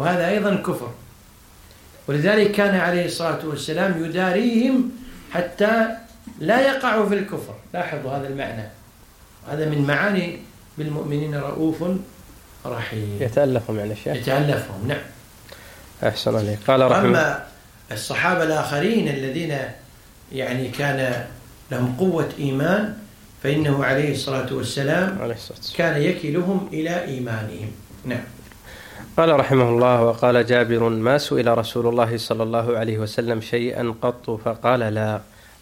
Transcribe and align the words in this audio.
وهذا 0.00 0.28
أيضا 0.28 0.54
كفر. 0.54 0.90
ولذلك 2.08 2.52
كان 2.52 2.74
عليه 2.74 3.06
الصلاة 3.06 3.46
والسلام 3.46 4.04
يداريهم 4.04 4.90
حتى 5.32 5.88
لا 6.40 6.60
يقعوا 6.60 7.08
في 7.08 7.14
الكفر. 7.14 7.54
لاحظوا 7.74 8.10
هذا 8.10 8.28
المعنى. 8.28 8.64
هذا 9.50 9.68
من 9.68 9.84
معاني 9.86 10.38
بالمؤمنين 10.78 11.34
رؤوف 11.34 11.84
رحيم. 12.66 13.18
يتألفهم 13.20 13.78
يعني 13.78 13.92
الشيخ. 13.92 14.16
يتألفهم 14.16 14.88
نعم. 14.88 15.04
أحسن 16.02 16.36
عليك. 16.36 16.58
قال 16.66 16.90
رحمه 16.90 17.08
أما 17.08 17.44
الصحابة 17.92 18.42
الآخرين 18.42 19.08
الذين 19.08 19.58
يعني 20.32 20.68
كان 20.68 21.24
لهم 21.70 21.96
قوة 21.98 22.28
إيمان 22.38 22.94
فإنه 23.42 23.84
عليه 23.84 24.12
الصلاة 24.12 24.52
والسلام 24.52 25.18
عليه 25.20 25.34
الصلاة 25.34 25.58
والسلام. 25.58 25.78
كان 25.78 26.02
يكلهم 26.02 26.68
إلى 26.72 27.04
إيمانهم. 27.04 27.70
نعم. 28.04 28.24
قال 29.16 29.40
رحمه 29.40 29.68
الله 29.68 30.02
وقال 30.02 30.46
جابر 30.46 30.88
ما 30.88 31.18
سئل 31.18 31.58
رسول 31.58 31.86
الله 31.86 32.16
صلى 32.16 32.42
الله 32.42 32.78
عليه 32.78 32.98
وسلم 32.98 33.40
شيئا 33.40 33.94
قط 34.02 34.30
فقال 34.44 34.80
لا 34.80 35.20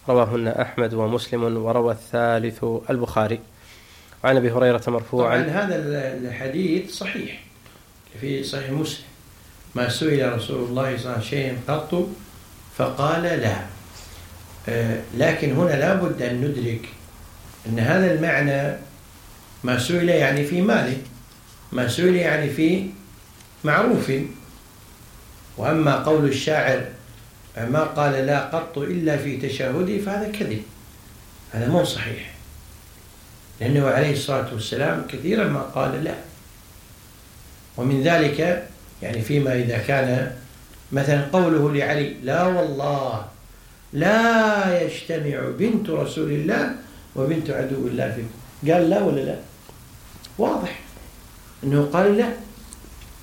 رواهن 0.09 0.47
أحمد 0.47 0.93
ومسلم 0.93 1.43
وروى 1.57 1.93
الثالث 1.93 2.65
البخاري 2.89 3.39
وعن 4.23 4.37
أبي 4.37 4.51
هريرة 4.51 4.77
طبعا 4.77 4.99
مرفوعا 4.99 5.37
هذا 5.37 5.75
الحديث 6.17 6.91
صحيح 6.91 7.39
في 8.21 8.43
صحيح 8.43 8.69
مسلم. 8.69 9.03
ما 9.75 9.89
سئل 9.89 10.33
رسول 10.33 10.57
الله 10.57 10.57
صلى 10.57 10.69
الله 10.69 10.83
عليه 10.83 10.95
وسلم 10.95 11.21
شيئا 11.21 11.57
قط 11.67 12.07
فقال 12.77 13.23
لا 13.23 13.55
آه، 14.69 15.01
لكن 15.17 15.51
هنا 15.51 15.73
لابد 15.73 16.21
أن 16.21 16.41
ندرك 16.41 16.89
أن 17.67 17.79
هذا 17.79 18.13
المعنى 18.13 18.77
ما 19.63 19.79
سئل 19.79 20.09
يعني 20.09 20.43
في 20.43 20.61
ماله 20.61 20.97
ما 21.71 21.87
سئل 21.87 22.15
يعني 22.15 22.49
في 22.49 22.85
معروف 23.63 24.11
وأما 25.57 25.95
قول 25.95 26.25
الشاعر 26.25 26.85
ما 27.57 27.83
قال 27.83 28.13
لا 28.25 28.39
قط 28.39 28.77
إلا 28.77 29.17
في 29.17 29.37
تشهده 29.37 29.97
فهذا 29.97 30.31
كذب. 30.39 30.61
هذا 31.51 31.67
مو 31.67 31.83
صحيح. 31.83 32.31
لأنه 33.61 33.87
عليه 33.87 34.13
الصلاة 34.13 34.53
والسلام 34.53 35.07
كثيرا 35.07 35.43
ما 35.47 35.61
قال 35.61 36.03
لا. 36.03 36.13
ومن 37.77 38.03
ذلك 38.03 38.67
يعني 39.01 39.21
فيما 39.21 39.53
إذا 39.55 39.77
كان 39.77 40.35
مثلا 40.91 41.25
قوله 41.33 41.73
لعلي 41.73 42.13
لا 42.23 42.43
والله 42.43 43.25
لا 43.93 44.81
يجتمع 44.81 45.39
بنت 45.59 45.89
رسول 45.89 46.31
الله 46.31 46.75
وبنت 47.15 47.49
عدو 47.49 47.87
الله 47.87 48.11
فيكم. 48.15 48.71
قال 48.73 48.89
لا 48.89 49.03
ولا 49.03 49.21
لا؟ 49.21 49.35
واضح. 50.37 50.79
أنه 51.63 51.89
قال 51.93 52.17
لا. 52.17 52.33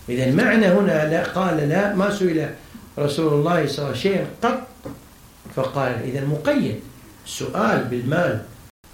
إذا 0.09 0.25
المعنى 0.25 0.67
هنا 0.67 1.11
لا 1.11 1.23
قال 1.25 1.57
لا 1.69 1.95
ما 1.95 2.11
سئل 2.11 2.51
رسول 2.99 3.33
الله 3.33 3.67
صلى 3.67 3.79
الله 3.79 3.89
عليه 3.89 3.99
وسلم 3.99 4.27
قط 4.43 4.59
فقال 5.55 5.93
إذا 6.05 6.25
مقيد. 6.25 6.81
السؤال 7.27 7.85
بالمال 7.85 8.43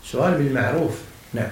سؤال 0.05 0.35
بالمعروف. 0.35 1.03
نعم. 1.35 1.51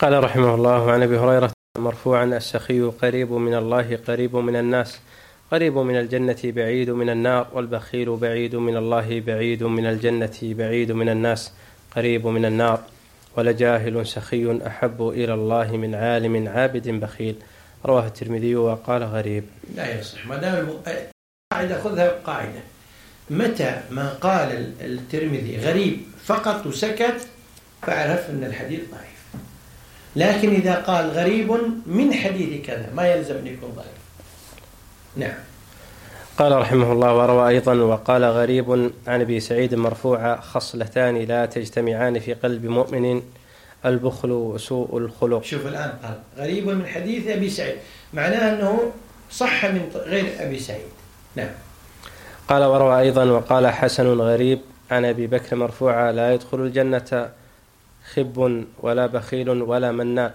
قال 0.00 0.24
رحمه 0.24 0.54
الله 0.54 0.92
عن 0.92 1.02
أبي 1.02 1.18
هريرة 1.18 1.50
مرفوعا 1.78 2.24
السخي 2.24 2.80
قريب 2.82 3.32
من 3.32 3.54
الله 3.54 3.98
قريب 4.08 4.36
من 4.36 4.56
الناس 4.56 4.98
قريب 5.50 5.78
من 5.78 5.96
الجنة 5.96 6.36
بعيد 6.44 6.90
من 6.90 7.10
النار 7.10 7.46
والبخيل 7.52 8.16
بعيد 8.16 8.56
من 8.56 8.76
الله 8.76 9.20
بعيد 9.20 9.62
من 9.62 9.86
الجنة 9.86 10.38
بعيد 10.42 10.92
من 10.92 11.08
الناس 11.08 11.52
قريب 11.96 12.26
من 12.26 12.44
النار. 12.44 12.80
ولجاهل 13.36 14.06
سخي 14.06 14.58
أحب 14.66 15.08
إلى 15.08 15.34
الله 15.34 15.76
من 15.76 15.94
عالم 15.94 16.48
عابد 16.48 16.88
بخيل. 16.88 17.34
رواه 17.84 18.06
الترمذي 18.06 18.56
وقال 18.56 19.02
غريب. 19.04 19.44
لا 19.74 20.00
يصح 20.00 20.26
ما 20.26 20.36
دام 20.36 20.68
قاعدة 21.52 21.82
خذها 21.82 22.08
قاعدة. 22.24 22.60
متى 23.30 23.80
ما 23.90 24.08
قال 24.08 24.72
الترمذي 24.80 25.58
غريب 25.58 26.00
فقط 26.24 26.66
وسكت 26.66 27.28
فاعرف 27.82 28.30
أن 28.30 28.44
الحديث 28.44 28.80
ضعيف. 28.90 29.18
لكن 30.16 30.54
إذا 30.54 30.74
قال 30.74 31.10
غريب 31.10 31.50
من 31.86 32.14
حديث 32.14 32.66
كذا 32.66 32.90
ما 32.94 33.06
يلزم 33.08 33.36
أن 33.36 33.46
يكون 33.46 33.70
ضعيف. 33.70 33.98
نعم. 35.16 35.38
قال 36.38 36.52
رحمه 36.52 36.92
الله 36.92 37.14
وروى 37.14 37.48
أيضا 37.48 37.74
وقال 37.74 38.24
غريب 38.24 38.90
عن 39.06 39.20
أبي 39.20 39.40
سعيد 39.40 39.74
مرفوعا 39.74 40.36
خصلتان 40.40 41.16
لا 41.16 41.46
تجتمعان 41.46 42.18
في 42.18 42.34
قلب 42.34 42.66
مؤمن 42.66 43.22
البخل 43.86 44.30
وسوء 44.30 44.98
الخلق. 44.98 45.42
شوف 45.42 45.66
الآن 45.66 45.92
قال 46.02 46.18
غريب 46.38 46.66
من 46.66 46.86
حديث 46.86 47.26
أبي 47.26 47.50
سعيد. 47.50 47.76
معناه 48.14 48.54
أنه 48.54 48.92
صح 49.30 49.64
من 49.64 49.90
غير 49.94 50.34
أبي 50.38 50.58
سعيد. 50.58 50.88
نعم. 51.36 51.50
قال 52.48 52.64
وروى 52.64 53.00
أيضا 53.00 53.24
وقال 53.24 53.66
حسن 53.66 54.20
غريب 54.20 54.58
عن 54.90 55.04
أبي 55.04 55.26
بكر 55.26 55.56
مرفوعا 55.56 56.12
لا 56.12 56.34
يدخل 56.34 56.60
الجنة 56.60 57.30
خب 58.14 58.64
ولا 58.80 59.06
بخيل 59.06 59.50
ولا 59.50 59.92
مناء. 59.92 60.34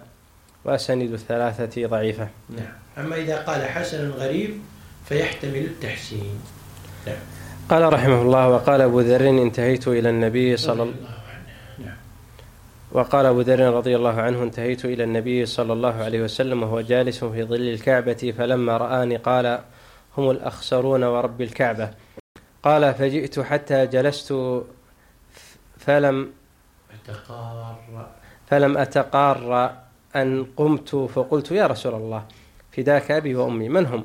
وأسانيد 0.65 1.13
الثلاثة 1.13 1.87
ضعيفة. 1.87 2.27
نعم. 2.49 3.05
أما 3.05 3.15
إذا 3.15 3.37
قال 3.41 3.65
حسن 3.65 4.09
غريب 4.09 4.61
فيحتمل 5.05 5.55
التحسين. 5.55 6.39
نعم. 7.07 7.17
قال 7.69 7.93
رحمه 7.93 8.21
الله 8.21 8.49
وقال 8.49 8.81
أبو 8.81 8.99
ذر 8.99 9.29
انتهيت 9.29 9.87
إلى 9.87 10.09
النبي 10.09 10.57
صلى 10.57 10.73
الله 10.73 10.85
نعم 10.85 11.12
وقال 12.93 13.25
أبو 13.25 13.41
ذر 13.41 13.73
رضي 13.73 13.95
الله 13.95 14.21
عنه 14.21 14.43
انتهيت 14.43 14.85
إلى 14.85 15.03
النبي 15.03 15.45
صلى 15.45 15.73
الله 15.73 15.93
عليه 16.03 16.21
وسلم 16.21 16.63
وهو 16.63 16.81
جالس 16.81 17.23
في 17.23 17.43
ظل 17.43 17.61
الكعبة 17.61 18.33
فلما 18.37 18.77
رآني 18.77 19.17
قال 19.17 19.59
هم 20.17 20.29
الأخسرون 20.31 21.03
ورب 21.03 21.41
الكعبة. 21.41 21.89
قال 22.63 22.93
فجئت 22.93 23.39
حتى 23.39 23.85
جلست 23.87 24.33
فلم 25.77 26.31
فلم 28.47 28.77
أتقار 28.77 29.73
أن 30.15 30.45
قمت 30.57 30.95
فقلت 30.95 31.51
يا 31.51 31.67
رسول 31.67 31.93
الله 31.93 32.25
فداك 32.71 33.11
أبي 33.11 33.35
وأمي 33.35 33.69
من 33.69 33.85
هم؟ 33.85 34.03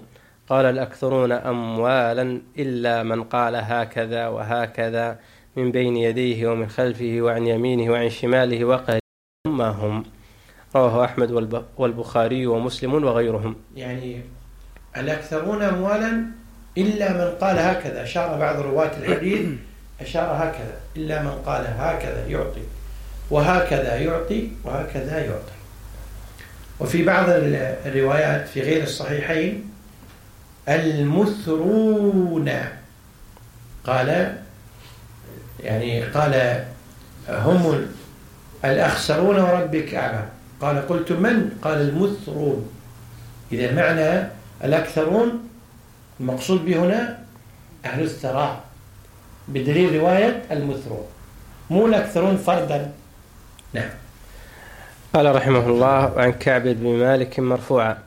قال 0.49 0.67
الأكثرون 0.67 1.33
أموالا 1.33 2.41
إلا 2.59 3.03
من 3.03 3.23
قال 3.25 3.57
هكذا 3.57 4.29
وهكذا. 4.29 5.19
من 5.57 5.73
بين 5.73 5.97
يديه 5.97 6.47
ومن 6.49 6.69
خلفه 6.69 7.17
وعن 7.21 7.47
يمينه 7.47 7.93
وعن 7.93 8.11
شماله 8.11 8.65
وقال 8.65 8.99
ما 9.47 9.69
هم؟ 9.69 10.05
رواه 10.77 11.05
أحمد 11.05 11.31
والب- 11.31 11.65
والبخاري 11.79 12.47
ومسلم 12.47 12.95
وغيرهم. 13.05 13.57
يعني 13.77 14.21
الأكثرون 14.97 15.63
أموالا 15.63 16.23
إلا 16.79 17.13
من 17.13 17.31
قال 17.41 17.59
هكذا. 17.59 18.03
أشار 18.03 18.39
بعض 18.39 18.61
رواة 18.61 18.91
الحديث 18.99 19.49
أشار 20.01 20.25
هكذا. 20.45 20.81
إلا 20.97 21.23
من 21.23 21.31
قال 21.47 21.67
هكذا 21.67 22.27
يعطي 22.29 22.63
وهكذا 23.31 23.97
يعطي 23.97 24.49
وهكذا 24.65 25.25
يعطي. 25.25 25.53
وفي 26.81 27.05
بعض 27.05 27.29
ال- 27.29 27.77
الروايات 27.87 28.49
في 28.49 28.61
غير 28.61 28.83
الصحيحين 28.83 29.71
المثرون 30.69 32.51
قال 33.85 34.37
يعني 35.61 36.03
قال 36.03 36.65
هم 37.29 37.71
ال- 37.73 37.89
الأخسرون 38.65 39.39
ورب 39.41 39.75
الكعبة. 39.75 40.25
قال 40.61 40.89
قلت 40.89 41.13
من؟ 41.13 41.51
قال 41.63 41.81
المثرون. 41.81 42.71
إذا 43.53 43.73
معنى 43.75 44.29
الأكثرون 44.65 45.49
المقصود 46.21 46.65
به 46.65 46.77
هنا 46.77 47.19
أهل 47.85 48.03
الثراء. 48.03 48.61
بدليل 49.49 49.97
رواية 50.01 50.43
المثرون. 50.51 51.07
مو 51.71 51.87
الأكثرون 51.87 52.37
فردا. 52.37 52.91
نعم. 53.73 53.91
قال 55.15 55.35
رحمه 55.37 55.67
الله 55.67 56.13
عن 56.17 56.33
كعب 56.33 56.63
بن 56.63 56.87
مالك 56.89 57.41
مرفوعا. 57.41 57.99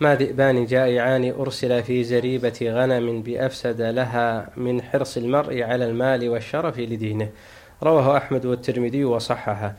ما 0.00 0.14
ذئبان 0.14 0.66
جائعان 0.66 1.30
أرسل 1.30 1.82
في 1.82 2.04
زريبة 2.04 2.58
غنم 2.62 3.22
بأفسد 3.22 3.80
لها 3.80 4.50
من 4.56 4.82
حرص 4.82 5.16
المرء 5.16 5.62
على 5.62 5.84
المال 5.84 6.28
والشرف 6.28 6.78
لدينه. 6.78 7.30
رواه 7.82 8.16
أحمد 8.16 8.46
والترمذي 8.46 9.04
وصححه. 9.04 9.74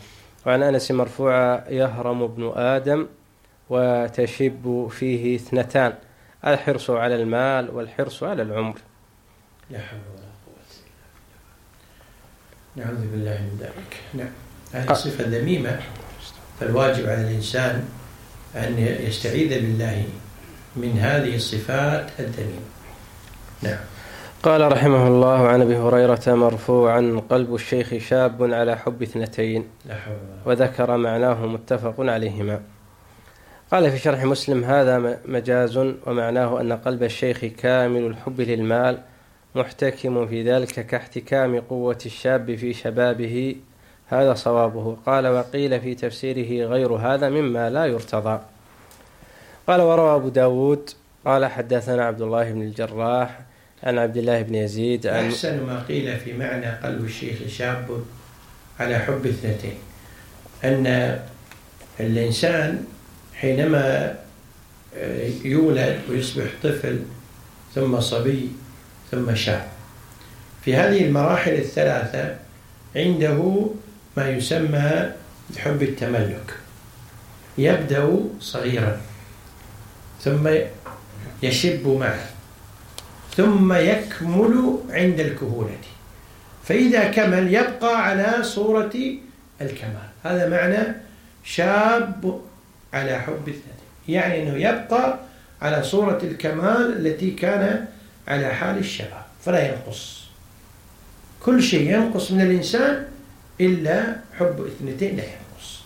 وعن 0.45 0.63
أنس 0.63 0.91
مرفوعا 0.91 1.63
يهرم 1.69 2.23
ابن 2.23 2.51
آدم 2.55 3.07
وتشب 3.69 4.87
فيه 4.91 5.35
اثنتان. 5.35 5.93
الحرص 6.47 6.89
على 6.89 7.15
المال 7.15 7.69
والحرص 7.75 8.23
على 8.23 8.41
العمر. 8.41 8.77
لا 9.69 9.79
حول 9.79 9.99
ولا 10.15 10.27
قوة 10.45 10.55
إلا 12.77 12.85
بالله. 12.85 12.91
نعوذ 12.91 13.11
بالله 13.11 13.41
من 13.41 13.57
ذلك. 13.59 13.97
نعم. 14.13 14.31
هذه 14.73 14.93
صفة 14.93 15.23
ذميمة 15.27 15.79
فالواجب 16.59 17.09
على 17.09 17.21
الإنسان 17.21 18.00
أن 18.55 18.77
يستعيذ 19.07 19.49
بالله 19.49 20.03
من 20.75 20.99
هذه 20.99 21.35
الصفات 21.35 22.09
الذميمة 22.19 22.71
نعم. 23.61 23.79
قال 24.43 24.71
رحمه 24.71 25.07
الله 25.07 25.47
عن 25.47 25.61
أبي 25.61 25.77
هريرة 25.77 26.21
مرفوعا 26.27 27.21
قلب 27.29 27.55
الشيخ 27.55 27.97
شاب 27.97 28.53
على 28.53 28.77
حب 28.77 29.01
اثنتين 29.01 29.67
وذكر 30.45 30.97
معناه 30.97 31.45
متفق 31.45 31.95
عليهما. 31.99 32.61
قال 33.71 33.91
في 33.91 33.97
شرح 33.97 34.23
مسلم 34.23 34.63
هذا 34.63 35.19
مجاز 35.25 35.77
ومعناه 35.77 36.61
أن 36.61 36.73
قلب 36.73 37.03
الشيخ 37.03 37.45
كامل 37.45 38.05
الحب 38.05 38.41
للمال 38.41 39.01
محتكم 39.55 40.27
في 40.27 40.43
ذلك 40.43 40.87
كاحتكام 40.87 41.59
قوة 41.59 41.97
الشاب 42.05 42.55
في 42.55 42.73
شبابه 42.73 43.55
هذا 44.13 44.33
صوابه. 44.33 44.97
قال 45.05 45.27
وقيل 45.27 45.81
في 45.81 45.95
تفسيره 45.95 46.67
غير 46.67 46.93
هذا 46.93 47.29
مما 47.29 47.69
لا 47.69 47.85
يرتضى. 47.85 48.39
قال 49.67 49.81
وروى 49.81 50.15
أبو 50.15 50.29
داود 50.29 50.89
قال 51.25 51.45
حدثنا 51.45 52.05
عبد 52.05 52.21
الله 52.21 52.51
بن 52.51 52.61
الجراح 52.61 53.39
عن 53.83 53.97
عبد 53.97 54.17
الله 54.17 54.41
بن 54.41 54.55
يزيد 54.55 55.07
عن 55.07 55.25
أحسن 55.25 55.63
ما 55.63 55.83
قيل 55.83 56.17
في 56.17 56.33
معنى 56.33 56.65
قلب 56.71 57.05
الشيخ 57.05 57.37
شاب 57.47 58.03
على 58.79 58.99
حب 58.99 59.25
اثنتين 59.25 59.75
أن 60.63 61.19
الإنسان 61.99 62.85
حينما 63.35 64.15
آه، 64.97 65.29
يولد 65.45 65.99
ويصبح 66.09 66.45
طفل 66.63 66.99
ثم 67.75 67.99
صبي 67.99 68.49
ثم 69.11 69.35
شاب. 69.35 69.67
في 70.65 70.75
هذه 70.75 71.05
المراحل 71.05 71.53
الثلاثة 71.53 72.35
عنده 72.95 73.65
ما 74.17 74.29
يسمى 74.29 75.11
بحب 75.55 75.83
التملك. 75.83 76.53
يبدأ 77.57 78.19
صغيرا 78.39 79.01
ثم 80.21 80.49
يشب 81.43 81.87
معه 81.87 82.25
ثم 83.37 83.73
يكمل 83.73 84.77
عند 84.89 85.19
الكهولة. 85.19 85.77
فإذا 86.63 87.03
كمل 87.03 87.53
يبقى 87.53 88.05
على 88.05 88.43
صورة 88.43 88.93
الكمال. 89.61 90.09
هذا 90.23 90.49
معنى 90.49 90.95
شاب 91.43 92.41
على 92.93 93.19
حب 93.19 93.47
الثاني. 93.47 93.87
يعني 94.07 94.43
أنه 94.43 94.57
يبقى 94.57 95.19
على 95.61 95.83
صورة 95.83 96.19
الكمال 96.23 97.07
التي 97.07 97.31
كان 97.31 97.85
على 98.27 98.53
حال 98.53 98.77
الشباب 98.77 99.25
فلا 99.45 99.67
ينقص. 99.67 100.21
كل 101.43 101.63
شيء 101.63 101.93
ينقص 101.93 102.31
من 102.31 102.41
الإنسان 102.41 103.07
إلا 103.59 104.15
حب 104.39 104.65
اثنتين 104.65 105.17
لا 105.17 105.23
ينقص. 105.23 105.81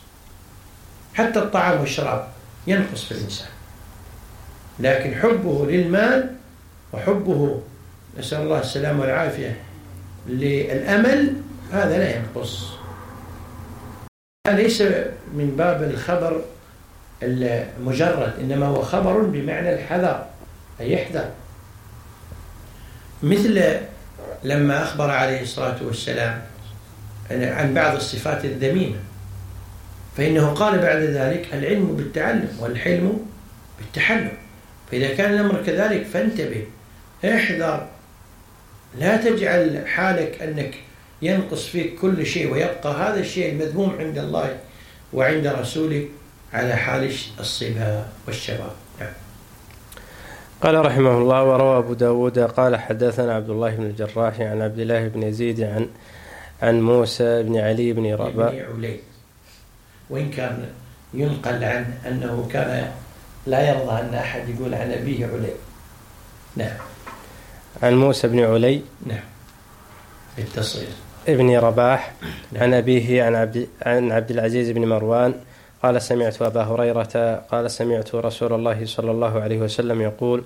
حتى 1.14 1.40
الطعام 1.40 1.80
والشراب 1.80 2.28
ينقص 2.68 3.04
في 3.04 3.12
الإنسان. 3.12 3.48
لكن 4.80 5.16
حبه 5.16 5.66
للمال 5.66 6.36
وحبه 6.94 7.62
نسأل 8.18 8.42
الله 8.42 8.60
السلامة 8.60 9.02
والعافية 9.02 9.58
للأمل 10.28 11.34
هذا 11.72 11.98
لا 11.98 12.16
ينقص. 12.16 12.70
ليس 14.48 14.82
من 15.34 15.56
باب 15.58 15.84
الخبر 15.84 16.42
المجرد 17.24 18.34
إنما 18.40 18.66
هو 18.66 18.82
خبر 18.82 19.22
بمعنى 19.22 19.74
الحذر 19.74 20.26
أي 20.80 20.92
يحذر. 20.92 21.30
مثل 23.24 23.80
لما 24.44 24.84
أخبر 24.84 25.12
عليه 25.12 25.42
الصلاة 25.42 25.78
والسلام 25.82 26.42
عن 27.32 27.74
بعض 27.74 27.96
الصفات 27.96 28.46
الذميمة. 28.46 28.98
فإنه 30.18 30.48
قال 30.48 30.80
بعد 30.80 31.02
ذلك 31.02 31.54
العلم 31.54 31.96
بالتعلم 31.96 32.58
والحلم 32.60 33.26
بالتحلم. 33.80 34.32
فإذا 34.92 35.14
كان 35.14 35.34
الأمر 35.34 35.64
كذلك 35.66 36.06
فانتبه 36.06 36.66
احذر. 37.26 37.88
لا 39.00 39.18
تجعل 39.18 39.88
حالك 39.88 40.42
أنك 40.42 40.76
ينقص 41.22 41.66
فيك 41.68 41.96
كل 42.00 42.26
شيء 42.26 42.54
ويبقى 42.54 42.94
هذا 42.94 43.20
الشيء 43.20 43.52
المذموم 43.52 43.96
عند 44.00 44.18
الله 44.18 44.58
وعند 45.14 45.48
رسوله 45.48 46.06
على 46.54 46.76
حال 46.76 47.12
الصبا 47.40 48.06
والشباب 48.28 48.72
نعم. 49.00 49.14
قال 50.62 50.86
رحمه 50.86 51.18
الله 51.18 51.44
وروى 51.44 51.78
أبو 51.78 51.94
داود 51.94 52.40
قال 52.40 52.76
حدثنا 52.76 53.34
عبد 53.34 53.50
الله 53.50 53.76
بن 53.76 53.84
الجراح 53.84 54.42
عن 54.42 54.62
عبد 54.62 54.80
الله 54.80 55.08
بن 55.08 55.24
يزيد 55.24 55.62
عن 55.62 55.88
عن 56.62 56.82
موسى 56.82 57.44
بن 57.44 57.58
علي 57.58 57.94
بن 57.94 58.14
رباح. 58.14 58.54
ابن 58.54 58.78
علي. 58.78 59.00
وإن 60.10 60.30
كان 60.30 60.70
ينقل 61.14 61.64
عنه 61.64 62.02
أنه 62.08 62.48
كان 62.52 62.92
لا 63.48 63.70
يرضى 63.70 64.02
أن 64.02 64.14
أحد 64.14 64.50
يقول 64.50 64.74
عن 64.74 64.92
أبيه 64.92 65.26
علي. 65.26 65.54
نعم. 66.56 66.78
عن 67.84 67.96
موسى 67.96 68.28
بن 68.28 68.40
علي. 68.40 68.82
نعم. 69.06 69.24
بالتصغير 70.38 70.88
ابن 71.28 71.58
رباح. 71.58 72.14
عن 72.56 72.74
أبيه 72.74 73.24
عن 73.24 73.36
عبد 73.36 73.68
عن 73.82 74.12
عبد 74.12 74.32
العزيز 74.32 74.72
بن 74.72 74.86
مروان. 74.86 75.34
قال 75.84 76.02
سمعت 76.02 76.42
أبا 76.42 76.64
هريرة. 76.64 77.44
قال 77.52 77.72
سمعت 77.72 78.16
رسول 78.16 78.54
الله 78.54 78.86
صلى 78.86 79.12
الله 79.12 79.42
عليه 79.42 79.60
وسلم 79.60 80.02
يقول 80.02 80.44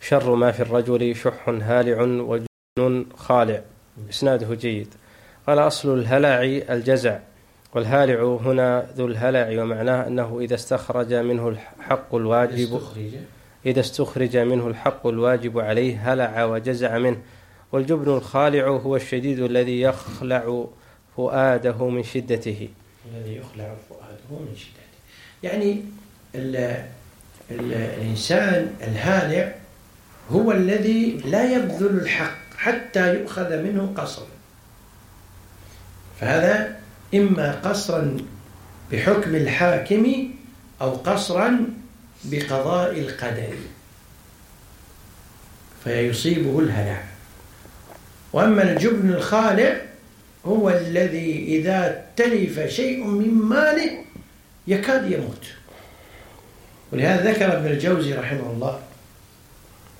شر 0.00 0.34
ما 0.34 0.52
في 0.52 0.60
الرجل 0.60 1.16
شح 1.16 1.48
هالع 1.48 2.02
وجن 2.02 3.06
خالع. 3.16 3.60
إسناده 4.10 4.54
جيد. 4.54 4.94
قال 5.46 5.58
أصل 5.58 5.98
الهلع 5.98 6.42
الجزع 6.74 7.18
والهالع 7.74 8.38
هنا 8.44 8.86
ذو 8.96 9.06
الهلع 9.06 9.62
ومعناه 9.62 10.06
أنه 10.06 10.40
إذا 10.40 10.54
استخرج 10.54 11.14
منه 11.14 11.48
الحق 11.48 12.14
الواجب 12.14 12.80
إذا 13.66 13.80
استخرج 13.80 14.36
منه 14.36 14.66
الحق 14.66 15.06
الواجب 15.06 15.58
عليه 15.58 16.12
هلع 16.12 16.44
وجزع 16.44 16.98
منه. 16.98 17.18
والجبن 17.72 18.14
الخالع 18.14 18.68
هو 18.68 18.96
الشديد 18.96 19.40
الذي 19.40 19.80
يخلع 19.80 20.66
فؤاده 21.16 21.88
من 21.88 22.02
شدته. 22.02 22.68
الذي 23.14 23.36
يخلع 23.36 23.74
فؤاده 23.88 24.40
من 24.40 24.56
شدته. 24.56 24.76
يعني 25.42 25.82
ال 26.34 26.56
ال 27.50 27.72
الإنسان 27.72 28.74
الهالع 28.80 29.54
هو 30.30 30.52
الذي 30.52 31.20
لا 31.24 31.52
يبذل 31.52 31.98
الحق 32.00 32.56
حتى 32.56 33.14
يؤخذ 33.14 33.62
منه 33.62 33.92
قصرا 33.96 34.35
فهذا 36.20 36.76
إما 37.14 37.52
قصرا 37.52 38.16
بحكم 38.92 39.34
الحاكم 39.34 40.28
أو 40.80 40.90
قصرا 40.90 41.66
بقضاء 42.24 42.98
القدر. 42.98 43.54
فيصيبه 45.84 46.60
الهلع 46.60 47.02
وأما 48.32 48.62
الجبن 48.62 49.10
الخالع 49.10 49.76
هو 50.46 50.70
الذي 50.70 51.44
إذا 51.58 52.04
تلف 52.16 52.60
شيء 52.60 53.04
من 53.04 53.34
ماله 53.34 53.90
يكاد 54.66 55.10
يموت. 55.10 55.46
ولهذا 56.92 57.32
ذكر 57.32 57.56
ابن 57.56 57.66
الجوزي 57.66 58.14
رحمه 58.14 58.50
الله 58.50 58.80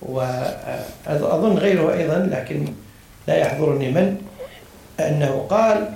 وأظن 0.01 1.57
غيره 1.57 1.93
أيضا 1.93 2.29
لكن 2.31 2.65
لا 3.27 3.35
يحضرني 3.35 3.91
من 3.91 4.21
أنه 4.99 5.47
قال 5.49 5.93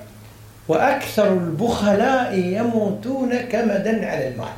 وأكثر 0.71 1.33
البخلاء 1.33 2.39
يموتون 2.39 3.39
كمدا 3.39 4.07
على 4.07 4.27
المال 4.27 4.53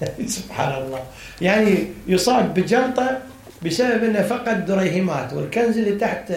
سبحان 0.36 0.82
الله 0.82 1.02
يعني 1.40 1.88
يصاب 2.06 2.54
بجلطة 2.54 3.18
بسبب 3.62 4.04
أنه 4.04 4.22
فقد 4.22 4.66
دريهمات 4.66 5.32
والكنز 5.32 5.78
اللي 5.78 5.98
تحت 5.98 6.32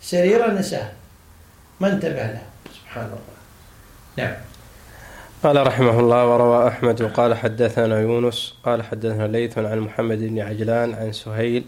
سريره 0.00 0.52
نساه. 0.52 0.88
ما 1.80 1.92
انتبه 1.92 2.22
له. 2.22 2.42
سبحان 2.80 3.04
الله 3.04 3.36
نعم. 4.16 4.34
قال 5.42 5.66
رحمه 5.66 6.00
الله 6.00 6.26
وروى 6.26 6.68
أحمد 6.68 7.02
قال 7.02 7.34
حدثنا 7.34 8.00
يونس 8.00 8.54
قال 8.64 8.82
حدثنا 8.82 9.26
ليث 9.26 9.58
عن 9.58 9.78
محمد 9.78 10.18
بن 10.18 10.38
عجلان 10.38 10.94
عن 10.94 11.12
سهيل 11.12 11.64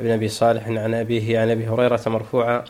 بن 0.00 0.10
أبي 0.10 0.28
صالح 0.28 0.68
عن 0.68 0.94
أبيه 0.94 1.40
عن 1.40 1.50
أبي 1.50 1.68
هريرة 1.68 2.00
مرفوعا 2.06 2.64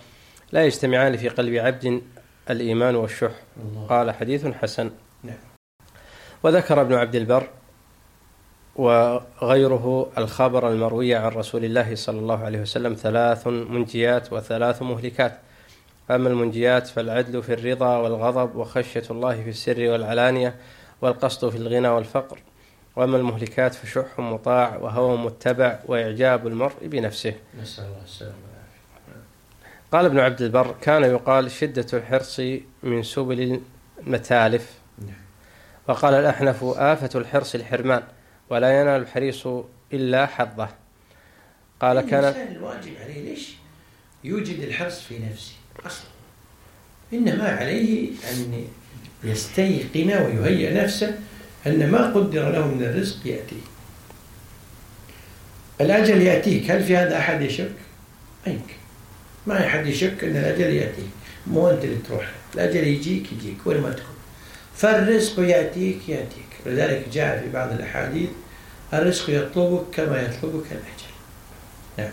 لا 0.53 0.65
يجتمعان 0.65 1.17
في 1.17 1.29
قلب 1.29 1.55
عبد 1.55 2.03
الإيمان 2.51 2.97
والشح. 2.97 3.33
الله. 3.57 3.87
قال 3.87 4.11
حديث 4.11 4.47
حسن. 4.47 4.91
نعم. 5.23 5.37
وذكر 6.43 6.81
ابن 6.81 6.95
عبد 6.95 7.15
البر 7.15 7.49
وغيره 8.77 10.11
الخبر 10.19 10.69
المروي 10.69 11.15
عن 11.15 11.31
رسول 11.31 11.65
الله 11.65 11.95
صلى 11.95 12.19
الله 12.19 12.45
عليه 12.45 12.61
وسلم 12.61 12.95
ثلاث 12.95 13.47
منجيات 13.47 14.33
وثلاث 14.33 14.83
مهلكات. 14.83 15.39
وأما 16.11 16.29
المنجيات 16.29 16.87
فالعدل 16.87 17.43
في 17.43 17.55
الرضا 17.55 17.97
والغضب 17.97 18.57
وخشية 18.57 19.03
الله 19.11 19.43
في 19.43 19.51
السر 19.51 19.81
والعلانية 19.81 20.55
والقصد 21.03 21.49
في 21.49 21.57
الغنى 21.57 21.89
والفقر. 21.89 22.39
وأما 22.97 23.17
المهلكات 23.17 23.75
فشح 23.75 24.19
مطاع 24.19 24.77
وهوى 24.77 25.17
متبع 25.17 25.79
وإعجاب 25.87 26.47
المرء 26.47 26.75
بنفسه. 26.83 27.35
نسأل 27.63 27.85
الله 27.85 28.05
السلامة. 28.05 28.50
قال 29.93 30.05
ابن 30.05 30.19
عبد 30.19 30.43
البر 30.43 30.75
كان 30.83 31.03
يقال 31.03 31.51
شدة 31.51 31.87
الحرص 31.93 32.41
من 32.83 33.03
سبل 33.03 33.61
المتالف. 34.07 34.73
وقال 35.89 36.15
الأحنف 36.15 36.65
آفة 36.65 37.19
الحرص 37.19 37.55
الحرمان 37.55 38.03
ولا 38.51 38.81
ينال 38.81 39.03
الحريص 39.03 39.47
إلا 39.93 40.27
حظه. 40.27 40.69
قال 41.81 42.01
كان 42.01 42.25
الإنسان 42.25 42.57
الواجب 42.57 42.93
عليه 43.05 43.21
ليش؟ 43.31 43.55
يوجد 44.25 44.61
الحرص 44.61 45.01
في 45.01 45.19
نفسه 45.19 45.53
أصلا. 45.87 46.11
إنما 47.13 47.49
عليه 47.49 48.11
أن 48.31 48.65
يستيقن 49.25 50.11
ويهيئ 50.23 50.85
نفسه 50.85 51.19
أن 51.67 51.91
ما 51.91 52.13
قدر 52.15 52.51
له 52.51 52.67
من 52.67 52.83
الرزق 52.83 53.27
يأتيه 53.27 53.63
الأجل 55.81 56.23
يأتيك 56.23 56.71
هل 56.71 56.85
في 56.85 56.97
هذا 56.97 57.19
أحد 57.19 57.43
يشك؟ 57.43 57.73
ما 58.47 58.53
يمكن. 58.53 58.80
ما 59.47 59.67
أحد 59.67 59.87
يشك 59.87 60.25
أن 60.25 60.37
الأجل 60.37 60.73
يأتيك. 60.73 61.11
مو 61.47 61.71
أنت 61.71 61.85
اللي 61.85 61.97
تروح. 61.97 62.23
له. 62.23 62.65
الأجل 62.65 62.87
يجيك 62.87 63.33
يجيك. 63.33 63.57
وين 63.67 63.81
ما 63.81 63.91
تكون. 63.91 64.17
فالرزق 64.75 65.41
يأتيك 65.41 66.09
يأتيك. 66.09 66.51
لذلك 66.67 67.09
جاء 67.13 67.41
في 67.41 67.53
بعض 67.53 67.73
الأحاديث 67.73 68.31
الرزق 68.95 69.31
يطلبك 69.31 69.83
كما 69.93 70.23
يطلبك 70.23 70.67
الأجل. 70.73 71.11
نعم. 71.99 72.13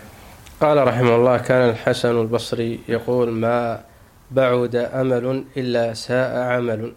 قال 0.62 0.88
رحمه 0.88 1.16
الله 1.16 1.38
كان 1.38 1.70
الحسن 1.70 2.22
البصري 2.22 2.80
يقول 2.88 3.32
ما 3.32 3.84
بعد 4.32 4.76
أمل 4.76 5.44
إلا 5.58 5.94
ساء 5.94 6.38
عمل. 6.38 6.94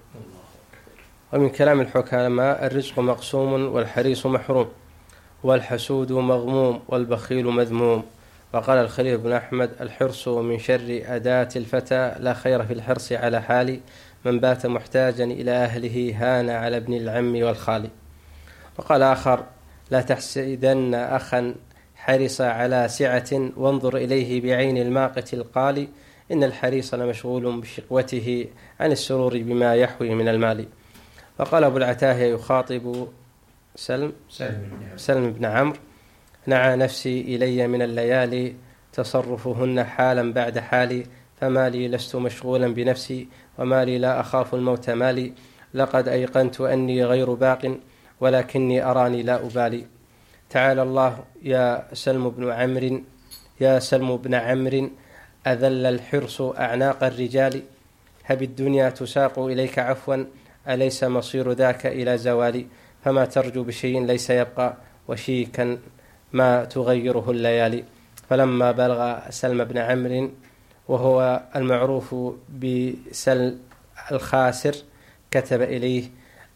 ومن 1.32 1.48
كلام 1.48 1.80
الحكماء 1.80 2.66
الرزق 2.66 2.98
مقسوم 2.98 3.52
والحريص 3.52 4.26
محروم 4.26 4.68
والحسود 5.42 6.12
مغموم 6.12 6.82
والبخيل 6.88 7.46
مذموم. 7.46 8.04
وقال 8.52 8.78
الخليل 8.78 9.18
بن 9.18 9.32
أحمد 9.32 9.70
الحرص 9.80 10.28
من 10.28 10.58
شر 10.58 11.02
أداة 11.04 11.48
الفتى 11.56 12.14
لا 12.18 12.34
خير 12.34 12.62
في 12.62 12.72
الحرص 12.72 13.12
على 13.12 13.42
حال 13.42 13.80
من 14.24 14.40
بات 14.40 14.66
محتاجا 14.66 15.24
إلى 15.24 15.50
أهله 15.50 16.14
هان 16.16 16.50
على 16.50 16.76
ابن 16.76 16.94
العم 16.94 17.36
والخال. 17.42 17.88
وقال 18.78 19.02
آخر 19.02 19.44
لا 19.90 20.00
تحسدن 20.00 20.94
أخا 20.94 21.54
حرص 21.96 22.40
على 22.40 22.88
سعة 22.88 23.50
وانظر 23.56 23.96
إليه 23.96 24.40
بعين 24.40 24.78
الماقت 24.78 25.34
القال 25.34 25.88
إن 26.32 26.44
الحريص 26.44 26.94
لمشغول 26.94 27.60
بشقوته 27.60 28.46
عن 28.80 28.92
السرور 28.92 29.38
بما 29.38 29.74
يحوي 29.74 30.14
من 30.14 30.28
المال. 30.28 30.66
وقال 31.38 31.64
أبو 31.64 31.76
العتاهية 31.76 32.34
يخاطب 32.34 33.08
سلم 33.76 34.12
سلم 34.28 34.62
سلم 34.96 35.32
بن 35.32 35.44
عمرو 35.44 35.78
نعى 36.50 36.76
نفسي 36.76 37.20
إلي 37.20 37.66
من 37.66 37.82
الليالي 37.82 38.54
تصرفهن 38.92 39.84
حالا 39.84 40.32
بعد 40.32 40.58
حالي 40.58 41.06
فما 41.40 41.68
لي 41.68 41.88
لست 41.88 42.16
مشغولا 42.16 42.74
بنفسي 42.74 43.28
وما 43.58 43.84
لي 43.84 43.98
لا 43.98 44.20
أخاف 44.20 44.54
الموت 44.54 44.90
مالي. 44.90 45.32
لقد 45.74 46.08
أيقنت 46.08 46.60
أني 46.60 47.04
غير 47.04 47.34
باق 47.34 47.78
ولكني 48.20 48.84
أراني 48.84 49.22
لا 49.22 49.46
أبالي. 49.46 49.86
تعالى 50.50 50.82
الله 50.82 51.18
يا 51.42 51.86
سلم 51.92 52.30
بن 52.30 52.50
عمرو 52.50 53.00
يا 53.60 53.78
سلم 53.78 54.16
بن 54.16 54.34
عمرو 54.34 54.90
أذل 55.46 55.86
الحرص 55.86 56.40
أعناق 56.40 57.04
الرجال. 57.04 57.62
هب 58.24 58.42
الدنيا 58.42 58.90
تساق 58.90 59.38
إليك 59.38 59.78
عفوا 59.78 60.24
أليس 60.68 61.04
مصير 61.04 61.52
ذاك 61.52 61.86
إلى 61.86 62.18
زوال 62.18 62.66
فما 63.04 63.24
ترجو 63.24 63.62
بشيء 63.62 64.06
ليس 64.06 64.30
يبقى 64.30 64.76
وشيكا 65.08 65.78
ما 66.32 66.64
تغيره 66.64 67.30
الليالي. 67.30 67.84
فلما 68.28 68.72
بلغ 68.72 69.30
سلم 69.30 69.64
بن 69.64 69.78
عمرو 69.78 70.30
وهو 70.88 71.42
المعروف 71.56 72.14
بسل 72.48 73.58
الخاسر 74.12 74.74
كتب 75.30 75.62
إليه 75.62 76.04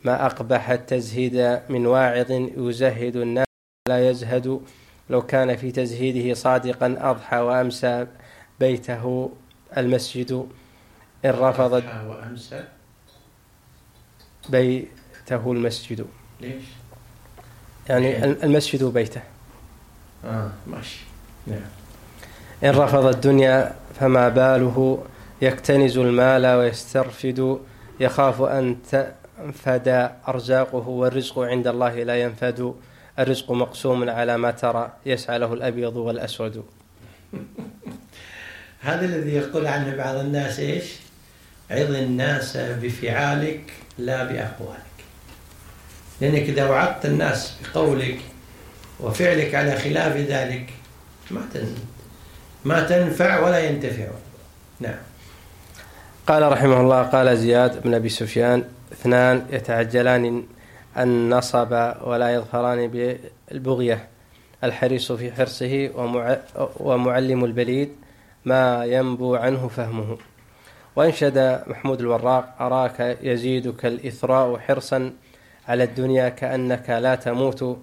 ما 0.05 0.27
أقبح 0.27 0.71
التزهيد 0.71 1.61
من 1.69 1.87
واعظ 1.87 2.31
يزهد 2.57 3.17
الناس 3.17 3.47
لا 3.89 4.11
يزهد. 4.11 4.61
لو 5.11 5.23
كان 5.23 5.57
في 5.57 5.73
تزهيده 5.73 6.35
صادقا 6.35 6.97
أضحى 7.01 7.37
وأمسى 7.37 8.07
بيته 8.61 9.31
المسجد. 9.77 10.49
إن 11.25 11.31
رفض 11.31 11.73
وأمسى 11.73 12.65
بيته 14.49 15.53
المسجد. 15.53 16.07
ليش؟ 16.41 16.63
يعني 17.89 18.25
المسجد 18.25 18.85
بيته. 18.85 19.23
آه. 20.27 20.51
ماشي. 20.67 21.01
نعم. 21.47 21.61
إن 22.65 22.71
رفض 22.71 23.07
الدنيا 23.07 23.73
فما 24.01 24.29
باله 24.29 25.05
يكتنز 25.43 25.99
المال 25.99 26.47
ويسترفد 26.47 27.59
يخاف 28.01 28.43
أن 28.43 28.77
تنفد 28.91 30.11
أرزاقه 30.29 30.89
والرزق 30.89 31.39
عند 31.39 31.67
الله 31.67 32.03
لا 32.03 32.23
ينفد. 32.23 32.75
الرزق 33.19 33.53
مقسوم 33.53 34.11
على 34.11 34.37
ما 34.37 34.51
ترى 34.51 34.93
يسعى 35.07 35.39
له 35.39 35.53
الأبيض 35.53 35.97
والأسود. 35.97 36.65
هذا 38.81 39.05
الذي 39.05 39.35
يقول 39.35 39.67
عنه 39.67 39.97
بعض 39.97 40.17
الناس 40.17 40.59
إيش؟ 40.59 40.85
عظ 41.71 41.95
الناس 41.95 42.57
بفعالك 42.57 43.73
لا 43.99 44.25
بأقوالك. 44.25 44.81
لأنك 46.21 46.43
إذا 46.43 46.69
وعدت 46.69 47.07
الناس 47.07 47.55
بقولك 47.75 48.19
وفعلك 49.01 49.55
على 49.55 49.77
خلاف 49.77 50.17
ذلك. 50.17 50.71
ما 51.31 51.41
ما 52.65 52.83
تنفع 52.83 53.41
ولا 53.41 53.59
ينتفعون 53.59 54.21
نعم. 54.81 54.99
قال 56.27 56.53
رحمه 56.53 56.81
الله 56.81 57.03
قال 57.03 57.37
زياد 57.37 57.83
بن 57.83 57.95
أبي 57.95 58.09
سفيان 58.09 58.65
اثنان 58.93 59.47
يتعجلان 59.51 60.45
النصب 60.99 61.93
ولا 62.03 62.35
يظفران 62.35 62.89
بالبغية. 62.89 64.09
الحريص 64.65 65.13
في 65.13 65.33
حرصه 65.33 65.91
ومع 65.95 66.37
ومعلم 66.77 67.45
البليد 67.45 67.91
ما 68.45 68.85
ينبو 68.85 69.35
عنه 69.37 69.69
فهمه. 69.69 70.19
وانشد 70.97 71.63
محمود 71.67 72.01
الوراق 72.01 72.55
أراك 72.61 73.19
يزيدك 73.23 73.87
الإثراء 73.87 74.59
حرصا 74.59 75.13
على 75.69 75.85
الدنيا 75.85 76.29
كأنك 76.29 76.91
لا 76.91 77.15
تموت 77.15 77.79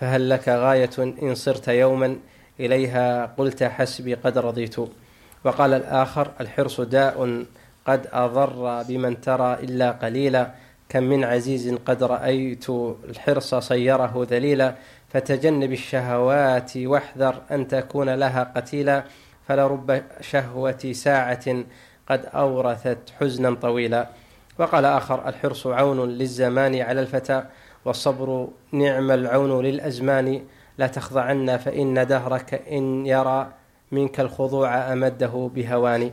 فهل 0.00 0.30
لك 0.30 0.48
غاية 0.48 0.90
إن 0.98 1.34
صرت 1.34 1.68
يوما 1.68 2.16
إليها؟ 2.60 3.26
قلت 3.26 3.62
حسبي 3.62 4.14
قد 4.14 4.38
رضيت. 4.38 4.76
وقال 5.44 5.74
الآخر 5.74 6.30
الحرص 6.40 6.80
داء 6.80 7.44
قد 7.86 8.06
أضر 8.12 8.82
بمن 8.82 9.20
ترى 9.20 9.54
إلا 9.54 9.90
قليلا. 9.90 10.50
كم 10.88 11.02
من 11.02 11.24
عزيز 11.24 11.74
قد 11.86 12.02
رأيت 12.02 12.70
الحرص 13.08 13.54
صيره 13.54 14.26
ذليلا. 14.30 14.74
فتجنب 15.08 15.72
الشهوات 15.72 16.76
واحذر 16.76 17.42
أن 17.50 17.68
تكون 17.68 18.10
لها 18.10 18.52
قتيلا. 18.56 19.04
فلرب 19.48 20.02
شهوة 20.20 20.92
ساعة 20.92 21.64
قد 22.08 22.26
أورثت 22.34 22.98
حزنا 23.20 23.54
طويلا. 23.54 24.08
وقال 24.58 24.84
آخر 24.84 25.28
الحرص 25.28 25.66
عون 25.66 26.08
للزمان 26.08 26.80
على 26.80 27.00
الفتى. 27.00 27.44
والصبر 27.86 28.48
نعم 28.72 29.10
العون 29.10 29.64
للأزمان. 29.64 30.42
لا 30.78 30.86
تخضعن 30.86 31.56
فإن 31.56 32.06
دهرك 32.06 32.54
إن 32.54 33.06
يرى 33.06 33.52
منك 33.92 34.20
الخضوع 34.20 34.92
أمده 34.92 35.50
بهوان. 35.54 36.10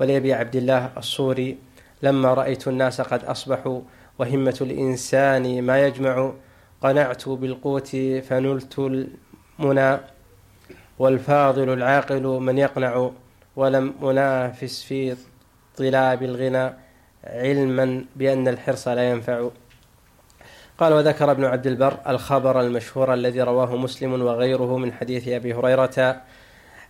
ولأبي 0.00 0.32
عبد 0.32 0.56
الله 0.56 0.90
الصوري 0.96 1.58
لما 2.02 2.34
رأيت 2.34 2.68
الناس 2.68 3.00
قد 3.00 3.24
أصبحوا 3.24 3.80
وهمة 4.18 4.58
الإنسان 4.60 5.62
ما 5.62 5.86
يجمع 5.86 6.32
قنعت 6.82 7.28
بالقوت 7.28 7.96
فنلت 8.28 8.78
المنى. 8.78 10.00
والفاضل 10.98 11.72
العاقل 11.72 12.22
من 12.22 12.58
يقنع 12.58 13.10
ولم 13.56 13.94
أنافس 14.02 14.82
في 14.82 15.16
طلاب 15.76 16.22
الغنى 16.22 16.72
علما 17.24 18.04
بأن 18.16 18.48
الحرص 18.48 18.88
لا 18.88 19.10
ينفع. 19.10 19.48
قال 20.78 20.92
وذكر 20.92 21.30
ابن 21.30 21.44
عبد 21.44 21.66
البر 21.66 21.96
الخبر 22.08 22.60
المشهور 22.60 23.14
الذي 23.14 23.42
رواه 23.42 23.76
مسلم 23.76 24.22
وغيره 24.22 24.76
من 24.78 24.92
حديث 24.92 25.28
أبي 25.28 25.54
هريرة 25.54 26.22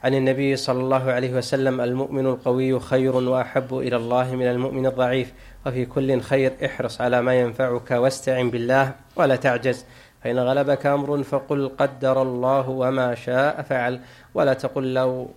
عن 0.04 0.14
النبي 0.14 0.57
صلى 0.57 0.80
الله 0.80 1.12
عليه 1.12 1.35
وسلم 1.35 1.80
المؤمن 1.80 2.26
القوي 2.26 2.80
خير 2.80 3.16
وأحب 3.16 3.78
إلى 3.78 3.97
الله 3.97 4.37
من 4.37 4.47
المؤمن 4.47 4.87
الضعيف 4.87 5.33
وفي 5.66 5.87
كل 5.87 6.21
خير 6.21 6.52
احرص 6.64 7.00
على 7.00 7.23
ما 7.23 7.40
ينفعك 7.40 7.90
واستعن 7.90 8.50
بالله 8.50 8.92
ولا 9.16 9.37
تعجز 9.37 9.85
فإن 10.25 10.38
غلبك 10.38 10.87
أمر 10.87 11.23
فقل 11.23 11.71
قدر 11.78 12.23
الله 12.23 12.68
وما 12.68 13.14
شاء 13.14 13.62
فعل 13.62 14.00
ولا 14.35 14.54
تقل 14.54 14.95
لو 14.95 15.30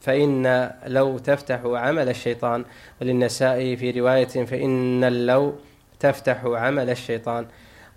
فإن 0.00 0.70
لو 0.86 1.18
تفتح 1.18 1.60
عمل 1.64 2.08
الشيطان 2.08 2.64
وللنساء 3.00 3.76
في 3.76 3.90
رواية 3.90 4.44
فإن 4.44 5.04
اللو 5.04 5.54
تفتح 6.00 6.44
عمل 6.44 6.90
الشيطان. 6.90 7.46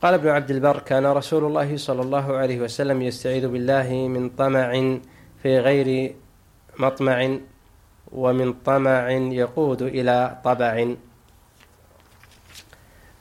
قال 0.01 0.13
ابن 0.13 0.29
عبد 0.29 0.51
البر 0.51 0.79
كان 0.79 1.05
رسول 1.05 1.43
الله 1.43 1.77
صلى 1.77 2.01
الله 2.01 2.38
عليه 2.38 2.60
وسلم 2.60 3.01
يستعيذ 3.01 3.48
بالله 3.48 3.93
من 3.93 4.29
طمع 4.29 4.98
في 5.43 5.60
غير 5.60 6.15
مطمع 6.79 7.38
ومن 8.12 8.53
طمع 8.53 9.12
يقود 9.12 9.81
إلى 9.81 10.38
طبع. 10.43 10.96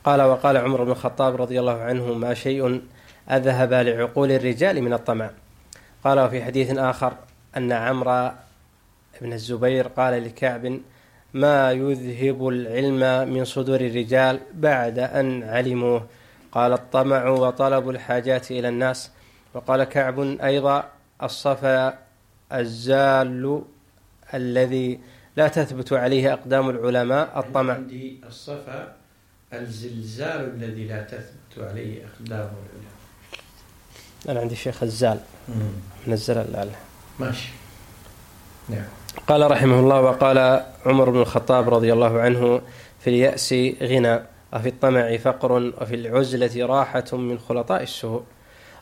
قال 0.05 0.23
وقال 0.23 0.57
عمر 0.57 0.85
بن 0.85 0.91
الخطاب 0.91 1.43
رضي 1.43 1.61
الله 1.61 1.81
عنه 1.81 2.13
ما 2.13 2.35
شيء 2.35 2.83
أذهب 3.31 3.73
لعقول 3.73 4.33
الرجال 4.33 4.83
من 4.83 4.93
الطمع. 4.93 5.31
قال 6.05 6.21
وفي 6.21 6.45
حديث 6.45 6.79
آخر 6.79 7.13
أن 7.57 7.73
عمرو 7.73 8.31
بن 9.21 9.33
الزبير 9.33 9.89
قال 9.89 10.25
لكعب 10.25 10.81
ما 11.35 11.73
يذهب 11.73 12.49
العلم 12.49 13.33
من 13.35 13.45
صدور 13.45 13.81
الرجال 13.81 14.41
بعد 14.55 14.99
أن 14.99 15.43
علموه 15.43 16.07
قال 16.53 16.73
الطمع 16.73 17.29
وطلب 17.29 17.91
الحاجات 17.91 18.51
إلى 18.51 18.69
الناس. 18.69 19.11
وقال 19.55 19.85
كعب 19.85 20.21
أيضا 20.21 20.89
الصفا 21.23 21.99
الزال 22.53 23.63
الذي 24.35 25.01
لا 25.37 25.49
تثبت 25.49 25.93
عليه 25.93 26.33
أقدام 26.33 26.71
العلماء 26.71 27.39
الطمع. 27.39 27.75
عندي 27.75 28.21
الصفا 28.27 28.95
الزلزال 29.53 30.41
الذي 30.55 30.85
لا 30.85 31.03
تثبت 31.03 31.59
عليه 31.59 32.07
أقدام 32.07 32.51
العلماء. 32.51 32.95
أنا 34.29 34.41
عندي 34.41 34.57
شيخ 34.57 34.83
الزال. 34.83 35.21
من 36.07 36.13
الزلل 36.13 36.53
لعله 36.53 36.77
ماشي. 37.19 37.49
نعم. 38.69 38.85
قال 39.27 39.51
رحمه 39.51 39.81
الله 39.81 40.01
وقال 40.01 40.65
عمر 40.87 41.11
بن 41.11 41.21
الخطاب 41.21 41.75
رضي 41.75 41.93
الله 41.93 42.21
عنه 42.21 42.61
في 43.01 43.11
اليأس 43.11 43.55
غنى. 43.83 44.21
وفي 44.53 44.69
الطمع 44.69 45.17
فقر 45.17 45.53
وفي 45.53 45.95
العزلة 45.95 46.67
راحة 46.67 47.05
من 47.13 47.39
خلطاء 47.39 47.83
السوء 47.83 48.23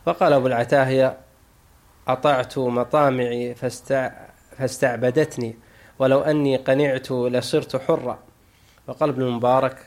وقال 0.05 0.33
أبو 0.33 0.47
العتاهية 0.47 1.17
أطعت 2.07 2.57
مطامعي 2.57 3.55
فاستع 3.55 4.11
فاستعبدتني 4.57 5.55
ولو 5.99 6.19
أني 6.21 6.57
قنعت 6.57 7.11
لصرت 7.11 7.75
حرا. 7.75 8.19
وقال 8.87 9.09
ابن 9.09 9.21
المبارك 9.21 9.77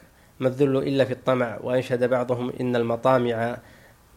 ما 0.40 0.48
الذل 0.48 0.76
إلا 0.76 1.04
في 1.04 1.12
الطمع 1.12 1.58
وأنشد 1.62 2.04
بعضهم 2.04 2.52
إن 2.60 2.76
المطامع 2.76 3.56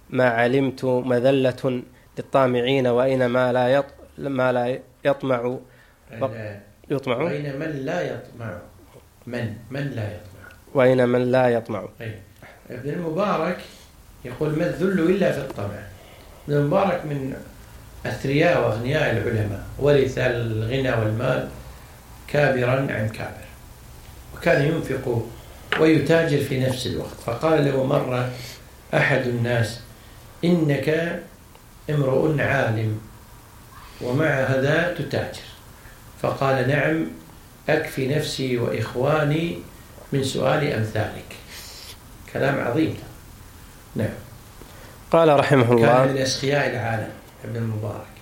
ما 0.09 0.29
علمت 0.29 0.85
مذلة 0.85 1.81
للطامعين 2.17 2.87
وأينما 2.87 3.53
لا 3.53 3.67
يط... 3.73 3.85
ما 4.17 4.51
لا 4.51 4.79
يطمع. 5.05 5.57
لا- 6.11 6.59
يطمع؟ 6.89 7.17
بين 7.27 7.59
من 7.59 7.65
لا 7.85 8.01
يطمع؟ 8.01 8.59
من 9.27 9.53
من 9.71 9.81
لا 9.81 10.03
يطمع؟ 10.15 10.34
وأين 10.75 11.09
من 11.09 11.31
لا 11.31 11.47
يطمع. 11.47 11.85
طيب. 11.99 12.15
ابن 12.69 12.89
المبارك 12.89 13.57
يقول 14.25 14.49
ما 14.59 14.65
الذل 14.65 14.99
إلا 14.99 15.31
في 15.31 15.37
الطمع 15.37 15.79
ابن 16.47 16.57
المبارك 16.57 17.05
من 17.05 17.35
أثرياء 18.05 18.61
وأغنياء 18.61 19.11
العلماء. 19.11 19.63
ورث 19.79 20.17
الغنى 20.17 20.91
والمال 20.91 21.49
كابرا 22.27 22.75
عن 22.75 23.09
كابر. 23.09 23.45
وكان 24.35 24.61
ينفق 24.61 25.25
ويتاجر 25.79 26.37
في 26.37 26.59
نفس 26.59 26.87
الوقت. 26.87 27.15
فقال 27.25 27.65
له 27.65 27.83
مرة 27.83 28.31
أحد 28.93 29.27
الناس 29.27 29.79
إنك 30.43 31.19
امرؤ 31.89 32.41
عالم 32.41 32.99
ومع 34.01 34.25
هذا 34.25 34.95
تتاجر. 34.97 35.45
فقال 36.21 36.67
نعم 36.67 37.05
أكفي 37.69 38.07
نفسي 38.07 38.57
وإخواني 38.57 39.59
من 40.15 40.23
سؤال 40.23 40.73
أمثالك 40.73 41.35
كلام 42.33 42.59
عظيم. 42.59 42.97
نعم. 43.95 44.13
قال 45.11 45.39
رحمه 45.39 45.67
كان 45.67 45.77
الله 45.77 46.05
من 46.05 46.17
أسخياء 46.17 46.69
العالم 46.69 47.09
ابن 47.45 47.55
المبارك. 47.55 48.15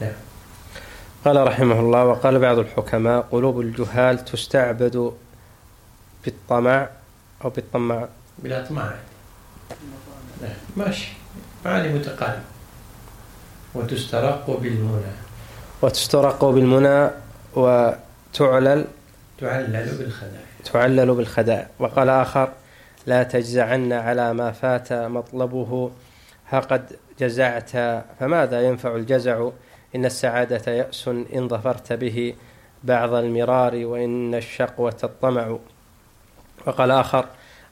نعم. 0.00 0.12
قال 1.24 1.46
رحمه 1.46 1.80
الله 1.80 2.04
وقال 2.04 2.38
بعض 2.38 2.58
الحكماء 2.58 3.20
قلوب 3.20 3.60
الجهال 3.60 4.24
تستعبد 4.24 5.12
بالطمع 6.24 6.88
أو 7.44 7.50
بالطمع. 7.50 8.08
بالأطماع 8.38 8.94
نعم. 10.42 10.52
ماشي. 10.76 11.12
معاني 11.64 11.88
متقاربة 11.88 12.42
وتسترق 13.74 14.50
بالمنى. 14.50 15.12
وتسترق 15.82 16.44
بالمنى 16.44 17.10
وتعلل. 17.54 18.84
تعلل 19.40 19.96
بالخدايا 19.98 20.49
تعلل 20.64 21.14
بالخداع 21.14 21.66
وقال 21.78 22.08
آخر 22.08 22.52
لا 23.06 23.22
تجزعن 23.22 23.92
على 23.92 24.34
ما 24.34 24.52
فات 24.52 24.92
مطلبه. 24.92 25.90
ها 26.48 26.60
قد 26.60 26.96
جزعت. 27.20 27.70
فماذا 28.20 28.62
ينفع 28.62 28.96
الجزع؟ 28.96 29.48
إن 29.96 30.04
السعادة 30.04 30.72
يأس 30.72 31.08
إن 31.08 31.48
ظفرت 31.48 31.92
به 31.92 32.34
بعض 32.84 33.14
المرار 33.14 33.86
وإن 33.86 34.34
الشقوة 34.34 34.96
الطمع. 35.04 35.58
وقال 36.66 36.90
آخر 36.90 37.26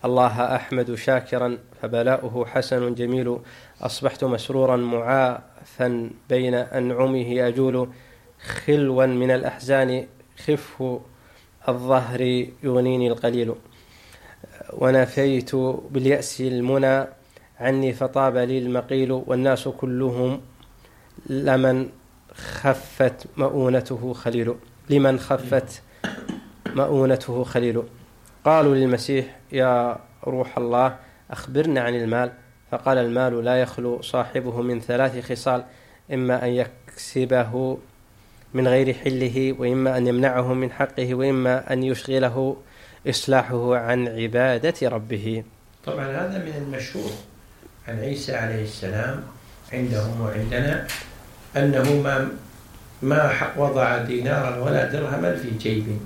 الله 0.05 0.57
أحمد 0.57 0.94
شاكرا 0.94 1.59
فبلاؤه 1.83 2.46
حسن 2.46 2.94
جميل. 2.94 3.38
أصبحت 3.83 4.24
مسرورا 4.24 4.77
معافا 4.77 6.11
بين 6.29 6.55
أنعمه. 6.55 7.48
أجول 7.48 7.88
خلوا 8.66 9.07
من 9.07 9.31
الأحزان 9.31 10.07
خفه 10.46 11.01
الظهر 11.68 12.21
يغنيني 12.62 13.09
القليل. 13.09 13.55
ونفيت 14.73 15.55
باليأس 15.90 16.40
المنى 16.40 17.07
عني 17.61 17.92
فطاب 17.92 18.37
لي 18.37 18.59
المقيل 18.59 19.12
والناس 19.12 19.68
كلهم 19.68 20.40
لمن 21.27 21.88
خفت 22.35 23.27
مؤونته 23.37 24.12
خليل. 24.12 24.55
لمن 24.90 25.18
خفت 25.18 25.83
مؤونته 26.66 27.44
خليل. 27.44 27.83
قالوا 28.44 28.75
للمسيح 28.75 29.37
يا 29.53 29.99
روح 30.25 30.59
الله 30.59 30.97
أخبرنا 31.31 31.81
عن 31.81 31.94
المال. 31.94 32.33
فقال 32.71 32.99
المال 32.99 33.44
لا 33.44 33.61
يخلو 33.61 34.03
صاحبه 34.03 34.62
من 34.62 34.81
ثلاث 34.81 35.33
خصال 35.33 35.64
إما 36.12 36.44
أن 36.44 36.49
يكسبه 36.49 37.79
من 38.55 38.69
غير 38.69 38.95
حله 38.95 39.55
وإما 39.59 39.97
أن 39.97 40.07
يمنعه 40.07 40.55
من 40.55 40.73
حقه 40.73 41.15
وإما 41.15 41.73
أن 41.73 41.83
يشغله 41.83 42.57
إصلاحه 43.09 43.77
عن 43.77 44.09
عبادة 44.09 44.89
ربه. 44.89 45.45
طبعا 45.87 46.07
هذا 46.07 46.39
من 46.39 46.63
المشهور 46.67 47.11
عن 47.89 47.99
عيسى 47.99 48.37
عليه 48.37 48.63
السلام 48.63 49.23
عندهم 49.73 50.21
وعندنا 50.21 50.87
أنه 51.57 52.03
ما 52.03 52.29
ما 53.03 53.33
وضع 53.57 53.99
دينارا 53.99 54.59
ولا 54.59 54.93
درهما 54.93 55.37
في 55.37 55.51
جيب 55.51 55.99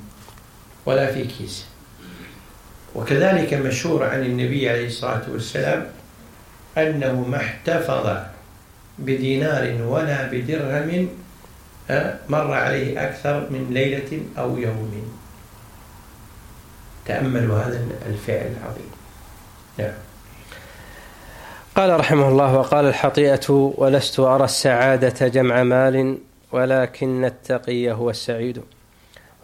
ولا 0.86 1.12
في 1.12 1.24
كيس. 1.24 1.66
وكذلك 2.94 3.54
مشهور 3.54 4.04
عن 4.04 4.22
النبي 4.22 4.70
عليه 4.70 4.86
الصلاة 4.86 5.22
والسلام 5.32 5.86
أنه 6.78 7.28
ما 7.28 7.36
احتفظ 7.36 8.16
بدينار 8.98 9.82
ولا 9.82 10.26
بدرهم 10.32 11.08
مر 12.28 12.52
عليه 12.54 13.04
أكثر 13.04 13.50
من 13.50 13.70
ليلة 13.70 14.22
أو 14.38 14.58
يوم. 14.58 15.18
تأملوا 17.06 17.58
هذا 17.58 17.86
الفعل 18.06 18.52
العظيم. 18.60 18.90
نعم. 19.78 19.94
قال 21.76 22.00
رحمه 22.00 22.28
الله 22.28 22.56
وقال 22.56 22.84
الحطيئة 22.84 23.50
ولست 23.50 24.20
أرى 24.20 24.44
السعادة 24.44 25.28
جمع 25.28 25.62
مال 25.62 26.18
ولكن 26.52 27.24
التقي 27.24 27.92
هو 27.92 28.10
السعيد. 28.10 28.62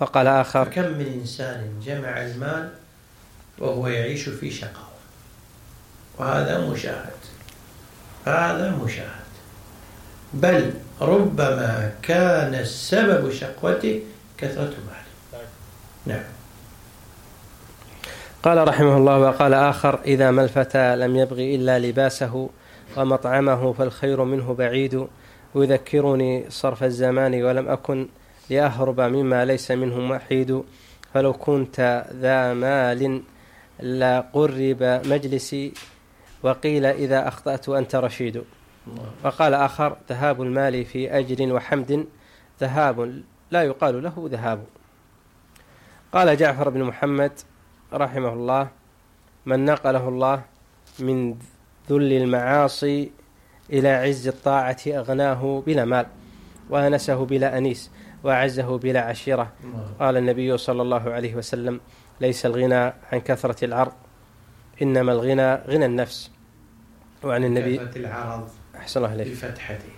وقال 0.01 0.27
آخر 0.27 0.65
فكم 0.65 0.83
من 0.83 1.19
إنسان 1.21 1.81
جمع 1.87 2.23
المال 2.23 2.71
وهو 3.59 3.89
يعيش 3.89 4.29
في 4.29 4.51
شقاوة؟ 4.51 4.89
وهذا 6.19 6.59
مشاهد. 6.59 7.19
هذا 8.25 8.77
مشاهد. 8.85 9.28
بل 10.35 10.73
ربما 11.01 11.93
كان 12.03 12.65
سبب 12.65 13.31
شقوته 13.31 14.01
كثرة 14.39 14.65
ماله 14.65 15.45
نعم. 16.07 16.25
قال 18.43 18.69
رحمه 18.69 18.97
الله 18.97 19.19
وقال 19.19 19.55
آخر 19.55 20.01
إذا 20.05 20.31
ما 20.31 20.45
الفتى 20.45 20.97
لم 20.97 21.17
يبغ 21.17 21.39
إلا 21.39 21.79
لباسه 21.79 22.51
ومطعمه 22.97 23.73
فالخير 23.73 24.25
منه 24.25 24.55
بعيد. 24.55 25.07
يذكرني 25.55 26.45
صرف 26.49 26.85
الزمان 26.85 27.43
ولم 27.43 27.69
أكن 27.69 28.09
لأهرب 28.51 29.01
مما 29.01 29.45
ليس 29.45 29.71
منه 29.71 30.01
محيد. 30.01 30.63
فلو 31.15 31.33
كنت 31.33 32.07
ذا 32.21 32.55
مال 32.55 33.23
لقرب 33.83 35.01
مجلسي 35.07 35.73
وقيل 36.43 36.87
إذا 36.87 37.29
أخطأت 37.29 37.69
أنت 37.69 37.95
رشيد. 37.95 38.43
وقال 39.25 39.55
آخر 39.55 39.97
ذهاب 40.09 40.43
المال 40.43 40.85
في 40.85 41.19
أجر 41.19 41.53
وحمد 41.53 42.07
ذهاب 42.61 43.23
لا 43.51 43.63
يقال 43.63 44.03
له 44.03 44.29
ذهاب. 44.33 44.65
قال 46.13 46.37
جعفر 46.37 46.69
بن 46.69 46.83
محمد 46.83 47.33
رحمه 47.93 48.33
الله 48.33 48.69
من 49.47 49.65
نقله 49.65 50.09
الله 50.09 50.43
من 50.99 51.35
ذل 51.91 52.13
المعاصي 52.13 53.11
إلى 53.73 53.89
عز 53.89 54.29
الطاعة 54.29 54.77
أغناه 54.87 55.63
بلا 55.67 55.85
مال 55.85 56.07
وأنسه 56.71 57.27
بلا 57.27 57.59
أنيس 57.59 57.91
وأعزه 58.23 58.79
بلا 58.79 59.01
عشيرة. 59.01 59.53
قال 60.01 60.17
النبي 60.17 60.59
صلى 60.59 60.83
الله 60.83 61.11
عليه 61.11 61.35
وسلم 61.35 61.81
ليس 62.21 62.47
الغنى 62.47 62.93
عن 63.13 63.21
كثرة 63.25 63.65
العرض 63.65 63.93
إنما 64.83 65.13
الغنى 65.13 65.55
غنى 65.55 65.87
النفس. 65.87 66.31
وعن 67.25 67.45
النبي 67.45 67.77
كثرة 67.77 67.99
العرض. 67.99 68.49
أحسن 68.89 69.05
الله 69.05 69.15
إليك. 69.15 69.29
بفتحته. 69.29 69.93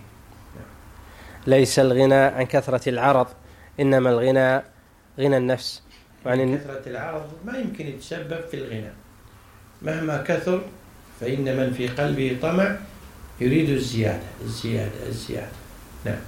ليس 1.47 1.79
الغنى 1.79 2.13
عن 2.15 2.43
كثرة 2.45 2.89
العرض 2.89 3.27
إنما 3.79 4.09
الغنى 4.09 4.63
غنى 5.19 5.37
النفس. 5.37 5.83
وعن 6.25 6.39
الن- 6.41 6.57
كثرة 6.57 6.81
العرض 6.89 7.25
ما 7.45 7.57
يمكن 7.57 7.87
يتسبب 7.87 8.39
في 8.51 8.57
الغنى. 8.57 8.91
مهما 9.81 10.23
كثر 10.27 10.61
فإن 11.19 11.57
من 11.57 11.73
في 11.73 11.87
قلبه 11.87 12.37
طمع 12.41 12.75
يريد 13.41 13.69
الزيادة 13.69 14.27
الزيادة 14.41 15.07
الزيادة. 15.07 15.51
نعم. 16.05 16.19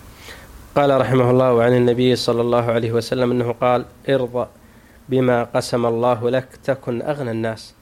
قال 0.75 1.01
رحمه 1.01 1.31
الله 1.31 1.53
وعن 1.53 1.73
النبي 1.75 2.15
صلى 2.15 2.41
الله 2.41 2.71
عليه 2.71 2.91
وسلم 2.91 3.31
أنه 3.31 3.51
قال 3.51 3.85
ارضى 4.09 4.47
بما 5.09 5.43
قسم 5.43 5.85
الله 5.85 6.29
لك 6.29 6.47
تكن 6.63 7.01
أغنى 7.01 7.31
الناس 7.31 7.73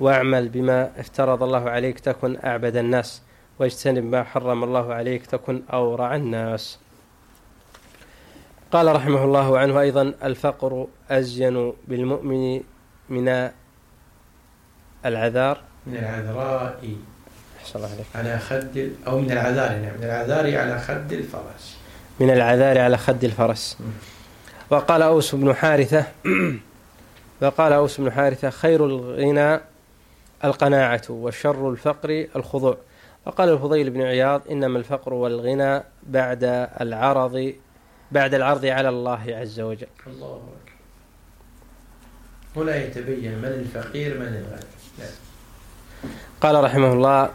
واعمل 0.00 0.48
بما 0.48 0.90
افترض 1.00 1.42
الله 1.42 1.70
عليك 1.70 2.00
تكن 2.00 2.36
أعبد 2.44 2.76
الناس. 2.76 3.22
واجتنب 3.60 4.04
ما 4.04 4.24
حرم 4.24 4.64
الله 4.64 4.94
عليك 4.94 5.26
تكن 5.26 5.62
أورع 5.72 6.14
الناس. 6.14 6.78
قال 8.72 8.96
رحمه 8.96 9.24
الله 9.24 9.58
عنه 9.58 9.80
أيضا 9.80 10.14
الفقر 10.24 10.86
أزين 11.10 11.72
بالمؤمن 11.88 12.60
من 13.08 13.50
العذار. 15.04 15.60
من 15.86 15.96
العذراء. 15.96 16.80
الله 17.76 17.88
عليك. 17.88 18.06
على 18.14 18.38
خد 18.38 18.90
أو 19.06 19.20
من 19.20 19.32
العذار 19.32 19.70
نعم 19.70 19.96
من 19.98 20.04
العذار 20.04 20.56
على 20.56 20.80
خد 20.80 21.12
الفرس. 21.12 21.76
من 22.20 22.30
العذار 22.30 22.78
على 22.78 22.96
خد 22.96 23.24
الفرس. 23.24 23.78
وقال 24.70 25.02
أوس 25.02 25.34
بن 25.34 25.54
حارثة 25.54 26.04
وقال 27.42 27.72
أوس 27.72 28.00
بن 28.00 28.12
حارثة 28.12 28.50
خير 28.50 28.86
الغنى 28.86 29.60
القناعة 30.44 31.02
وشر 31.08 31.70
الفقر 31.70 32.26
الخضوع. 32.36 32.76
وقال 33.26 33.48
الفضيل 33.48 33.90
بن 33.90 34.02
عياض 34.02 34.42
إنما 34.50 34.78
الفقر 34.78 35.14
والغنى 35.14 35.82
بعد 36.02 36.44
العرض 36.80 37.54
بعد 38.12 38.34
العرض 38.34 38.64
على 38.64 38.88
الله 38.88 39.24
عز 39.28 39.60
وجل. 39.60 39.86
الله 40.06 40.36
أكبر. 40.36 40.70
هنا 42.56 42.76
يتبين 42.76 43.38
من 43.38 43.44
الفقير 43.44 44.18
من 44.18 44.26
الغني. 44.26 44.70
نعم. 44.98 45.08
قال 46.40 46.64
رحمه 46.64 46.92
الله 46.92 47.30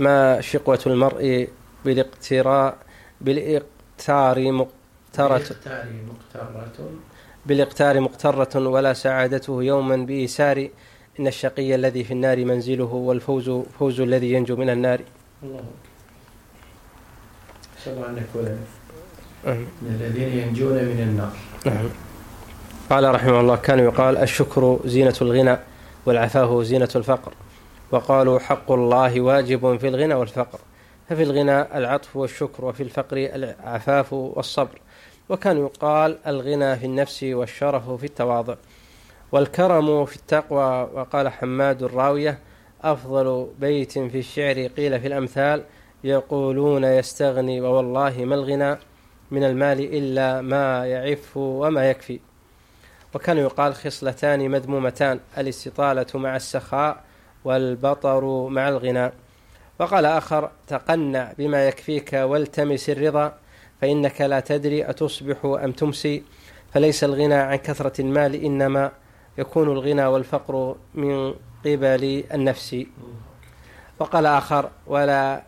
ما 0.00 0.40
شقوة 0.40 0.80
المرء 0.86 1.48
بالاقتراء 1.84 2.76
بالاقتار 3.20 4.52
مقترة. 4.52 5.42
بالاقتار 7.46 8.00
مقترة 8.00 8.68
ولا 8.68 8.92
سعادته 8.92 9.62
يوما 9.62 9.96
بإيسار 9.96 10.68
إن 11.20 11.26
الشقي 11.26 11.74
الذي 11.74 12.04
في 12.04 12.12
النار 12.12 12.44
منزله 12.44 12.84
والفوز 12.84 13.50
فوز 13.78 14.00
الذي 14.00 14.32
ينجو 14.32 14.56
من 14.56 14.70
النار. 14.70 15.00
الله 15.42 15.62
أن 17.86 18.14
نكون. 18.14 18.58
من 19.82 20.00
الذين 20.00 20.38
ينجون 20.38 20.72
من 20.72 21.00
النار. 21.00 21.32
نعم. 21.66 21.88
قال 22.90 23.14
رحمه 23.14 23.40
الله 23.40 23.56
كان 23.56 23.78
يقال 23.78 24.16
الشكر 24.16 24.80
زينة 24.84 25.14
الغنى 25.22 25.56
والعفاف 26.06 26.62
زينة 26.62 26.88
الفقر 26.96 27.32
وقالوا 27.90 28.38
حق 28.38 28.72
الله 28.72 29.20
واجب 29.20 29.76
في 29.76 29.88
الغنى 29.88 30.14
والفقر. 30.14 30.58
ففي 31.08 31.22
الغنى 31.22 31.60
العطف 31.78 32.16
والشكر 32.16 32.64
وفي 32.64 32.82
الفقر 32.82 33.16
العفاف 33.16 34.12
والصبر. 34.12 34.80
وكان 35.28 35.56
يقال 35.56 36.18
الغنى 36.26 36.76
في 36.76 36.86
النفس 36.86 37.22
والشرف 37.22 37.90
في 37.90 38.06
التواضع. 38.06 38.54
والكرم 39.36 40.04
في 40.04 40.16
التقوى 40.16 40.90
وقال 40.94 41.28
حماد 41.28 41.82
الراوية 41.82 42.38
أفضل 42.82 43.48
بيت 43.58 43.92
في 43.92 44.18
الشعر 44.18 44.66
قيل 44.66 45.00
في 45.00 45.06
الأمثال 45.06 45.64
يقولون 46.04 46.84
يستغني 46.84 47.60
ووالله 47.60 48.24
ما 48.24 48.34
الغنى 48.34 48.78
من 49.30 49.44
المال 49.44 49.80
إلا 49.80 50.40
ما 50.40 50.86
يعف 50.86 51.36
وما 51.36 51.90
يكفي. 51.90 52.20
وكان 53.14 53.38
يقال 53.38 53.74
خصلتان 53.74 54.50
مذمومتان 54.50 55.20
الاستطالة 55.38 56.06
مع 56.14 56.36
السخاء 56.36 57.04
والبطر 57.44 58.48
مع 58.48 58.68
الغنى. 58.68 59.12
وقال 59.80 60.04
آخر 60.04 60.50
تقنع 60.66 61.32
بما 61.38 61.68
يكفيك 61.68 62.12
والتمس 62.12 62.90
الرضا 62.90 63.34
فإنك 63.80 64.20
لا 64.20 64.40
تدري 64.40 64.90
أتصبح 64.90 65.44
أم 65.44 65.72
تمسي 65.72 66.22
فليس 66.74 67.04
الغنى 67.04 67.34
عن 67.34 67.56
كثرة 67.56 68.00
المال 68.00 68.34
إنما 68.34 68.92
يكون 69.38 69.72
الغنى 69.72 70.06
والفقر 70.06 70.76
من 70.94 71.34
قبل 71.64 72.24
النفس. 72.34 72.76
وقال 73.98 74.26
آخر 74.26 74.70
ولا 74.86 75.42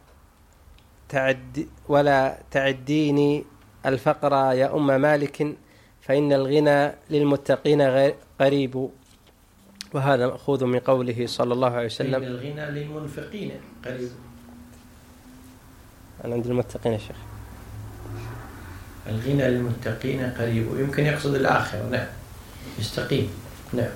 تعد 1.08 1.66
ولا 1.88 2.38
تعديني 2.50 3.44
الفقر 3.86 4.32
يا 4.32 4.76
أم 4.76 5.00
مالك 5.00 5.56
فإن 6.00 6.32
الغنى 6.32 6.92
للمتقين 7.10 8.12
قريب. 8.40 8.88
وهذا 9.94 10.26
مأخوذ 10.26 10.64
من 10.64 10.78
قوله 10.78 11.26
صلى 11.26 11.52
الله 11.54 11.70
عليه 11.70 11.86
وسلم. 11.86 12.22
الغنى 12.22 12.70
للمنفقين 12.70 13.50
قريب. 13.84 14.10
أنا 16.24 16.34
عند 16.34 16.46
المتقين 16.46 16.92
يا 16.92 16.98
شيخ. 16.98 17.16
الغنى 19.06 19.48
للمتقين 19.48 20.20
قريب. 20.38 20.72
ويمكن 20.72 21.04
يقصد 21.04 21.34
الآخرة 21.34 21.88
نعم 21.88 22.06
يستقيم. 22.78 23.47
نعم. 23.72 23.90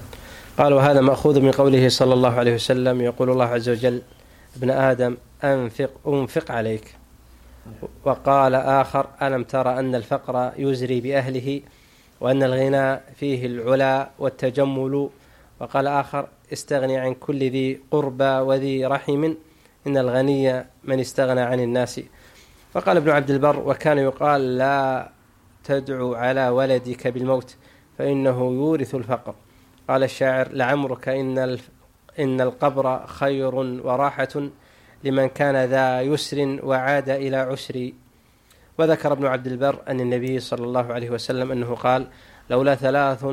قال 0.58 0.72
وهذا 0.72 1.00
مأخوذ 1.00 1.40
من 1.40 1.50
قوله 1.50 1.88
صلى 1.88 2.14
الله 2.14 2.34
عليه 2.34 2.54
وسلم 2.54 3.00
يقول 3.00 3.30
الله 3.30 3.44
عز 3.44 3.68
وجل 3.68 4.02
ابن 4.56 4.70
آدم 4.70 5.16
أنفق 5.44 5.90
أنفق 6.06 6.50
عليك. 6.50 6.94
وقال 8.04 8.54
آخر 8.54 9.06
ألم 9.22 9.44
ترى 9.44 9.78
أن 9.78 9.94
الفقر 9.94 10.52
يزري 10.56 11.00
بأهله 11.00 11.60
وأن 12.20 12.42
الغنى 12.42 13.00
فيه 13.16 13.46
العلا 13.46 14.10
والتجمل؟ 14.18 15.08
وقال 15.60 15.86
آخر 15.86 16.28
استغني 16.52 16.98
عن 16.98 17.14
كل 17.14 17.38
ذي 17.50 17.80
قربى 17.90 18.24
وذي 18.24 18.86
رحم 18.86 19.34
إن 19.86 19.96
الغني 19.96 20.64
من 20.84 21.00
استغنى 21.00 21.40
عن 21.40 21.60
الناس. 21.60 22.00
وقال 22.74 22.96
ابن 22.96 23.10
عبد 23.10 23.30
البر 23.30 23.68
وكان 23.68 23.98
يقال 23.98 24.58
لا 24.58 25.10
تدعو 25.64 26.14
على 26.14 26.48
ولدك 26.48 27.08
بالموت 27.08 27.56
فإنه 27.98 28.38
يورث 28.52 28.94
الفقر. 28.94 29.34
قال 29.88 30.02
الشاعر 30.02 30.48
لعمرك 30.52 31.08
إن 31.08 31.58
إن 32.18 32.40
القبر 32.40 33.06
خير 33.06 33.54
وراحة 33.54 34.28
لمن 35.04 35.28
كان 35.28 35.64
ذا 35.64 36.00
يسر 36.00 36.60
وعاد 36.62 37.08
إلى 37.10 37.36
عسر. 37.36 37.92
وذكر 38.78 39.12
ابن 39.12 39.26
عبد 39.26 39.46
البر 39.46 39.82
أن 39.88 40.00
النبي 40.00 40.40
صلى 40.40 40.64
الله 40.64 40.92
عليه 40.92 41.10
وسلم 41.10 41.52
أنه 41.52 41.74
قال 41.74 42.06
لولا 42.50 42.74
ثلاث 42.74 43.26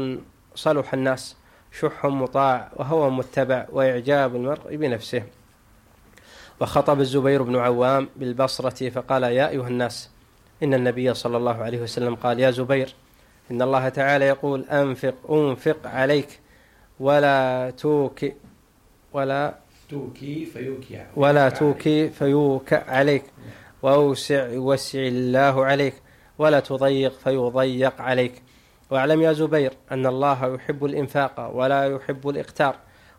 صلح 0.55 0.93
الناس 0.93 1.35
شح 1.79 2.05
مطاع 2.05 2.71
وهوى 2.75 3.11
متبع 3.11 3.65
وإعجاب 3.71 4.35
المرء 4.35 4.75
بنفسه. 4.75 5.23
وخطب 6.61 6.99
الزبير 6.99 7.43
بن 7.43 7.55
عوام 7.55 8.09
بالبصرة 8.15 8.89
فقال 8.89 9.23
يا 9.23 9.49
أيها 9.49 9.67
الناس 9.67 10.09
إن 10.63 10.73
النبي 10.73 11.13
صلى 11.13 11.37
الله 11.37 11.63
عليه 11.63 11.81
وسلم 11.81 12.15
قال 12.15 12.39
يا 12.39 12.51
زبير 12.51 12.95
إن 13.51 13.61
الله 13.61 13.89
تعالى 13.89 14.25
يقول 14.25 14.65
أنفق 14.69 15.31
أنفق 15.31 15.87
عليك 15.87 16.39
ولا 16.99 17.69
توك 17.77 18.25
ولا 19.13 19.53
توكي 19.89 20.45
فيوكي 20.45 21.05
ولا 21.15 21.49
توكي 21.49 22.09
فيوك 22.09 22.73
عليك. 22.73 23.23
وأوسع 23.81 24.47
يوسع 24.47 24.99
الله 24.99 25.65
عليك. 25.65 25.93
ولا 26.37 26.59
تضيق 26.59 27.19
فيضيق 27.19 28.01
عليك. 28.01 28.41
واعلم 28.91 29.21
يا 29.21 29.33
زبير 29.33 29.73
أن 29.91 30.05
الله 30.05 30.55
يحب 30.55 30.85
الإنفاق 30.85 31.51
ولا 31.53 31.85
يحب 31.85 32.29
الإقتار 32.29 32.75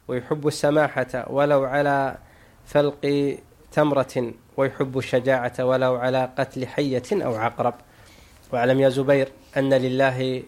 ويحب 0.09 0.47
السماحة 0.47 1.27
ولو 1.31 1.65
على 1.65 2.17
فلق 2.67 3.35
تمرة 3.73 4.33
ويحب 4.57 4.99
الشجاعة 4.99 5.53
ولو 5.61 5.95
على 5.97 6.31
قتل 6.39 6.67
حية 6.67 7.03
أو 7.13 7.35
عقرب. 7.35 7.75
واعلم 8.53 8.81
يا 8.81 8.89
زبير 8.89 9.29
أن 9.57 9.75
لله 9.75 10.43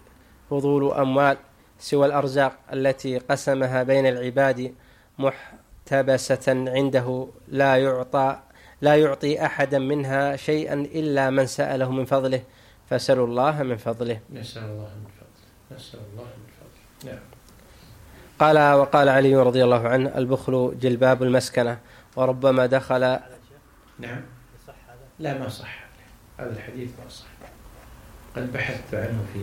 فضول 0.50 0.92
أموال 0.92 1.36
سوى 1.78 2.06
الأرزاق 2.06 2.58
التي 2.72 3.18
قسمها 3.18 3.82
بين 3.82 4.06
العباد 4.06 4.74
محتبسة 5.18 6.46
عنده 6.48 7.28
لا 7.48 7.76
يعطى 7.76 8.38
لا 8.82 8.96
يعطي 8.96 9.46
أحدا 9.46 9.78
منها 9.78 10.36
شيئا 10.36 10.74
إلا 10.74 11.30
من 11.30 11.46
سأله 11.46 11.90
من 11.90 12.04
فضله. 12.04 12.42
فاسألوا 12.90 13.26
الله 13.26 13.62
من 13.62 13.76
فضله. 13.76 14.20
نسأل 14.32 14.62
الله 14.62 14.90
من 15.02 15.10
فضله. 15.18 15.78
نسأل 15.78 16.00
الله 16.12 16.24
من 16.24 16.50
فضله. 16.60 17.12
نعم. 17.12 17.22
قال 18.38 18.78
وقال 18.78 19.08
علي 19.08 19.36
رضي 19.36 19.64
الله 19.64 19.88
عنه 19.88 20.18
البخل 20.18 20.74
جلباب 20.80 21.22
المسكنة 21.22 21.78
وربما 22.16 22.66
دخل 22.66 23.18
نعم. 23.98 24.22
لا 25.18 25.38
ما 25.38 25.48
صح. 25.48 25.84
هذا 26.38 26.50
الحديث 26.50 26.90
ما 27.04 27.08
صح. 27.08 27.31
قد 28.36 28.52
بحثت 28.52 28.94
عنه 28.94 29.24
في 29.32 29.40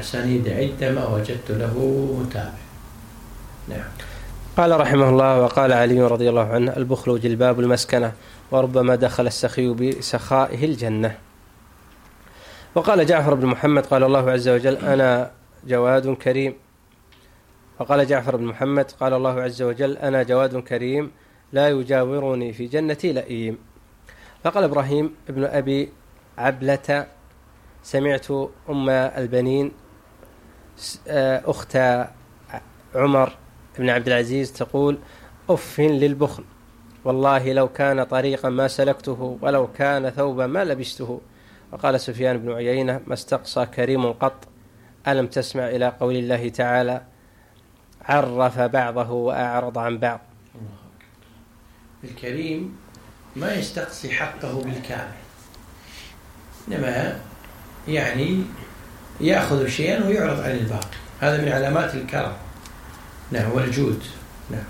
أسانيد 0.00 0.48
عدة 0.48 0.92
ما 0.92 1.06
وجدت 1.06 1.50
له 1.50 1.74
متابع. 2.20 2.62
نعم. 3.68 3.84
قال 4.56 4.80
رحمه 4.80 5.08
الله 5.08 5.40
وقال 5.40 5.72
علي 5.72 6.02
رضي 6.02 6.28
الله 6.28 6.48
عنه 6.48 6.76
البخل 6.76 7.20
جلباب 7.20 7.60
المسكنة 7.60 8.12
وربما 8.50 8.94
دخل 8.94 9.26
السخي 9.26 9.74
بسخائه 9.74 10.64
الجنة. 10.64 11.18
وقال 12.74 13.06
جعفر 13.06 13.34
بن 13.34 13.46
محمد 13.46 13.86
قال 13.86 14.02
الله 14.02 14.30
عز 14.30 14.48
وجل 14.48 14.76
أنا 14.76 15.30
جواد 15.66 16.14
كريم. 16.14 16.54
وقال 17.78 18.06
جعفر 18.06 18.36
بن 18.36 18.44
محمد 18.44 18.90
قال 19.00 19.12
الله 19.12 19.40
عز 19.40 19.62
وجل 19.62 19.96
أنا 19.96 20.22
جواد 20.22 20.56
كريم 20.56 21.10
لا 21.52 21.68
يجاورني 21.68 22.52
في 22.52 22.66
جنتي 22.66 23.12
لئيم. 23.12 23.58
فقال 24.44 24.64
إبراهيم 24.64 25.14
ابن 25.28 25.44
أبي 25.44 25.92
عبلة 26.38 27.06
سمعت 27.82 28.30
أم 28.68 28.90
البنين 28.90 29.72
آه، 31.08 31.42
أخت 31.46 31.76
عمر 32.94 33.32
بن 33.78 33.90
عبد 33.90 34.06
العزيز 34.06 34.52
تقول 34.52 34.98
أف 35.50 35.80
للبخل 35.80 36.44
والله 37.04 37.52
لو 37.52 37.68
كان 37.68 38.04
طريقا 38.04 38.48
ما 38.48 38.68
سلكته 38.68 39.38
ولو 39.42 39.72
كان 39.72 40.10
ثوبا 40.10 40.46
ما 40.46 40.64
لبسته. 40.64 41.20
وقال 41.72 42.00
سفيان 42.00 42.38
بن 42.38 42.52
عيينة 42.52 43.00
ما 43.06 43.14
استقصى 43.14 43.66
كريم 43.66 44.12
قط 44.12 44.48
ألم 45.08 45.26
تسمع 45.26 45.68
إلى 45.68 45.88
قول 46.00 46.16
الله 46.16 46.48
تعالى 46.48 47.02
عرف 48.04 48.58
بعضه 48.58 49.10
وأعرض 49.10 49.78
عن 49.78 49.98
بعض. 49.98 50.20
الكريم 52.04 52.76
ما 53.36 53.54
يستقصي 53.54 54.10
حقه 54.10 54.62
بالكامل 54.62 55.12
إنما 56.68 57.20
يعني 57.88 58.42
يأخذ 59.20 59.66
شيئا 59.66 60.06
ويعرض 60.06 60.40
عن 60.40 60.50
الباقي. 60.50 60.96
هذا 61.20 61.42
من 61.42 61.48
علامات 61.48 61.94
الكرم. 61.94 62.32
نعم 63.30 63.52
والجود. 63.52 64.02
نعم. 64.50 64.64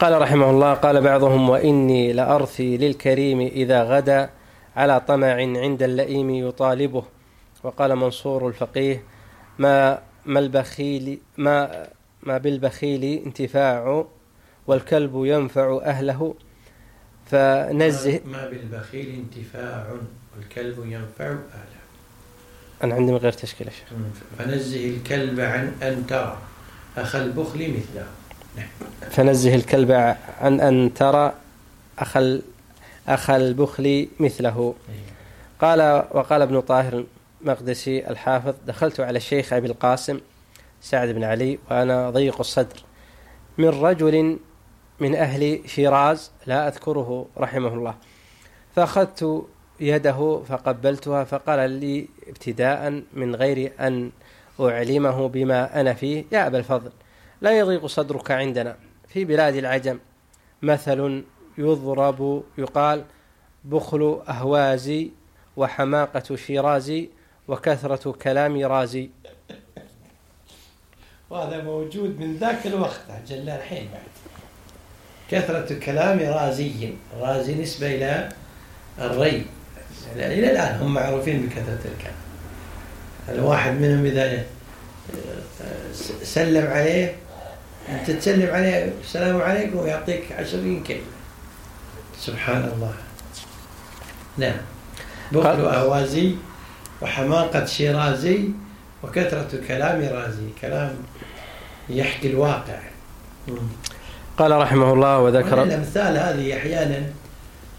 قال 0.00 0.22
رحمه 0.22 0.50
الله 0.50 0.74
قال 0.74 1.00
بعضهم 1.00 1.50
وإني 1.50 2.12
لأرثي 2.12 2.76
للكريم 2.76 3.40
إذا 3.40 3.82
غدا 3.82 4.30
على 4.76 5.00
طمع 5.00 5.32
عند 5.36 5.82
اللئيم 5.82 6.30
يطالبه. 6.30 7.04
وقال 7.62 7.96
منصور 7.96 8.48
الفقيه 8.48 9.02
ما 9.58 9.98
ما 10.26 10.38
البخيل 10.40 11.18
ما 11.36 11.86
ما 12.22 12.38
بالبخيل 12.38 13.22
انتفاع 13.26 14.04
والكلب 14.66 15.12
ينفع 15.14 15.80
أهله. 15.84 16.34
فنزه 17.26 18.20
ما 18.26 18.48
بالبخيل 18.48 19.24
انتفاع 19.24 19.86
والكلب 20.36 20.78
ينفع 20.86 21.26
أهله. 21.30 21.71
أنا 22.82 22.94
عندي 22.94 23.12
من 23.12 23.18
غير 23.18 23.32
تشكيل 23.32 23.66
يا 23.66 23.72
شيخ. 23.72 23.88
فنزه 24.38 24.88
الكلب 24.88 25.40
عن 25.40 25.72
أن 25.82 26.06
ترى 26.06 26.38
أخ 26.96 27.16
البخل 27.16 27.70
مثله. 27.70 28.06
نعم. 28.56 28.68
فنزه 29.10 29.54
الكلب 29.54 29.92
عن 30.40 30.60
أن 30.60 30.94
ترى 30.94 31.32
أخ 31.98 32.18
أخ 33.08 33.30
البخل 33.30 34.08
مثله. 34.20 34.74
قال 35.60 36.04
وقال 36.10 36.42
ابن 36.42 36.60
طاهر 36.60 37.04
المقدسي 37.42 38.10
الحافظ 38.10 38.54
دخلت 38.66 39.00
على 39.00 39.16
الشيخ 39.16 39.52
أبي 39.52 39.66
القاسم 39.66 40.20
سعد 40.80 41.08
بن 41.08 41.24
علي 41.24 41.58
وأنا 41.70 42.10
ضيق 42.10 42.40
الصدر. 42.40 42.82
من 43.58 43.68
رجل 43.68 44.38
من 45.00 45.14
أهل 45.14 45.60
شيراز 45.66 46.30
لا 46.46 46.68
أذكره 46.68 47.26
رحمه 47.38 47.74
الله. 47.74 47.94
فأخذت 48.76 49.46
يده 49.80 50.42
فقبلتها 50.48 51.24
فقال 51.24 51.70
لي 51.70 52.08
ابتداء 52.28 53.02
من 53.12 53.34
غير 53.34 53.72
أن 53.80 54.10
أعلمه 54.60 55.28
بما 55.28 55.80
أنا 55.80 55.94
فيه. 55.94 56.24
يا 56.32 56.46
أبا 56.46 56.58
الفضل 56.58 56.90
لا 57.40 57.58
يضيق 57.58 57.86
صدرك 57.86 58.30
عندنا. 58.30 58.76
في 59.08 59.24
بلاد 59.24 59.56
العجم 59.56 59.98
مثل 60.62 61.24
يضرب 61.58 62.42
يقال 62.58 63.04
بخل 63.64 64.22
أهوازي 64.28 65.10
وحماقة 65.56 66.36
شيرازي 66.36 67.08
وكثرة 67.48 68.12
كلام 68.12 68.64
رازي. 68.64 69.10
وهذا 71.30 71.62
موجود 71.62 72.20
من 72.20 72.36
ذاك 72.36 72.66
الوقت 72.66 73.00
أجل 73.10 73.48
الحين 73.48 73.88
بعد. 73.92 74.02
كثرة 75.30 75.78
كلام 75.78 76.18
رازي 76.18 76.92
رازي 77.20 77.54
نسبة 77.62 77.86
إلى 77.86 78.28
الري. 78.98 79.46
يعني 80.16 80.34
إلى 80.34 80.50
الآن 80.50 80.80
هم 80.80 80.94
معروفين 80.94 81.46
بكثرة 81.46 81.78
الكلام. 81.84 82.14
الواحد 83.28 83.72
منهم 83.72 84.04
إذا 84.04 84.44
سلم 86.22 86.66
عليه 86.66 87.14
أنت 87.88 88.10
تسلم 88.10 88.54
عليه 88.54 88.92
السلام 89.04 89.40
عليكم 89.40 89.76
ويعطيك 89.76 90.32
عشرين 90.32 90.82
كلمة. 90.82 91.00
سبحان 92.18 92.70
الله. 92.74 92.94
نعم. 94.38 94.56
بخل 95.32 95.66
أهوازي 95.66 96.34
وحماقة 97.02 97.64
شيرازي 97.64 98.48
وكثرة 99.02 99.60
كلام 99.68 100.00
رازي. 100.14 100.48
كلام 100.60 100.96
يحكي 101.88 102.30
الواقع. 102.30 102.78
قال 104.38 104.50
رحمه 104.50 104.92
الله 104.92 105.18
وذكر 105.18 105.62
الأمثال 105.62 106.16
هذه 106.18 106.56
أحيانا 106.56 107.02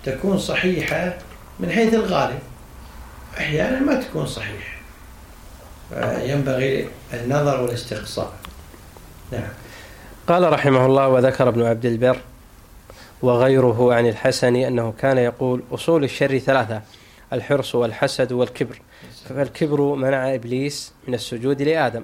تكون 0.05 0.39
صحيحة 0.39 1.17
من 1.59 1.69
حيث 1.69 1.93
الغالب 1.93 2.39
أحيانا 3.37 3.79
ما 3.79 4.01
تكون 4.01 4.25
صحيحة 4.25 4.73
ينبغي 6.21 6.87
النظر 7.13 7.61
والاستقصاء. 7.61 8.33
نعم. 9.31 9.49
قال 10.27 10.53
رحمه 10.53 10.85
الله 10.85 11.07
وذكر 11.07 11.49
ابن 11.49 11.63
عبد 11.63 11.85
البر 11.85 12.17
وغيره 13.21 13.93
عن 13.93 14.07
الحسن 14.07 14.55
أنه 14.55 14.93
كان 14.99 15.17
يقول 15.17 15.63
أصول 15.71 16.03
الشر 16.03 16.39
ثلاثة 16.39 16.81
الحرص 17.33 17.75
والحسد 17.75 18.31
والكبر. 18.31 18.81
فالكبر 19.29 19.81
منع 19.81 20.35
إبليس 20.35 20.93
من 21.07 21.13
السجود 21.13 21.61
لآدم 21.61 22.03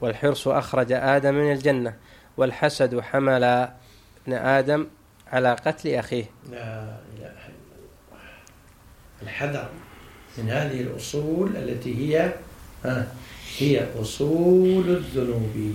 والحرص 0.00 0.48
أخرج 0.48 0.92
آدم 0.92 1.34
من 1.34 1.52
الجنة 1.52 1.94
والحسد 2.36 3.00
حمل 3.00 3.44
ابن 3.44 4.32
آدم 4.32 4.86
على 5.32 5.52
قتل 5.52 5.94
أخيه. 5.94 6.24
لا 6.50 6.56
الله 6.82 6.96
الحذر 9.26 9.68
من 10.38 10.50
هذه 10.50 10.80
الأصول 10.80 11.56
التي 11.56 11.94
هي 12.16 12.32
ها 12.84 13.08
هي 13.58 13.86
أصول 14.00 14.88
الذنوب. 14.90 15.74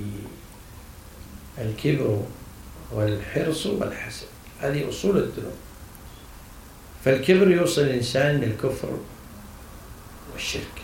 الكبر 1.57 2.23
والحرص 2.91 3.65
والحسد 3.65 4.27
هذه 4.61 4.89
أصول 4.89 5.17
الذنوب. 5.17 5.53
فالكبر 7.05 7.51
يوصل 7.51 7.81
الإنسان 7.81 8.41
للكفر 8.41 8.97
والشرك 10.33 10.81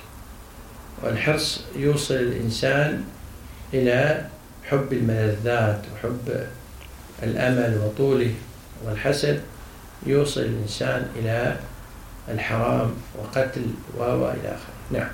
والحرص 1.04 1.62
يوصل 1.76 2.14
الإنسان 2.16 3.04
إلى 3.74 4.26
حب 4.64 4.94
الملذات 4.94 5.82
وحب 5.94 6.48
الأمل 7.24 7.82
وطوله 7.86 8.34
والحسد 8.86 9.42
يوصل 10.06 10.42
الإنسان 10.42 11.08
إلى 11.16 11.60
الحرام 12.30 12.92
وقتل 13.20 13.66
و 13.98 14.04
إلى 14.04 14.48
آخره. 14.48 14.74
نعم. 14.92 15.10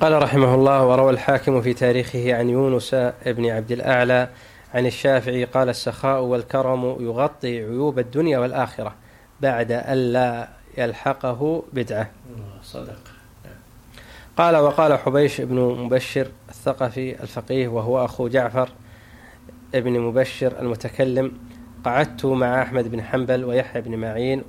قال 0.00 0.22
رحمه 0.22 0.54
الله 0.54 0.86
وروى 0.86 1.10
الحاكم 1.10 1.62
في 1.62 1.74
تاريخه 1.74 2.34
عن 2.34 2.50
يونس 2.50 2.94
بن 3.26 3.46
عبد 3.46 3.72
الأعلى 3.72 4.28
عن 4.74 4.86
الشافعي 4.86 5.44
قال 5.44 5.68
السخاء 5.68 6.22
والكرم 6.22 6.96
يغطي 7.00 7.58
عيوب 7.58 7.98
الدنيا 7.98 8.38
والآخرة 8.38 8.94
بعد 9.40 9.72
ألا 9.72 10.48
يلحقه 10.78 11.62
بدعة. 11.72 12.10
صدق. 12.62 12.98
قال 14.36 14.56
وقال 14.56 14.98
حبيش 14.98 15.40
بن 15.40 15.56
مبشر 15.56 16.26
الثقفي 16.48 17.22
الفقيه 17.22 17.68
وهو 17.68 18.04
أخو 18.04 18.28
جعفر 18.28 18.68
ابن 19.74 20.00
مبشر 20.00 20.60
المتكلم 20.60 21.32
قعدت 21.84 22.26
مع 22.26 22.62
أحمد 22.62 22.90
بن 22.90 23.02
حنبل 23.02 23.44
ويحيى 23.44 23.82
بن 23.82 23.96
معين 23.96 24.42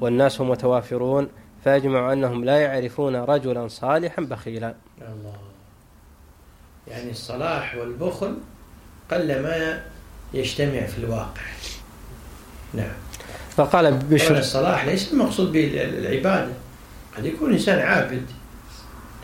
والناس 0.00 0.40
متوافرون 0.40 1.28
فأجمعوا 1.64 2.12
أنهم 2.12 2.44
لا 2.44 2.60
يعرفون 2.60 3.16
رجلا 3.16 3.68
صالحا 3.68 4.22
بخيلا. 4.22 4.74
الله. 5.00 5.36
يعني 6.88 7.10
الصلاح 7.10 7.74
والبخل 7.74 8.36
قل 9.10 9.42
ما 9.42 9.82
يجتمع 10.34 10.86
في 10.86 10.98
الواقع. 10.98 11.42
نعم. 12.74 12.92
فقال 13.56 13.94
بشر 13.94 14.38
الصلاح 14.38 14.84
ليس 14.84 15.12
المقصود 15.12 15.52
به 15.52 15.84
العبادة. 15.84 16.52
قد 17.16 17.24
يكون 17.24 17.52
إنسان 17.52 17.78
عابد 17.78 18.26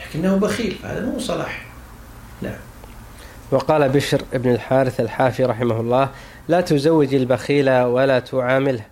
لكنه 0.00 0.36
بخيل 0.36 0.76
هذا 0.84 1.06
مو 1.06 1.18
صلاح. 1.18 1.66
نعم. 2.42 2.58
وقال 3.50 3.88
بشر 3.88 4.22
بن 4.32 4.50
الحارث 4.50 5.00
الحافي 5.00 5.44
رحمه 5.44 5.80
الله 5.80 6.10
لا 6.48 6.60
تزوج 6.60 7.14
البخيل 7.14 7.70
ولا 7.70 8.18
تعامله. 8.18 8.91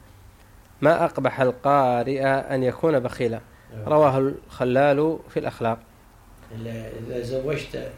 ما 0.82 1.04
أقبح 1.04 1.40
القارئ 1.40 2.24
أن 2.26 2.62
يكون 2.62 2.98
بخيلا. 2.98 3.40
رواه 3.86 4.18
الخلال 4.18 5.18
في 5.30 5.38
الأخلاق. 5.40 5.78
إذا 6.66 7.22
زوجت 7.22 7.90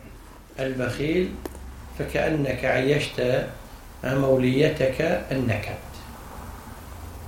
البخيل 0.60 1.30
فكأنك 1.98 2.64
عيشت 2.64 3.46
موليتك 4.04 5.00
النكد. 5.32 5.82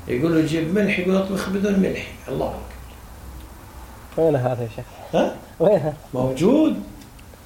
يقول 0.08 0.46
جيب 0.46 0.74
ملح 0.74 0.98
يقول 0.98 1.16
اطبخ 1.16 1.50
بدون 1.50 1.80
ملح. 1.80 2.12
الله 2.28 2.48
أكبر. 2.48 4.24
وين 4.24 4.36
هذا 4.36 4.62
يا 4.62 4.68
شيخ؟ 4.76 4.84
ها؟ 5.14 5.36
وين؟ 5.60 5.92
موجود. 6.14 6.82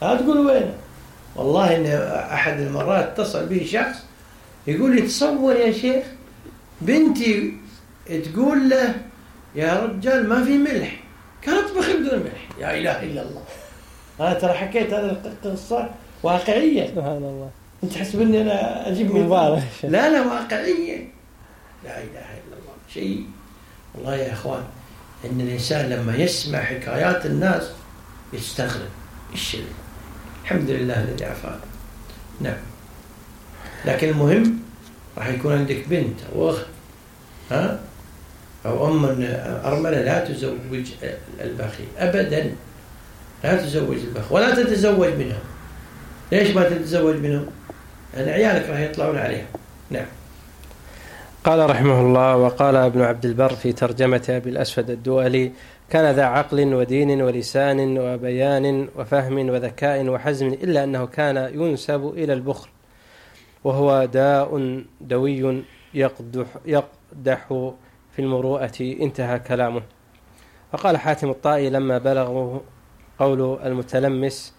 لا 0.03 0.14
تقول 0.14 0.38
وين؟ 0.47 0.73
والله 1.37 1.77
إن 1.77 1.87
أحد 2.33 2.61
المرات 2.61 3.05
اتصل 3.05 3.47
به 3.47 3.66
شخص 3.71 4.05
يقول 4.66 4.97
لي 4.97 5.03
تصور 5.03 5.57
يا 5.57 5.73
شيخ 5.73 6.05
بنتي 6.81 7.55
تقول 8.09 8.71
له 8.71 8.94
يا 9.55 9.85
رجال 9.85 10.29
ما 10.29 10.44
في 10.44 10.59
ملح 10.59 11.01
قال 11.47 11.64
اطبخ 11.64 11.87
بدون 11.90 12.18
ملح. 12.18 12.49
يا 12.61 12.79
إله 12.79 13.03
إلا 13.03 13.23
الله. 13.23 13.42
أنا 14.21 14.35
ترى 14.35 14.53
حكيت 14.53 14.92
هذه 14.92 15.21
القصة 15.44 15.90
واقعية. 16.23 16.87
سبحان 16.87 17.16
الله. 17.16 17.51
أنت 17.85 17.92
تحسب 17.92 18.21
اني 18.21 18.42
أنا 18.42 18.88
أجيب 18.88 19.14
مبالغ 19.14 19.61
لا 19.83 20.11
لا 20.11 20.27
واقعية. 20.27 21.09
لا 21.85 21.99
إله 21.99 22.29
إلا 22.38 22.55
الله. 22.59 22.75
شيء. 22.94 23.27
والله 23.94 24.16
يا 24.16 24.33
إخوان 24.33 24.64
إن 25.25 25.40
الإنسان 25.40 25.90
لما 25.90 26.16
يسمع 26.16 26.59
حكايات 26.61 27.27
الناس 27.27 27.71
يستغرب. 28.33 28.90
إيش 29.33 29.57
الحمد 30.44 30.71
لله 30.71 31.03
الذي 31.03 31.25
عافانا 31.25 31.61
نعم. 32.40 32.57
لكن 33.85 34.09
المهم 34.09 34.59
راح 35.18 35.29
يكون 35.29 35.53
عندك 35.53 35.88
بنت 35.88 36.21
أو 36.35 36.51
أخت. 36.51 36.66
ها؟ 37.51 37.81
أو 38.68 38.87
أم 38.87 39.04
أرملة 39.64 40.00
لا 40.00 40.24
تزوج 40.24 40.87
البخيل 41.40 41.87
ابدا. 41.98 42.50
لا 43.44 43.57
تزوج 43.57 43.96
البخيل 43.96 44.37
ولا 44.37 44.54
تتزوج 44.54 45.09
منهم 45.09 45.40
ليش 46.33 46.50
ما 46.50 46.68
تتزوج 46.68 47.16
منهم؟ 47.16 47.46
لأن 48.14 48.28
عيالك 48.28 48.70
راح 48.70 48.81
يطلعون 48.81 49.18
عليها. 49.18 49.46
نعم. 49.90 50.07
قال 51.44 51.70
رحمه 51.70 52.00
الله 52.00 52.37
وقال 52.37 52.76
ابن 52.76 53.00
عبد 53.00 53.24
البر 53.24 53.54
في 53.54 53.72
ترجمة 53.72 54.24
أبي 54.28 54.50
الأسود 54.50 54.90
الدؤلي 54.90 55.52
كان 55.90 56.14
ذا 56.14 56.24
عقل 56.24 56.74
ودين 56.74 57.22
ولسان 57.22 57.98
وبيان 57.98 58.88
وفهم 58.96 59.48
وذكاء 59.48 60.09
وحزم 60.09 60.46
إلا 60.46 60.85
أنه 60.85 61.07
كان 61.07 61.37
ينسب 61.54 62.12
إلى 62.16 62.33
البخل 62.33 62.68
وهو 63.64 64.04
داء 64.04 64.81
دوي 65.00 65.64
يقدح, 65.94 66.46
يقدح 66.66 67.70
في 68.18 68.24
المروءة 68.24 68.72
انتهى 68.81 69.38
كلامه. 69.38 69.83
وقال 70.72 70.96
حاتم 70.96 71.31
الطائي 71.31 71.70
لما 71.70 71.98
بلغه 71.98 72.62
قول 73.18 73.59
المتلمس 73.64 74.54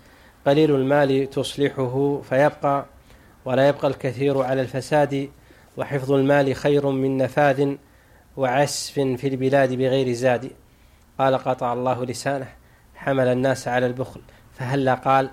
قليل 0.45 0.76
المال 0.76 1.30
تصلحه 1.30 2.22
فيبقى 2.22 2.86
ولا 3.45 3.67
يبقى 3.67 3.88
الكثير 3.88 4.41
على 4.41 4.62
الفساد 4.62 5.30
وحفظ 5.78 6.12
المال 6.12 6.56
خير 6.56 6.89
من 6.89 7.17
نفاذ 7.17 7.76
وعسف 8.38 8.93
في 8.93 9.28
البلاد 9.28 9.74
بغير 9.74 10.13
زاد. 10.13 10.52
قال 11.19 11.38
قطع 11.38 11.74
الله 11.74 12.06
لسانه 12.06 12.48
حمل 12.95 13.28
الناس 13.28 13.67
على 13.67 13.86
البخل. 13.86 14.22
فهلا 14.54 14.93
قال 14.93 15.30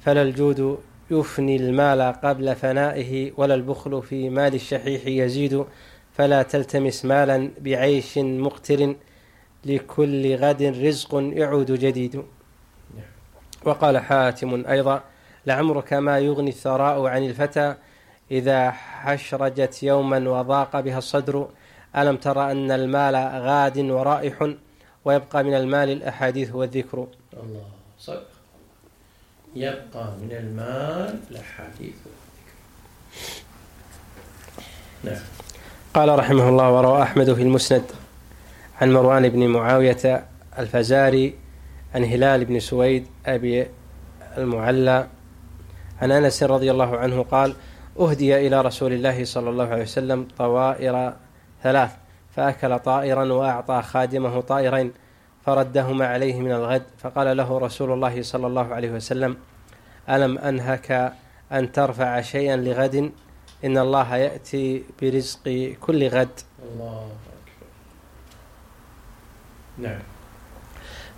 فلا 0.00 0.22
الجود 0.22 0.78
يفني 1.10 1.56
المال 1.56 2.02
قبل 2.22 2.56
فنائه 2.56 3.32
ولا 3.36 3.54
البخل 3.54 4.02
في 4.02 4.30
مال 4.30 4.54
الشحيح 4.54 5.06
يزيد. 5.06 5.64
فلا 6.14 6.42
تلتمس 6.42 7.04
مالا 7.04 7.50
بعيش 7.60 8.18
مقتر 8.18 8.94
لكل 9.64 10.36
غد 10.36 10.62
رزق 10.62 11.14
يعود 11.14 11.72
جديد. 11.72 12.24
وقال 13.64 13.98
حاتم 13.98 14.66
أيضا 14.66 15.02
لعمرك 15.46 15.92
ما 15.92 16.18
يغني 16.18 16.50
الثراء 16.50 17.06
عن 17.06 17.24
الفتى 17.24 17.74
إذا 18.30 18.70
حشرجت 18.70 19.82
يوما 19.82 20.18
وضاق 20.30 20.80
بها 20.80 20.98
الصدر. 20.98 21.48
ألم 21.96 22.16
ترى 22.16 22.52
أن 22.52 22.70
المال 22.70 23.14
غاد 23.46 23.78
ورائح 23.78 24.54
ويبقى 25.04 25.44
من 25.44 25.54
المال 25.54 25.90
الأحاديث 25.90 26.54
والذكر. 26.54 27.06
الله 27.32 27.66
صدق. 27.98 28.26
يبقى 29.56 30.12
من 30.22 30.32
المال 30.32 31.20
الأحاديث 31.30 31.94
والذكر. 32.04 32.54
نعم. 35.04 35.43
قال 35.94 36.18
رحمه 36.18 36.48
الله 36.48 36.70
وروى 36.70 37.02
أحمد 37.02 37.32
في 37.32 37.42
المسند 37.42 37.82
عن 38.80 38.92
مروان 38.92 39.28
بن 39.28 39.48
معاوية 39.48 40.24
الفزاري 40.58 41.34
عن 41.94 42.04
هلال 42.04 42.44
بن 42.44 42.60
سويد 42.60 43.06
أبي 43.26 43.66
المعلى 44.38 45.06
عن 46.02 46.10
أنس 46.10 46.42
رضي 46.42 46.70
الله 46.70 46.96
عنه 46.96 47.22
قال 47.22 47.54
أهدي 48.00 48.46
إلى 48.46 48.60
رسول 48.60 48.92
الله 48.92 49.24
صلى 49.24 49.50
الله 49.50 49.68
عليه 49.68 49.82
وسلم 49.82 50.28
طوائر 50.38 51.12
ثلاث 51.62 51.90
فأكل 52.36 52.78
طائرا 52.78 53.32
وأعطى 53.32 53.82
خادمه 53.82 54.40
طائرين 54.40 54.92
فردهما 55.46 56.06
عليه 56.06 56.40
من 56.40 56.52
الغد 56.52 56.82
فقال 56.98 57.36
له 57.36 57.58
رسول 57.58 57.92
الله 57.92 58.22
صلى 58.22 58.46
الله 58.46 58.74
عليه 58.74 58.90
وسلم 58.90 59.36
ألم 60.10 60.38
أنهك 60.38 61.12
أن 61.52 61.72
ترفع 61.72 62.20
شيئا 62.20 62.56
لغد؟ 62.56 63.12
إن 63.64 63.78
الله 63.78 64.16
يأتي 64.16 64.82
برزق 65.02 65.74
كل 65.80 66.08
غد. 66.08 66.40
الله 66.72 66.96
أكبر. 66.96 67.66
نعم. 69.78 70.00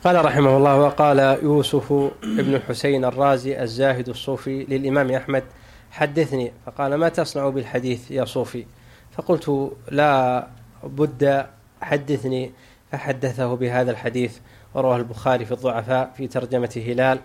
قال 0.05 0.25
رحمه 0.25 0.57
الله 0.57 0.81
وقال 0.81 1.19
يوسف 1.43 1.93
بن 2.23 2.61
حسين 2.69 3.05
الرازي 3.05 3.63
الزاهد 3.63 4.09
الصوفي 4.09 4.65
للإمام 4.65 5.11
أحمد 5.11 5.45
حدثني. 5.91 6.53
فقال 6.67 6.95
ما 6.95 7.09
تصنع 7.09 7.49
بالحديث 7.49 8.11
يا 8.11 8.25
صوفي؟ 8.25 8.67
فقلت 9.13 9.73
لا 9.91 10.47
بد 10.83 11.47
حدثني. 11.81 12.53
فحدثه 12.93 13.57
بهذا 13.57 13.91
الحديث 13.91 14.39
ورواه 14.75 14.97
البخاري 14.97 15.45
في 15.45 15.53
الضعفاء 15.53 16.13
في 16.17 16.27
ترجمة 16.27 16.83
هلال 16.87 17.19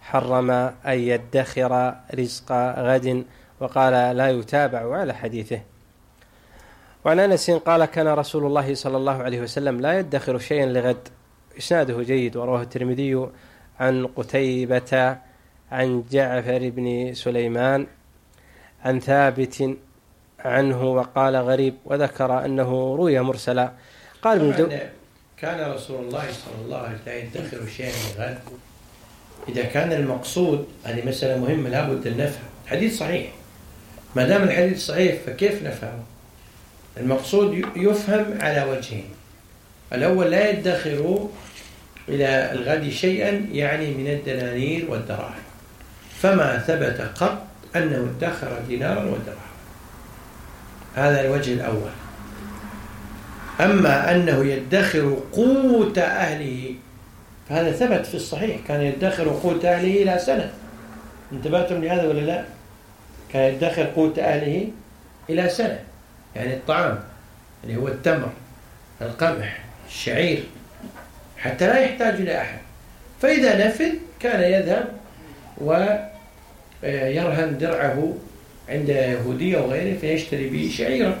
حرم 0.00 0.50
أن 0.50 0.74
يدخر 0.86 1.94
رزق 2.14 2.52
غد. 2.78 3.24
وقال 3.60 4.16
لا 4.16 4.30
يتابع 4.30 4.96
على 4.96 5.14
حديثه. 5.14 5.60
وعن 7.04 7.20
أنس 7.20 7.50
قال 7.50 7.84
كان 7.84 8.08
رسول 8.08 8.46
الله 8.46 8.74
صلى 8.74 8.96
الله 8.96 9.22
عليه 9.22 9.40
وسلم 9.40 9.80
لا 9.80 9.98
يدخر 9.98 10.38
شيئا 10.38 10.66
لغد. 10.66 11.08
إسناده 11.58 12.02
جيد 12.02 12.36
ورواه 12.36 12.62
الترمذي 12.62 13.28
عن 13.80 14.06
قتيبة 14.06 15.16
عن 15.72 16.04
جعفر 16.10 16.70
بن 16.70 17.14
سليمان 17.14 17.86
عن 18.84 19.00
ثابت 19.00 19.76
عنه 20.40 20.84
وقال 20.84 21.36
غريب 21.36 21.74
وذكر 21.84 22.44
أنه 22.44 22.96
روي 22.96 23.20
مرسلا. 23.20 23.72
قال 24.22 24.52
ابن. 24.52 24.78
كان 25.38 25.70
رسول 25.72 26.04
الله 26.04 26.24
صلى 26.32 26.64
الله 26.64 26.78
عليه 26.78 26.98
وسلم 27.02 27.16
يدخر 27.16 27.66
شيئا 27.66 27.92
لغد. 28.18 28.38
إذا 29.48 29.62
كان 29.62 29.92
المقصود 29.92 30.66
هذه 30.84 31.08
مسألة 31.08 31.40
مهمة 31.40 31.68
لابد 31.68 32.06
أن 32.06 32.16
نفهم. 32.16 32.44
الحديث 32.64 32.98
صحيح. 32.98 33.32
ما 34.16 34.24
دام 34.24 34.42
الحديث 34.42 34.86
صحيح 34.86 35.14
فكيف 35.26 35.62
نفهمه؟ 35.62 36.02
المقصود 36.96 37.64
يفهم 37.76 38.24
على 38.40 38.64
وجهين. 38.64 39.08
الأول 39.92 40.30
لا 40.30 40.50
يدخر 40.50 41.28
إلى 42.08 42.52
الغد 42.52 42.88
شيئا 42.88 43.46
يعني 43.52 43.90
من 43.90 44.06
الدنانير 44.06 44.90
والدراهم. 44.90 45.42
فما 46.20 46.58
ثبت 46.58 47.10
قط 47.20 47.42
أنه 47.76 48.12
ادخر 48.18 48.58
دينارا 48.68 49.02
ودرهم 49.04 49.54
هذا 50.94 51.20
الوجه 51.20 51.52
الأول. 51.52 51.90
أما 53.60 54.14
أنه 54.14 54.44
يدخر 54.44 55.18
قوت 55.32 55.98
أهله 55.98 56.74
فهذا 57.48 57.72
ثبت 57.72 58.06
في 58.06 58.14
الصحيح. 58.14 58.56
كان 58.68 58.80
يدخر 58.80 59.28
قوت 59.28 59.64
أهله 59.64 60.02
إلى 60.02 60.18
سنة. 60.18 60.52
انتبهتم 61.32 61.84
لهذا 61.84 62.08
ولا 62.08 62.20
لا؟ 62.20 62.44
يدخر 63.34 63.84
قوت 63.84 64.18
أهله 64.18 64.68
إلى 65.30 65.48
سنة. 65.48 65.80
يعني 66.36 66.54
الطعام 66.54 66.98
اللي 67.64 67.76
هو 67.76 67.88
التمر 67.88 68.30
القمح 69.02 69.64
الشعير 69.88 70.42
حتى 71.36 71.66
لا 71.66 71.78
يحتاج 71.78 72.14
إلى 72.14 72.40
أحد. 72.40 72.58
فإذا 73.22 73.66
نفذ 73.66 73.92
كان 74.20 74.52
يذهب 74.52 74.88
ويرهن 75.58 77.58
درعه 77.58 78.14
عند 78.68 78.88
يهودي 78.88 79.58
أو 79.58 79.70
غيره 79.70 79.98
فيشتري 79.98 80.48
به 80.48 80.70
شعيرا. 80.76 81.18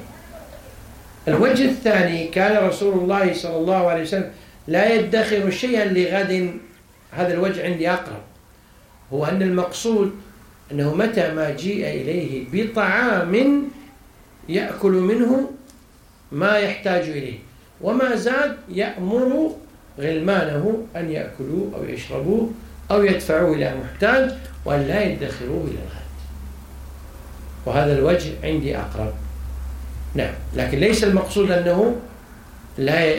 الوجه 1.28 1.64
الثاني 1.64 2.28
كان 2.28 2.68
رسول 2.68 2.98
الله 2.98 3.32
صلى 3.32 3.56
الله 3.56 3.88
عليه 3.88 4.02
وسلم 4.02 4.30
لا 4.68 4.94
يدخر 4.94 5.50
شيئا 5.50 5.84
لغد. 5.84 6.58
هذا 7.12 7.34
الوجه 7.34 7.64
عندي 7.64 7.90
أقرب. 7.90 8.22
هو 9.12 9.24
أن 9.24 9.42
المقصود 9.42 10.20
أنه 10.72 10.94
متى 10.94 11.32
ما 11.34 11.50
جيء 11.50 11.86
إليه 11.86 12.44
بطعام 12.52 13.62
يأكل 14.48 14.92
منه 14.92 15.50
ما 16.32 16.58
يحتاج 16.58 17.08
إليه 17.08 17.38
وما 17.80 18.16
زاد 18.16 18.56
يأمر 18.68 19.50
غلمانه 19.98 20.86
أن 20.96 21.10
يأكلوه 21.10 21.70
أو 21.74 21.84
يشربوه 21.84 22.50
أو 22.90 23.04
يدفعوه 23.04 23.56
إلى 23.56 23.74
محتاج 23.84 24.34
وأن 24.64 24.80
لا 24.80 25.02
يدخروه 25.02 25.64
إلى 25.64 25.78
الغد. 25.78 26.04
وهذا 27.66 27.98
الوجه 27.98 28.30
عندي 28.44 28.76
أقرب. 28.76 29.12
نعم 30.14 30.34
لكن 30.56 30.78
ليس 30.78 31.04
المقصود 31.04 31.50
أنه 31.50 31.96
لا 32.78 33.14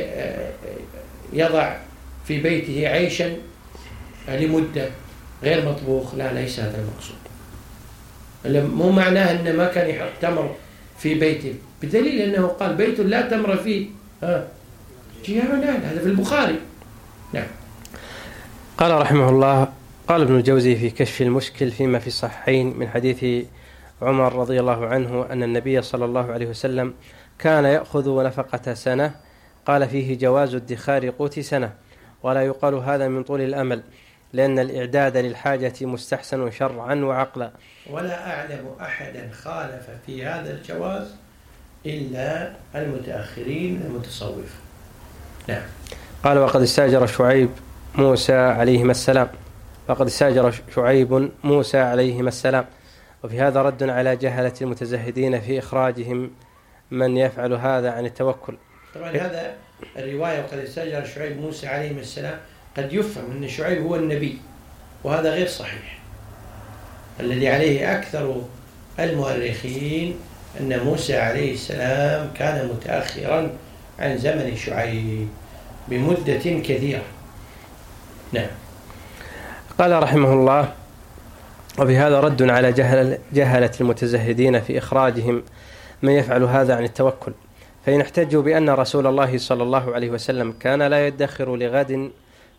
يضع 1.34 1.76
في 2.28 2.41
بيته 2.41 2.88
عيشا 2.88 3.38
لمدة 4.28 4.89
غير 5.43 5.70
مطبوخ 5.70 6.16
لا 6.16 6.34
ليس 6.34 6.60
هذا 6.60 6.78
المقصود. 6.78 7.24
مو 8.48 8.91
معناه 8.91 9.32
أنه 9.32 9.52
ما 9.52 9.68
كان 9.68 9.89
يحط 9.89 10.10
تمر 10.22 10.56
في 11.00 11.14
بيته 11.14 11.54
بدليل 11.82 12.22
أنه 12.22 12.48
قال 12.48 12.76
بيت 12.76 13.00
لا 13.00 13.22
تمر 13.22 13.58
فيه. 13.58 13.88
ها. 14.24 14.48
جياع 15.26 15.43
هذا 15.43 16.00
في 16.00 16.06
البخاري. 16.06 16.60
نعم. 17.34 17.48
قال 18.78 19.02
رحمه 19.02 19.30
الله 19.30 19.68
قال 20.08 20.22
ابن 20.22 20.36
الجوزي 20.36 20.76
في 20.76 20.89
كشف 20.89 21.22
المشكل 21.22 21.72
فيما 21.72 22.00
في 22.00 22.08
الصحيحين 22.08 22.80
من 22.80 22.88
حديث 22.88 23.46
عمر 24.02 24.36
رضي 24.36 24.60
الله 24.60 24.86
عنه 24.88 25.26
أن 25.32 25.43
النبي 25.43 25.82
صلى 25.82 26.06
الله 26.06 26.32
عليه 26.32 26.48
وسلم 26.48 26.93
كان 27.39 27.66
يأخذ 27.66 28.24
نفقة 28.24 28.74
سنة 28.74 29.12
قال 29.66 29.89
فيه 29.89 30.18
جواز 30.18 30.56
ادخار 30.56 31.10
قوت 31.10 31.39
سنة 31.39 31.74
ولا 32.24 32.41
يقال 32.41 32.74
هذا 32.74 33.08
من 33.08 33.24
طول 33.24 33.41
الأمل. 33.41 33.82
لأن 34.36 34.59
الإعداد 34.59 35.17
للحاجة 35.17 35.73
مستحسن 35.81 36.51
شرعا 36.51 36.95
وعقلا. 36.95 37.51
ولا 37.89 38.31
أعلم 38.31 38.75
أحدا 38.81 39.29
خالف 39.31 39.89
في 40.05 40.25
هذا 40.25 40.53
الجواز 40.53 41.15
إلا 41.86 42.53
المتأخرين 42.75 43.81
المتصوفة 43.86 44.55
نعم. 45.47 45.61
قال 46.23 46.38
وقد 46.38 46.61
استاجر 46.61 47.07
شعيب 47.07 47.49
موسى 47.95 48.36
عليهما 48.36 48.91
السلام. 48.91 49.27
وقد 49.88 50.05
استاجر 50.05 50.53
شعيب 50.75 51.29
موسى 51.43 51.77
عليهما 51.77 52.27
السلام. 52.27 52.65
وفي 53.23 53.41
هذا 53.41 53.61
رد 53.61 53.83
على 53.83 54.15
جهلة 54.15 54.53
المتزهدين 54.61 55.39
في 55.41 55.59
إخراجهم 55.59 56.31
من 56.91 57.17
يفعل 57.17 57.53
هذا 57.53 57.91
عن 57.91 58.05
التوكل. 58.05 58.57
طبعا 58.95 59.09
هذا 59.09 59.53
الرواية 59.97 60.39
وقد 60.43 60.57
استاجر 60.57 61.05
شعيب 61.05 61.41
موسى 61.41 61.67
عليه 61.67 61.91
السلام 61.91 62.39
قد 62.78 62.93
يفهم 62.93 63.32
أن 63.32 63.47
شعيب 63.47 63.82
هو 63.82 63.95
النبي 63.95 64.38
وهذا 65.03 65.32
غير 65.32 65.47
صحيح. 65.47 65.97
الذي 67.19 67.49
عليه 67.49 67.97
أكثر 67.97 68.41
المؤرخين 68.99 70.15
أن 70.59 70.80
موسى 70.80 71.17
عليه 71.17 71.53
السلام 71.53 72.30
كان 72.34 72.67
متأخرا 72.67 73.51
عن 73.99 74.17
زمن 74.17 74.55
شعيب 74.55 75.28
بمدة 75.88 76.43
كثيرة. 76.43 77.03
نعم. 78.32 78.47
قال 79.80 80.03
رحمه 80.03 80.34
الله 80.34 80.73
وبهذا 81.80 82.19
رد 82.19 82.43
على 82.43 82.71
جهل 82.71 83.17
جهلة 83.34 83.71
المتزهدين 83.82 84.61
في 84.61 84.78
إخراجهم 84.78 85.43
من 86.01 86.11
يفعل 86.11 86.43
هذا 86.43 86.76
عن 86.76 86.84
التوكل. 86.84 87.32
فإن 87.86 88.01
احتجوا 88.01 88.41
بأن 88.41 88.69
رسول 88.69 89.07
الله 89.07 89.38
صلى 89.38 89.63
الله 89.63 89.95
عليه 89.95 90.09
وسلم 90.09 90.51
كان 90.51 90.84
لا 90.84 91.07
يدخر 91.07 91.55
لغد 91.55 92.11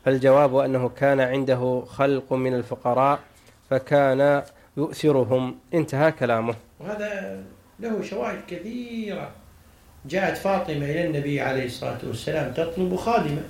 فالجواب 0.07 0.57
أنه 0.57 0.89
كان 0.89 1.21
عنده 1.21 1.83
خلق 1.89 2.33
من 2.33 2.55
الفقراء 2.55 3.19
فكان 3.71 4.43
يؤثرهم. 4.77 5.55
انتهى 5.75 6.13
كلامه. 6.13 6.55
وهذا 6.81 7.41
له 7.81 8.03
شواهد 8.03 8.39
كثيرة. 8.49 9.29
جاءت 10.07 10.37
فاطمة 10.37 10.85
إلى 10.85 11.07
النبي 11.07 11.41
عليه 11.41 11.67
الصلاة 11.67 11.99
والسلام 12.07 12.53
تطلب 12.53 12.97
خادمة. 12.97 13.43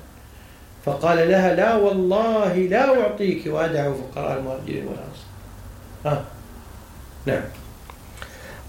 فقال 0.84 1.28
لها 1.28 1.54
لا 1.54 1.74
والله 1.74 2.54
لا 2.54 3.00
أعطيك 3.00 3.46
وأدعو 3.46 3.94
فقراء 3.94 4.38
المهاجرين 4.38 4.86
والأنصار. 4.86 5.26
ها؟ 6.04 6.24
نعم. 7.26 7.42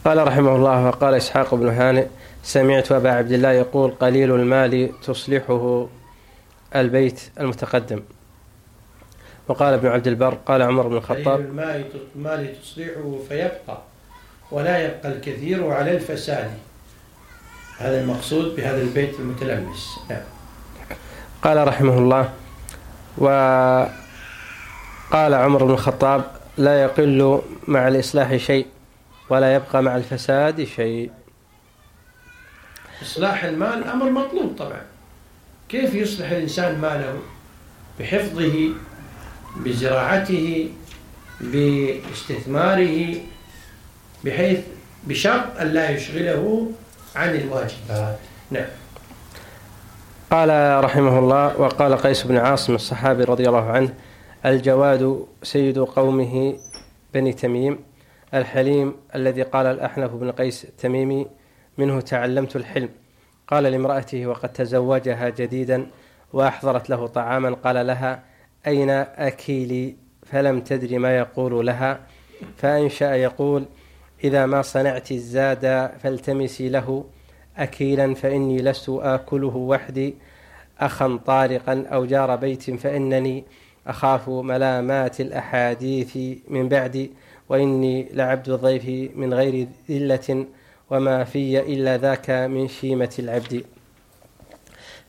قال 0.06 0.28
رحمه 0.28 0.56
الله 0.56 0.86
وقال 0.86 1.14
إسحاق 1.14 1.56
بن 1.56 1.70
هانئ 1.70 2.08
سمعت 2.44 2.92
أبا 2.92 3.12
عبد 3.12 3.32
الله 3.32 3.52
يقول 3.52 3.92
قليل 3.92 4.32
المال 4.32 4.92
تصلحه. 5.04 5.88
البيت 6.76 7.22
المتقدم. 7.40 8.02
وقال 9.48 9.74
ابن 9.74 9.88
عبد 9.88 10.08
البر 10.08 10.38
قال 10.46 10.62
عمر 10.62 10.88
بن 10.88 10.98
الخطاب 10.98 11.40
المال 12.16 12.62
تصلحه 12.62 13.20
فيبقى 13.30 13.82
ولا 14.52 14.86
يبقى 14.86 15.12
الكثير 15.12 15.72
على 15.72 15.92
الفساد. 15.96 16.52
هذا 17.78 18.02
المقصود 18.02 18.56
بهذا 18.56 18.82
البيت 18.82 19.20
المتلمس. 19.20 20.00
نعم. 20.10 20.22
قال 21.42 21.68
رحمه 21.68 21.98
الله 21.98 22.34
وقال 23.18 23.90
عمر 25.34 25.64
بن 25.64 25.72
الخطاب 25.72 26.24
لا 26.58 26.84
يقل 26.84 27.42
مع 27.68 27.88
الإصلاح 27.88 28.36
شيء 28.36 28.68
ولا 29.30 29.56
يبقى 29.56 29.84
مع 29.84 29.96
الفساد 29.96 30.64
شيء. 30.64 31.12
إصلاح 33.02 33.44
المال 33.44 33.84
أمر 33.84 34.10
مطلوب 34.10 34.56
طبعا. 34.58 34.82
كيف 35.70 35.96
يصلح 35.96 36.32
الإنسان 36.32 36.80
ماله؟ 36.82 37.20
بحفظه 38.00 38.70
بزراعته 39.58 40.70
باستثماره 41.42 43.16
بحيث 44.26 44.60
بشرط 45.04 45.58
أن 45.60 45.68
لا 45.68 45.90
يشغله 45.90 46.72
عن 47.16 47.30
الواجبات. 47.30 48.20
نعم. 48.52 48.66
قال 50.32 50.84
رحمه 50.84 51.20
الله 51.20 51.62
وقال 51.62 51.98
قيس 51.98 52.24
بن 52.24 52.38
عاصم 52.38 52.76
الصحابي 52.76 53.24
رضي 53.24 53.48
الله 53.48 53.70
عنه 53.72 53.94
الجواد 54.46 55.26
سيد 55.44 55.80
قومه 55.80 56.58
بني 57.14 57.34
تميم 57.34 57.80
الحليم 58.34 58.94
الذي 59.16 59.42
قال 59.42 59.66
الأحنف 59.66 60.12
بن 60.12 60.32
قيس 60.32 60.66
التميمي 60.66 61.28
منه 61.78 62.02
تعلمت 62.02 62.56
الحلم. 62.56 62.90
قال 63.48 63.64
لامرأته 63.64 64.28
وقد 64.28 64.54
تزوجها 64.54 65.30
جديدا 65.30 65.88
وأحضرت 66.34 66.90
له 66.90 67.08
طعاما. 67.08 67.54
قال 67.54 67.88
لها 67.88 68.24
أين 68.68 68.90
أكيلي؟ 68.90 69.96
فلم 70.26 70.62
تدري 70.62 70.98
ما 70.98 71.18
يقول 71.18 71.66
لها. 71.66 72.00
فأنشأ 72.58 73.16
يقول 73.16 73.66
إذا 74.24 74.46
ما 74.46 74.62
صنعت 74.62 75.12
الزاد 75.12 75.92
فالتمسي 76.00 76.70
له 76.70 77.06
أكيلا 77.58 78.14
فإني 78.14 78.58
لست 78.62 78.90
آكله 78.90 79.56
وحدي 79.56 80.16
أخا 80.80 81.20
طارقا 81.26 81.86
أو 81.92 82.06
جار 82.06 82.36
بيت 82.36 82.72
فإنني 82.72 83.44
أخاف 83.88 84.30
ملامات 84.30 85.22
الأحاديث 85.22 86.18
من 86.48 86.70
بعدي 86.70 87.12
وإني 87.50 88.10
لعبد 88.14 88.50
الضيف 88.50 89.16
من 89.16 89.34
غير 89.34 89.68
ذلة. 89.90 90.46
وما 90.90 91.24
في 91.24 91.60
إلا 91.60 91.98
ذاك 91.98 92.30
من 92.30 92.68
شيمة 92.68 93.16
العبد. 93.20 93.66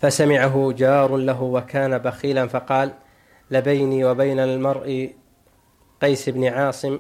فسمعه 0.01 0.73
جار 0.73 1.17
له 1.17 1.43
وكان 1.43 1.99
بخيلا 1.99 2.47
فقال 2.47 2.93
لبيني 3.51 4.05
وبين 4.05 4.39
المرء 4.39 5.11
قيس 6.03 6.29
بن 6.29 6.45
عاصم 6.45 6.99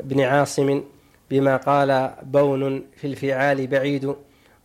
بن 0.00 0.20
عاصم 0.20 0.82
بما 1.30 1.56
قال 1.56 2.14
بون 2.22 2.84
في 2.96 3.06
الفعال 3.06 3.66
بعيد 3.66 4.14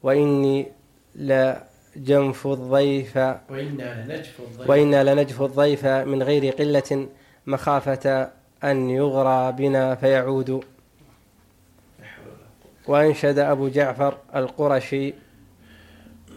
وإني 0.04 0.68
لجنف 1.16 2.48
الضيف 2.48 3.18
وإنا 3.18 4.06
لنجف 4.06 4.40
الضيف. 4.40 4.70
وإنا 4.70 5.14
لنجف 5.14 5.42
الضيف 5.42 5.86
من 5.86 6.24
غير 6.24 6.54
قلة 6.54 7.08
مخافة 7.48 8.32
أن 8.64 8.90
يغرى 8.90 9.52
بنا 9.52 9.96
فيعود. 9.96 10.64
وأنشد 12.90 13.40
أبو 13.40 13.68
جعفر 13.68 14.18
القرشي 14.36 15.14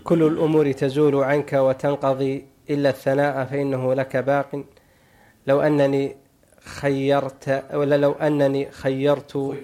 كل 0.05 0.22
الأمور 0.22 0.72
تزول 0.72 1.16
عنك 1.16 1.53
وتنقضي 1.53 2.44
إلا 2.70 2.90
الثناء 2.90 3.44
فإنه 3.44 3.94
لك 3.94 4.16
باق. 4.16 4.64
لو 5.46 5.61
أنني 5.61 6.16
خيرت 6.64 7.64
ولا 7.74 7.96
لو 7.96 8.12
أنني 8.12 8.70
خيرت 8.70 9.57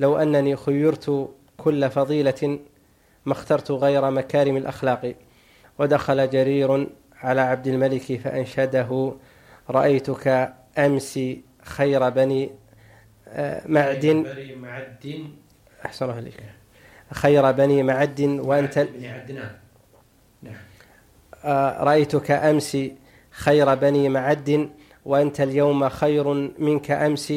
لو 0.00 0.16
أنني 0.16 0.56
خيرت 0.56 1.30
كل 1.56 1.90
فضيلة 1.90 2.58
ما 3.26 3.32
اخترت 3.32 3.70
غير 3.70 4.10
مكارم 4.10 4.56
الأخلاق. 4.56 5.14
ودخل 5.78 6.30
جرير 6.30 6.86
على 7.22 7.40
عبد 7.40 7.66
الملك 7.66 8.20
فأنشده 8.24 9.12
رأيتك 9.70 10.54
أمس 10.78 11.20
خير 11.62 12.08
بني 12.08 12.50
آه، 13.28 13.62
معدن. 13.68 14.24
أحسن 15.86 16.04
الله 16.04 16.16
عليك 16.16 16.34
خير 17.12 17.52
بني 17.52 17.82
معد 17.82 18.20
وأنت 18.20 18.78
بن 18.78 19.04
عدنان 19.04 19.50
نعم. 20.42 20.54
آه، 21.44 21.84
رأيتك 21.84 22.30
أمس 22.30 22.78
خير 23.30 23.74
بني 23.74 24.08
معد 24.08 24.70
وأنت 25.04 25.40
اليوم 25.40 25.88
خير 25.88 26.52
منك 26.58 26.90
أمس 26.90 27.32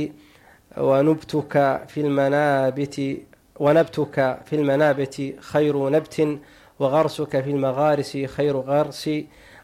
ونبتك 0.77 1.83
في 1.87 2.01
المنابت 2.01 3.17
ونبتك 3.59 4.39
في 4.45 4.55
المنابت 4.55 5.35
خير 5.39 5.89
نبت 5.89 6.39
وغرسك 6.79 7.41
في 7.41 7.49
المغارس 7.49 8.17
خير 8.17 8.57
غرس 8.57 9.09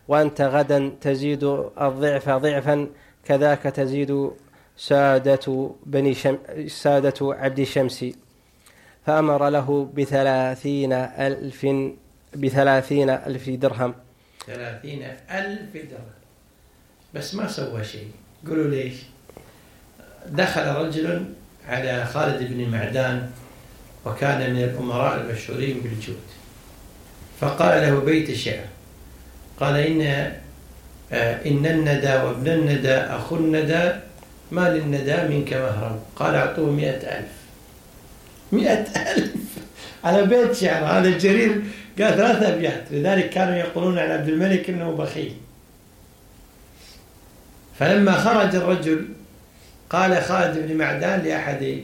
وأنت 0.07 0.41
غدا 0.41 0.91
تزيد 1.01 1.43
الضعف 1.81 2.29
ضعفا 2.29 2.87
كذاك 3.25 3.61
تزيد 3.61 4.31
سادة 4.77 5.71
بني 5.85 6.13
شم 6.13 6.37
سادة 6.67 7.13
عبد 7.21 7.63
شمس 7.63 8.05
فأمر 9.05 9.49
له 9.49 9.89
بثلاثين 9.97 10.93
ألف 10.93 11.67
بثلاثين 12.35 13.09
ألف 13.09 13.49
درهم. 13.49 13.93
ثلاثين 14.47 15.03
ألف 15.31 15.73
درهم. 15.73 16.13
بس 17.13 17.35
ما 17.35 17.47
سوى 17.47 17.83
شيء. 17.83 18.11
قولوا 18.47 18.69
ليش؟ 18.69 18.93
دخل 20.27 20.67
رجل 20.67 21.25
على 21.67 22.05
خالد 22.05 22.53
بن 22.53 22.69
معدان 22.71 23.29
وكان 24.05 24.53
من 24.53 24.63
الأمراء 24.63 25.21
المشهورين 25.21 25.79
بالجود. 25.83 26.23
فقال 27.39 27.81
له 27.81 27.99
بيت 27.99 28.31
شعر 28.31 28.65
قال 29.59 29.77
إن 29.77 30.33
آه، 31.11 31.47
إن 31.47 31.65
الندى 31.65 32.13
وابن 32.13 32.51
الندى 32.51 32.93
أخو 32.93 33.35
الندى 33.35 33.91
ما 34.51 34.69
للندى 34.69 35.15
منك 35.15 35.53
مهرب 35.53 35.99
قال 36.15 36.35
أعطوه 36.35 36.71
مئة 36.71 37.19
ألف. 37.19 37.42
مئة 38.53 38.85
ألف. 39.11 39.33
على 40.03 40.25
بيت 40.25 40.55
شعر 40.55 40.85
هذا 40.85 41.07
الجرير 41.07 41.61
قال 41.99 42.13
ثلاثة 42.15 42.53
أبيات. 42.53 42.83
لذلك 42.91 43.29
كانوا 43.29 43.55
يقولون 43.55 43.99
عن 43.99 44.11
عبد 44.11 44.29
الملك 44.29 44.69
أنه 44.69 44.91
بخيل. 44.91 45.33
فلما 47.79 48.11
خرج 48.11 48.55
الرجل 48.55 49.05
قال 49.89 50.21
خالد 50.21 50.67
بن 50.67 50.77
معدان 50.77 51.19
لأحد 51.19 51.83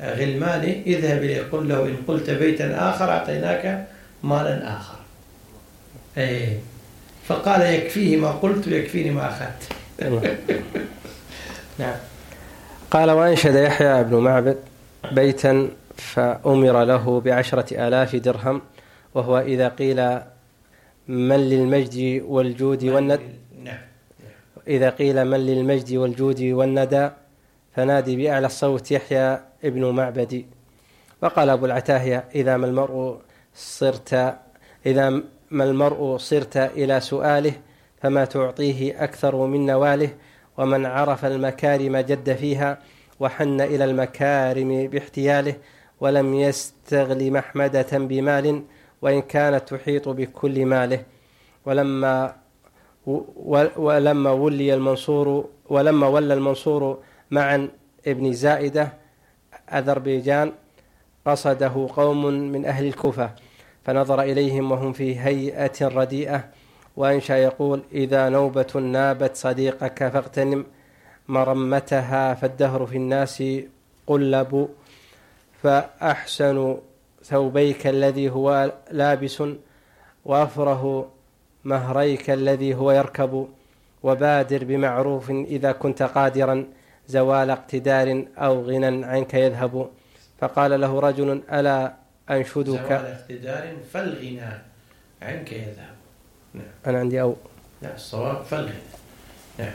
غلمانه 0.00 0.82
اذهب 0.86 1.22
إليه. 1.22 1.42
قل 1.52 1.68
له 1.68 1.84
إن 1.84 1.96
قلت 2.08 2.30
بيتا 2.30 2.90
آخر 2.90 3.10
أعطيناك 3.10 3.86
مالا 4.22 4.76
آخر. 4.76 4.98
أيه. 6.18 6.58
فقال 7.28 7.60
يكفيه 7.60 8.16
ما 8.16 8.30
قلت 8.30 8.68
ويكفيني 8.68 9.10
ما 9.10 9.28
أخذت. 9.28 9.72
نعم. 11.78 11.96
قال 12.90 13.10
وأنشد 13.10 13.54
يحيى 13.54 14.04
بن 14.04 14.16
معبد 14.16 14.56
بيتا 15.12 15.68
فأمر 15.98 16.84
له 16.84 17.20
بعشرة 17.20 17.88
آلاف 17.88 18.16
درهم 18.16 18.62
وهو 19.14 19.38
إذا 19.38 19.68
قيل 19.68 20.20
من 21.08 21.36
للمجد 21.36 22.22
والجود 22.26 22.84
والندى 22.84 23.22
إذا 24.68 24.90
قيل 24.90 25.24
من 25.24 25.40
للمجد 25.46 25.92
والجود 25.92 26.42
والندى 26.42 27.10
فنادي 27.74 28.16
بأعلى 28.16 28.46
الصوت 28.46 28.90
يحيى 28.90 29.40
ابن 29.64 29.90
معبد. 29.90 30.44
وقال 31.22 31.50
أبو 31.50 31.66
العتاهية 31.66 32.24
إذا 32.34 32.56
ما 32.56 32.66
المرء 32.66 33.18
صرت 33.54 34.34
إذا 34.86 35.10
ما 35.50 35.64
المرء 35.64 36.16
صرت 36.16 36.56
إلى 36.56 37.00
سؤاله 37.00 37.52
فما 38.02 38.24
تعطيه 38.24 39.04
أكثر 39.04 39.46
من 39.46 39.66
نواله 39.66 40.10
ومن 40.58 40.86
عرف 40.86 41.24
المكارم 41.24 41.96
جد 41.96 42.36
فيها 42.36 42.78
وحن 43.20 43.60
إلى 43.60 43.84
المكارم 43.84 44.86
باحتياله 44.86 45.54
ولم 46.00 46.34
يستغل 46.34 47.30
محمدة 47.32 47.86
بمال 47.92 48.62
وإن 49.02 49.22
كانت 49.22 49.74
تحيط 49.74 50.08
بكل 50.08 50.66
ماله. 50.66 51.02
ولما 51.66 52.34
ولما 53.76 54.30
ولي 54.30 54.74
المنصور 54.74 55.48
ولما 55.68 56.06
ولى 56.06 56.34
المنصور 56.34 56.98
معا 57.30 57.68
ابن 58.06 58.32
زائدة 58.32 58.92
أذربيجان 59.72 60.52
قصده 61.26 61.88
قوم 61.96 62.26
من 62.26 62.64
أهل 62.66 62.86
الكوفة 62.86 63.30
فنظر 63.84 64.22
إليهم 64.22 64.72
وهم 64.72 64.92
في 64.92 65.20
هيئة 65.20 65.88
رديئة. 65.88 66.44
وأنشأ 66.96 67.32
يقول 67.34 67.82
إذا 67.92 68.28
نوبة 68.28 68.66
نابت 68.74 69.36
صديقك 69.36 70.08
فاغتنم 70.08 70.66
مرمتها 71.28 72.34
فالدهر 72.34 72.86
في 72.86 72.96
الناس 72.96 73.42
قلب 74.06 74.68
فأحسن 75.62 76.76
ثوبيك 77.24 77.86
الذي 77.86 78.30
هو 78.30 78.72
لابس 78.90 79.42
وأفره 80.24 81.08
مهريك 81.64 82.30
الذي 82.30 82.74
هو 82.74 82.92
يركب 82.92 83.48
وبادر 84.02 84.64
بمعروف 84.64 85.30
إذا 85.30 85.72
كنت 85.72 86.02
قادرا 86.02 86.64
زوال 87.08 87.50
اقتدار 87.50 88.24
أو 88.38 88.62
غنى 88.62 89.04
عنك 89.04 89.34
يذهب. 89.34 89.88
فقال 90.40 90.80
له 90.80 91.00
رجل 91.00 91.42
ألا 91.52 91.92
أنشدك؟ 92.30 92.66
زوال 92.66 92.90
اقتدار 92.90 93.76
فالغنى 93.92 94.40
عنك 95.22 95.52
يذهب. 95.52 95.94
نعم. 96.54 96.64
أنا 96.86 96.98
عندي 96.98 97.20
أو. 97.20 97.36
لا 97.82 97.94
الصواب 97.94 98.42
فالغنى. 98.42 98.72
نعم. 99.58 99.70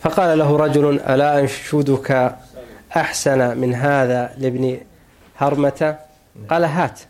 فقال 0.00 0.38
له 0.38 0.56
رجل 0.56 1.00
ألا 1.00 1.40
أنشدك؟ 1.40 2.36
أحسن 2.96 3.58
من 3.58 3.74
هذا 3.74 4.34
لابن 4.38 4.80
هرمة؟ 5.36 5.98
قال 6.48 6.64
هات. 6.64 7.00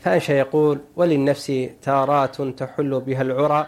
فأنشى 0.00 0.32
يقول 0.32 0.78
وللنفس 0.96 1.68
تارات 1.82 2.42
تحل 2.42 3.00
بها 3.00 3.22
العرى 3.22 3.66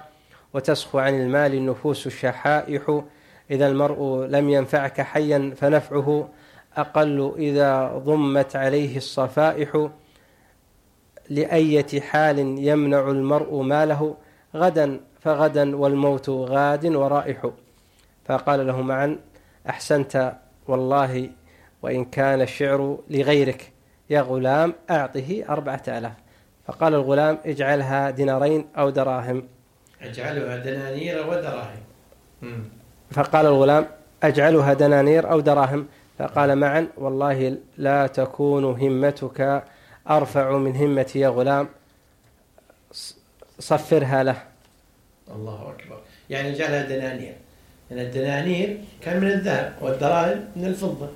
وتسخو 0.55 0.99
عن 0.99 1.21
المال 1.21 1.55
النفوس 1.55 2.07
الشحائح. 2.07 3.03
إذا 3.51 3.67
المرء 3.67 4.27
لم 4.27 4.51
ينفعك 4.51 5.01
حيا 5.01 5.55
فنفعه 5.57 6.29
أقل 6.77 7.35
إذا 7.39 7.87
ضمت 8.05 8.57
عليه 8.57 8.97
الصفائح. 8.97 9.89
لأية 11.31 12.01
حال 12.01 12.39
يمنع 12.39 13.11
المرء 13.11 13.63
ماله؟ 13.63 14.17
غدا 14.57 15.01
فغدا 15.21 15.77
والموت 15.77 16.29
غاد 16.31 16.87
ورائح. 16.87 17.51
فقال 18.25 18.67
له 18.67 18.81
معا 18.83 19.19
أحسنت 19.69 20.35
والله 20.69 21.31
وإن 21.83 22.05
كان 22.05 22.41
الشعر 22.41 22.99
لغيرك. 23.11 23.73
يا 24.11 24.21
غلام 24.21 24.75
أعطه 24.91 25.45
أربعة 25.49 25.83
آلاف. 25.89 26.13
فقال 26.67 26.95
الغلام 26.95 27.39
اجعلها 27.47 28.11
دينارين 28.11 28.67
أو 28.79 28.91
دراهم. 28.91 29.49
اجعلها 30.03 30.57
دنانير 30.57 31.27
ودراهم 31.29 31.81
مم. 32.43 32.65
فقال 33.11 33.47
الغلام 33.47 33.87
أجعلها 34.23 34.73
دنانير 34.75 35.31
أو 35.31 35.41
دراهم. 35.41 35.87
فقال 36.19 36.57
معا 36.57 36.89
والله 36.97 37.59
لا 37.79 38.07
تكون 38.07 38.65
همتك 38.65 39.65
أرفع 40.11 40.57
من 40.57 40.77
همتي 40.77 41.19
يا 41.19 41.29
غلام. 41.29 41.69
صفرها 43.59 44.23
له. 44.23 44.43
الله 45.37 45.75
أكبر. 45.79 46.01
يعني 46.31 46.53
جعلها 46.53 46.83
دنانير. 46.83 47.35
لأن 47.91 48.07
الدنانير 48.07 48.81
كان 49.01 49.21
من 49.21 49.29
الذهب 49.29 49.73
والدراهم 49.81 50.45
من 50.57 50.65
الفضة. 50.65 51.09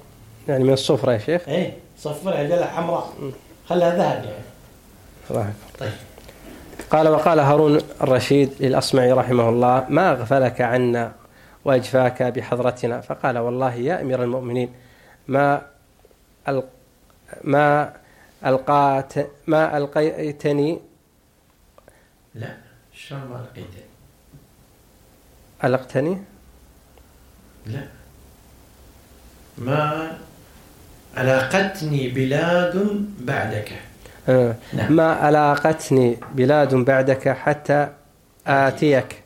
يعني 0.48 0.64
من 0.64 0.72
الصفرة 0.72 1.12
يا 1.12 1.18
شيخ؟ 1.18 1.48
إيه 1.48 1.76
صفرها 1.98 2.42
جعلها 2.42 2.66
حمراء. 2.66 3.12
خلها 3.68 3.90
ذهب 3.90 4.24
يعني. 4.24 4.44
الله 5.30 5.40
أكبر. 5.40 5.78
طيب. 5.78 5.92
قال 6.90 7.08
وقال 7.08 7.38
هارون 7.40 7.80
الرشيد 8.02 8.50
للأصمعي 8.60 9.12
رحمه 9.12 9.48
الله 9.48 9.86
ما 9.88 10.12
أغفلك 10.12 10.60
عنا 10.60 11.12
وأجفاك 11.64 12.22
بحضرتنا؟ 12.22 13.00
فقال 13.00 13.38
والله 13.38 13.74
يا 13.74 14.00
أمير 14.00 14.22
المؤمنين 14.22 14.74
ما. 15.28 15.62
ما 17.44 17.92
ألقات 18.46 19.12
ما 19.46 19.76
ألقيتني 19.76 20.80
لا 22.34 22.56
شلون 22.92 23.20
ما 23.20 23.44
لقيته 23.50 23.82
ألقتني؟ 25.64 26.22
لا. 27.66 27.88
ما 29.58 30.18
علاقتني 31.16 32.08
بلاد 32.08 33.06
بعدك. 33.20 33.72
آه. 34.28 34.54
نعم. 34.72 34.92
ما 34.92 35.28
ألاقتني 35.28 36.16
بلاد 36.34 36.74
بعدك 36.74 37.28
حتى 37.28 37.88
آتيك. 38.46 39.22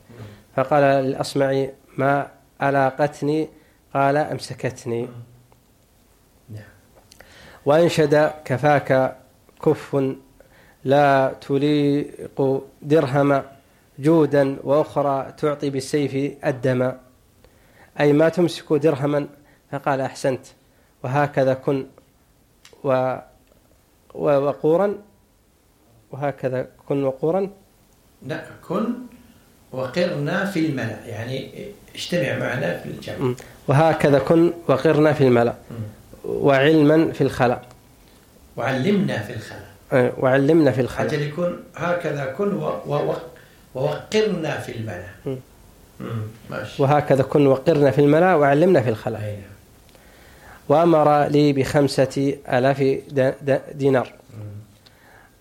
فقال 0.55 0.83
الأصمعي 0.83 1.73
ما 1.97 2.27
ألاقتني؟ 2.63 3.49
قال 3.93 4.17
أمسكتني. 4.17 5.07
نعم. 6.49 6.63
وأنشد 7.65 8.31
كفاك 8.45 9.17
كف 9.65 10.15
لا 10.83 11.33
تليق 11.41 12.61
درهم 12.81 13.43
جودا 13.99 14.57
وأخرى 14.63 15.33
تعطي 15.37 15.69
بالسيف 15.69 16.33
الدم. 16.45 16.91
أي 17.99 18.13
ما 18.13 18.29
تمسك 18.29 18.73
درهما؟ 18.73 19.27
فقال 19.71 20.01
أحسنت. 20.01 20.45
وهكذا 21.03 21.53
كن 21.53 21.85
و 22.83 23.15
ووقورا 24.13 24.95
وهكذا 26.11 26.67
كن 26.89 27.03
وقورا. 27.03 27.49
لا 28.27 28.43
كن 28.67 28.85
وقرنا 29.71 30.45
في 30.45 30.59
الملأ 30.65 31.05
يعني 31.05 31.49
اجتمع 31.95 32.37
معنا 32.37 32.77
في 32.79 32.85
الجمع. 32.89 33.33
وهكذا 33.67 34.19
كن 34.19 34.53
وقرنا 34.67 35.13
في 35.13 35.23
الملأ. 35.27 35.53
وعلما 36.25 37.11
في 37.11 37.21
الخلا 37.21 37.59
وعلمنا 38.57 39.17
في 39.19 39.33
الخلا 39.33 40.11
وعلمنا 40.19 40.71
في 40.71 40.81
الخلا 40.81 41.05
أجل 41.07 41.21
يكون 41.21 41.59
هكذا 41.75 42.25
كن 42.37 42.53
و- 42.53 42.79
و- 42.87 43.13
ووقرنا 43.75 44.59
في 44.59 44.71
الملأ. 44.77 45.37
ماشي. 46.49 46.83
وهكذا 46.83 47.23
كن 47.23 47.47
وقرنا 47.47 47.91
في 47.91 48.01
الملأ 48.01 48.35
وعلمنا 48.35 48.81
في 48.81 48.89
الخلا 48.89 49.17
أي 49.25 49.31
نعم. 49.35 49.50
وأمر 50.69 51.27
لي 51.27 51.53
بخمسة 51.53 52.37
د- 53.41 53.61
دينار. 53.73 54.13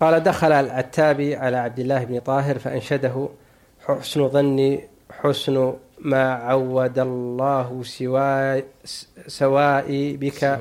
قال 0.00 0.20
دخل 0.22 0.52
العتابي 0.52 1.36
على 1.36 1.56
عبد 1.56 1.78
الله 1.78 2.04
بن 2.04 2.18
طاهر 2.18 2.58
فأنشده 2.58 3.28
حسن 3.86 4.28
ظني 4.28 4.80
حسن 5.20 5.74
ما 5.98 6.32
عود 6.34 6.98
الله 6.98 7.82
سواي 7.84 8.64
سوائي 9.26 10.16
بك. 10.16 10.58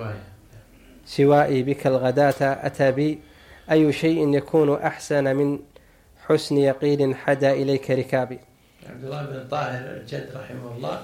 سوائي 1.05 1.63
بك 1.63 1.87
الغداة. 1.87 2.41
أتى 2.41 2.91
بي 2.91 3.19
أي 3.71 3.93
شيء 3.93 4.33
يكون 4.35 4.75
أحسن 4.75 5.35
من 5.35 5.59
حسن 6.27 6.57
يقين 6.57 7.15
حدا 7.15 7.51
إليك 7.51 7.91
ركابي؟ 7.91 8.39
عبد 8.89 9.03
الله 9.03 9.25
بن 9.25 9.47
طاهر 9.51 9.85
الجد 9.97 10.29
رحمه 10.35 10.75
الله 10.77 11.01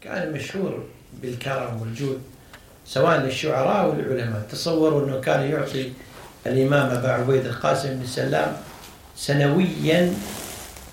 كان 0.00 0.32
مشهور 0.32 0.84
بالكرم 1.22 1.80
والجود. 1.80 2.20
سواء 2.86 3.16
للشعراء 3.20 3.88
والعلماء 3.88 4.42
تصوروا 4.50 5.06
أنه 5.06 5.20
كان 5.20 5.50
يعطي 5.50 5.92
الإمام 6.46 6.90
أبا 6.90 7.12
عبيد 7.12 7.46
القاسم 7.46 7.88
بن 7.98 8.06
سلام 8.06 8.56
سنويا 9.16 10.14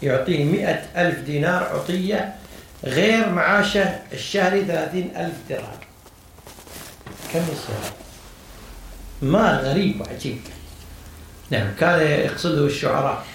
يعطيه 0.03 0.45
مئة 0.45 0.81
ألف 0.97 1.19
دينار 1.19 1.63
عطية 1.63 2.35
غير 2.83 3.29
معاشه 3.29 3.99
الشهري 4.13 4.65
ثلاثين 4.65 5.11
ألف 5.17 5.35
درهم. 5.49 5.79
كم 7.33 7.39
يصير؟ 7.39 7.91
مال 9.21 9.55
غريب 9.55 10.01
وعجيب. 10.01 10.37
نعم 11.49 11.67
كان 11.79 12.01
يقصده 12.01 12.65
الشعراء 12.65 13.25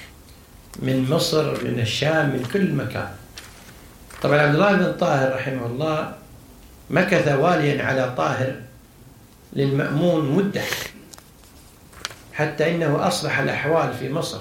من 0.78 1.11
مصر 1.11 1.64
من 1.64 1.80
الشام 1.80 2.28
من 2.28 2.48
كل 2.52 2.72
مكان. 2.72 3.09
طبعا 4.22 4.38
عبد 4.38 4.54
الله 4.54 4.72
بن 4.72 4.92
طاهر 4.92 5.34
رحمه 5.34 5.66
الله 5.66 6.12
مكث 6.91 7.28
واليا 7.28 7.84
على 7.84 8.14
طاهر 8.16 8.55
للمأمون 9.53 10.30
مدة 10.30 10.62
حتى 12.32 12.74
إنه 12.74 13.07
أصلح 13.09 13.39
الأحوال 13.39 13.95
في 13.95 14.12
مصر 14.12 14.41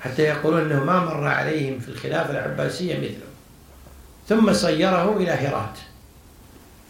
حتى 0.00 0.22
يقولون 0.22 0.60
أنه 0.60 0.84
ما 0.84 1.04
مر 1.04 1.26
عليهم 1.26 1.78
في 1.78 1.88
الخلافة 1.88 2.30
العباسية 2.30 2.96
مثله. 2.98 3.32
ثم 4.28 4.52
صيره 4.52 5.16
إلى 5.16 5.30
هرات 5.30 5.78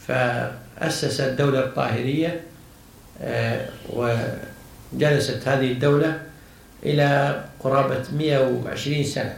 فأسس 0.06 1.20
الدولة 1.20 1.58
الطاهرية 1.58 2.40
آه، 3.22 3.68
وجلست 3.88 5.48
هذه 5.48 5.72
الدولة 5.72 6.22
إلى 6.82 7.40
قرابة 7.60 8.02
120 8.12 9.04
سنة. 9.04 9.36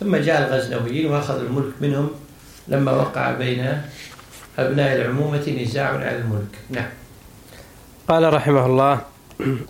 ثم 0.00 0.16
جاء 0.16 0.48
الغزنويين 0.48 1.06
وأخذوا 1.06 1.42
الملك 1.42 1.72
منهم 1.80 2.10
لما 2.68 2.92
وقع 2.92 3.32
بين 3.32 3.82
أبناء 4.66 4.96
العمومة 4.96 5.56
نزاع 5.62 5.88
على 5.88 6.16
الملك. 6.16 6.58
نعم. 6.70 6.88
قال 8.08 8.34
رحمه 8.34 8.66
الله 8.66 9.00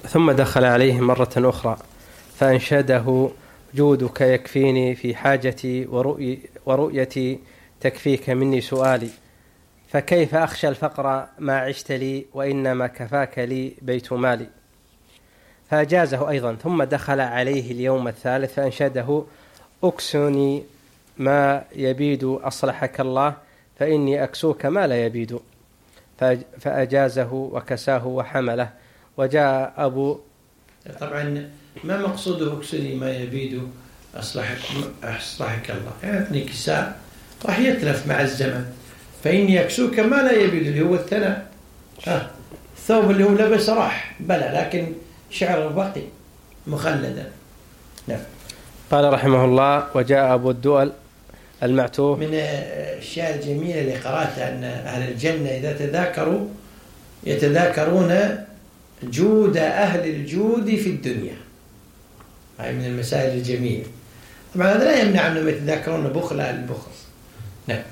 ثم 0.09 0.31
دخل 0.31 0.65
عليه 0.65 1.01
مرة 1.01 1.31
أخرى 1.37 1.77
فأنشده 2.37 3.31
جودك 3.75 4.21
يكفيني 4.21 4.95
في 4.95 5.15
حاجتي 5.15 5.87
ورؤي 5.87 6.39
ورؤيتي 6.67 7.39
تكفيك 7.81 8.31
مني 8.31 8.61
سؤالي 8.61 9.09
فكيف 9.89 10.35
أخشى 10.35 10.69
الفقر 10.69 11.27
ما 11.39 11.59
عشت 11.59 11.93
لي 11.93 12.27
وإنما 12.35 12.87
كفاك 12.87 13.39
لي 13.39 13.73
بيت 13.83 14.13
مالي؟ 14.13 14.47
فأجازه 15.71 16.31
أيضا 16.31 16.55
ثم 16.55 16.83
دخل 16.83 17.21
عليه 17.21 17.73
اليوم 17.73 18.09
الثالث 18.09 18.55
فأنشده 18.55 19.25
أكسني 19.85 20.63
ما 21.19 21.65
يبيد 21.77 22.25
أصلحك 22.25 23.01
الله 23.01 23.35
فإني 23.81 24.25
أكسوك 24.25 24.67
ما 24.67 24.87
لا 24.87 25.05
يبيد. 25.07 25.39
فأج- 26.21 26.61
فأجازه 26.61 27.33
وكساه 27.33 28.07
وحمله. 28.07 28.71
وجاء 29.17 29.73
أبو 29.77 30.19
طبعا 31.01 31.49
ما 31.85 31.99
مقصوده 31.99 32.59
اكسني 32.59 32.95
ما 32.95 33.11
يبيد؟ 33.17 33.63
أصلحك, 34.17 34.59
أصلحك 35.05 35.71
الله. 35.71 35.93
يعطني 36.15 36.41
كساء. 36.41 37.01
راح 37.47 37.59
يتلف 37.59 38.07
مع 38.07 38.21
الزمن. 38.21 38.65
فإني 39.25 39.61
أكسوك 39.61 39.99
ما 40.01 40.17
لا 40.17 40.33
يبيد. 40.33 40.67
اللي 40.67 40.81
هو 40.83 40.95
الثنى 40.95 41.37
ها 42.07 42.31
الثوب 42.77 43.11
اللي 43.11 43.25
هو 43.25 43.29
لبسه 43.29 43.75
راح. 43.75 44.17
بلى 44.21 44.51
لكن 44.55 44.93
شعره 45.31 45.69
بقي 45.69 46.03
مخلدا. 46.67 47.31
نعم. 48.09 48.21
قال 48.91 49.13
رحمه 49.13 49.45
الله 49.45 49.87
وجاء 49.95 50.35
أبو 50.35 50.51
الدؤل 50.51 50.93
المعتوه. 51.63 52.17
من 52.17 52.35
الأشياء 52.35 53.35
الجميلة 53.35 53.81
اللي 53.81 53.95
قرأتها 53.95 54.49
أن 54.49 54.65
أهل 54.65 55.13
الجنة 55.13 55.49
إذا 55.49 55.73
تذاكروا 55.73 56.49
يتذاكرون 57.25 58.45
جود 59.03 59.57
أهل 59.57 60.09
الجود 60.09 60.75
في 60.75 60.91
الدنيا. 60.91 61.37
هاي 62.59 62.73
من 62.73 62.85
المسائل 62.85 63.39
الجميلة. 63.39 63.85
طبعا 64.55 64.69
هذا 64.69 64.85
لا 64.85 65.03
يمنع 65.03 65.27
أنهم 65.27 65.49
يتذاكرون 65.49 66.09
بخل 66.09 66.41
أهل 66.41 66.55
البخل. 66.55 66.91
نعم. 67.67 67.83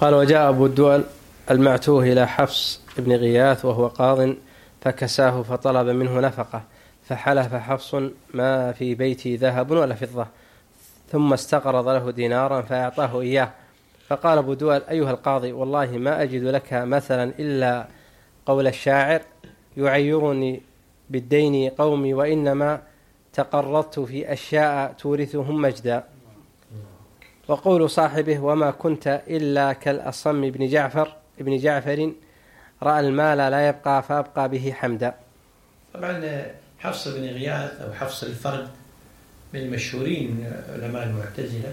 قال 0.00 0.14
وجاء 0.14 0.48
أبو 0.48 0.66
الدؤل 0.66 1.04
المعتوه 1.50 2.02
إلى 2.02 2.28
حفص 2.28 2.80
بن 2.98 3.12
غياث 3.12 3.64
وهو 3.64 3.86
قاض 3.86 4.34
فكساه 4.80 5.42
فطلب 5.42 5.88
منه 5.88 6.20
نفقة 6.20 6.62
فحلف 7.08 7.54
حفص 7.54 7.94
ما 8.34 8.72
في 8.72 8.94
بيتي 8.94 9.36
ذهب 9.36 9.70
ولا 9.70 9.94
فضة. 9.94 10.26
ثم 11.10 11.32
استقرض 11.32 11.88
له 11.88 12.10
دينارا 12.10 12.62
فأعطاه 12.62 13.20
إياه. 13.20 13.50
فقال 14.08 14.38
أبو 14.38 14.54
دؤل 14.54 14.82
أيها 14.90 15.10
القاضي 15.10 15.52
والله 15.52 15.86
ما 15.86 16.22
أجد 16.22 16.42
لك 16.42 16.72
مثلا 16.72 17.32
إلا 17.38 17.88
قول 18.46 18.66
الشاعر 18.66 19.22
يعيرني 19.76 20.62
بالدين 21.10 21.70
قومي 21.70 22.14
وإنما 22.14 22.82
تقرضت 23.32 24.00
في 24.00 24.32
أشياء 24.32 24.92
تورثهم 24.92 25.62
مجدا. 25.62 26.04
وقول 27.48 27.90
صاحبه 27.90 28.38
وما 28.38 28.70
كنت 28.70 29.22
إلا 29.28 29.72
كالأصم 29.72 30.50
بن 30.50 30.66
جعفر 30.66 31.16
ابن 31.40 31.56
جعفر 31.56 32.12
رأى 32.82 33.00
المال 33.00 33.38
لا 33.38 33.68
يبقى 33.68 34.02
فأبقى 34.02 34.48
به 34.48 34.72
حمدا. 34.72 35.14
طبعا 35.94 36.42
حفص 36.78 37.08
بن 37.08 37.24
غياث 37.24 37.80
أو 37.80 37.92
حفص 37.92 38.22
الفرد 38.24 38.68
من 39.54 39.60
المشهورين 39.60 40.30
من 40.30 40.62
علماء 40.72 41.02
المعتزلة 41.02 41.72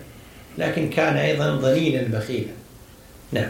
لكن 0.58 0.90
كان 0.90 1.18
أيضا 1.18 1.56
ضنينا 1.56 2.20
بخيلا. 2.20 2.52
نعم. 3.32 3.50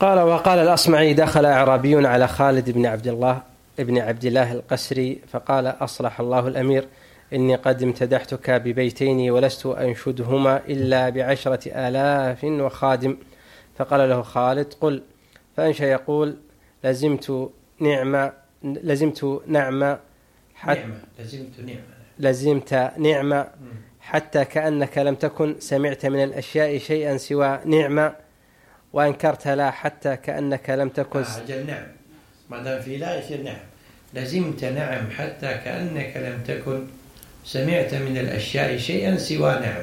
قال 0.00 0.18
وقال 0.18 0.58
الأصمعي 0.58 1.14
دخل 1.14 1.44
أعرابي 1.44 2.06
على 2.06 2.28
خالد 2.28 2.70
بن 2.70 2.86
عبد 2.86 3.06
الله 3.06 3.42
ابن 3.78 3.98
عبد 3.98 4.24
الله 4.24 4.52
القسري 4.52 5.18
فقال 5.32 5.66
أصلح 5.66 6.20
الله 6.20 6.48
الأمير 6.48 6.88
إني 7.32 7.54
قد 7.54 7.82
امتدحتك 7.82 8.50
ببيتين 8.50 9.30
ولست 9.30 9.66
أنشدهما 9.66 10.60
إلا 10.68 11.08
بعشرة 11.08 11.88
آلاف 11.88 12.44
وخادم. 12.44 13.16
فقال 13.78 14.08
له 14.08 14.22
خالد 14.22 14.72
قل. 14.80 15.02
فأنشى 15.56 15.84
يقول 15.84 16.36
لزمت 16.84 17.50
نعمة 17.80 18.32
لزمت 18.64 19.42
نعمة 19.46 19.98
حتى 20.54 20.80
نعمة 20.80 21.00
لزمت 21.18 21.60
نعمة 21.60 21.91
لزمت 22.22 22.92
نعمة 22.98 23.46
حتى 24.00 24.44
كأنك 24.44 24.98
لم 24.98 25.14
تكن 25.14 25.56
سمعت 25.58 26.06
من 26.06 26.24
الأشياء 26.24 26.78
شيئا 26.78 27.16
سوى 27.16 27.60
نعمة 27.64 28.12
وأنكرت 28.92 29.48
لا 29.48 29.70
حتى 29.70 30.16
كأنك 30.16 30.70
لم 30.70 30.88
تكن 30.88 31.22
آه 31.22 31.62
نعم. 31.66 31.82
ما 32.50 32.62
دام 32.62 32.82
في 32.82 32.96
لا 32.96 33.18
يصير 33.18 33.42
نعم. 33.42 33.56
لزمت 34.14 34.64
نعم 34.64 35.10
حتى 35.10 35.54
كأنك 35.64 36.16
لم 36.16 36.42
تكن 36.46 36.86
سمعت 37.44 37.94
من 37.94 38.18
الأشياء 38.18 38.76
شيئا 38.76 39.16
سوى 39.16 39.52
نعم. 39.52 39.82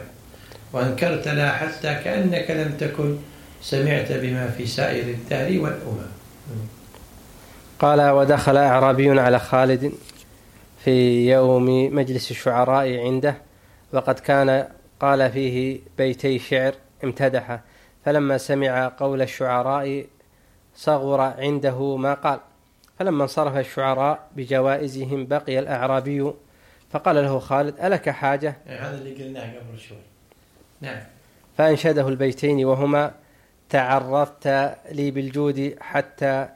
وأنكرت 0.73 1.27
لا 1.27 1.51
حتى 1.51 1.95
كأنك 2.03 2.51
لم 2.51 2.77
تكن 2.79 3.17
سمعت 3.61 4.11
بما 4.11 4.47
في 4.57 4.65
سائر 4.65 5.03
الدهر 5.03 5.61
والأمم. 5.61 6.09
قال 7.79 8.09
ودخل 8.09 8.57
أعرابي 8.57 9.19
على 9.19 9.39
خالد 9.39 9.93
في 10.83 11.29
يوم 11.31 11.95
مجلس 11.95 12.31
الشعراء 12.31 12.97
عنده 12.99 13.35
وقد 13.93 14.19
كان 14.19 14.67
قال 14.99 15.31
فيه 15.31 15.79
بيتي 15.97 16.39
شعر 16.39 16.73
امتدحه 17.03 17.61
فلما 18.05 18.37
سمع 18.37 18.91
قول 18.99 19.21
الشعراء 19.21 20.05
صغر 20.75 21.21
عنده 21.21 21.97
ما 21.97 22.13
قال. 22.13 22.39
فلما 22.99 23.23
انصرف 23.23 23.57
الشعراء 23.57 24.27
بجوائزهم 24.35 25.25
بقي 25.25 25.59
الأعرابي. 25.59 26.33
فقال 26.91 27.15
له 27.15 27.39
خالد 27.39 27.79
ألك 27.79 28.09
حاجة؟ 28.09 28.57
يعني 28.67 28.79
هذا 28.79 28.97
اللي 28.97 29.23
قلناه 29.23 29.59
قبل 29.59 29.79
شوي. 29.79 29.97
نعم. 30.81 31.01
فأنشده 31.57 32.07
البيتين 32.07 32.65
وهما 32.65 33.11
تعرضت 33.69 34.47
لي 34.91 35.11
بالجود 35.11 35.75
حتى 35.81 36.47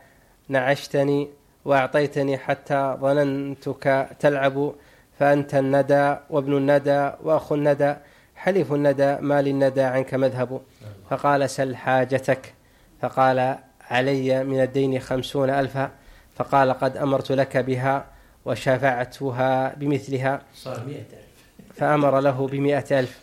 نعشتني 0.49 1.29
وأعطيتني 1.65 2.37
حتى 2.37 2.97
ظننتك 3.01 4.07
تلعب 4.19 4.75
فأنت 5.19 5.55
الندى 5.55 6.15
وابن 6.29 6.57
الندى 6.57 7.11
وأخو 7.23 7.55
الندى 7.55 7.95
حليف 8.35 8.73
الندى 8.73 9.15
ما 9.15 9.41
للندى 9.41 9.81
عنك 9.81 10.13
مذهب. 10.13 10.61
فقال 11.09 11.49
سل 11.49 11.75
حاجتك. 11.75 12.53
فقال 13.01 13.57
علي 13.81 14.43
من 14.43 14.61
الدين 14.61 14.99
خمسون 14.99 15.49
ألفا. 15.49 15.91
فقال 16.35 16.73
قد 16.73 16.97
أمرت 16.97 17.31
لك 17.31 17.57
بها 17.57 18.05
وشفعتها 18.45 19.75
بمثلها. 19.75 20.41
صار 20.55 20.83
مئة 20.87 20.97
ألف. 20.97 21.73
فأمر 21.75 22.19
له 22.19 22.47
بمئة 22.47 22.99
ألف. 22.99 23.19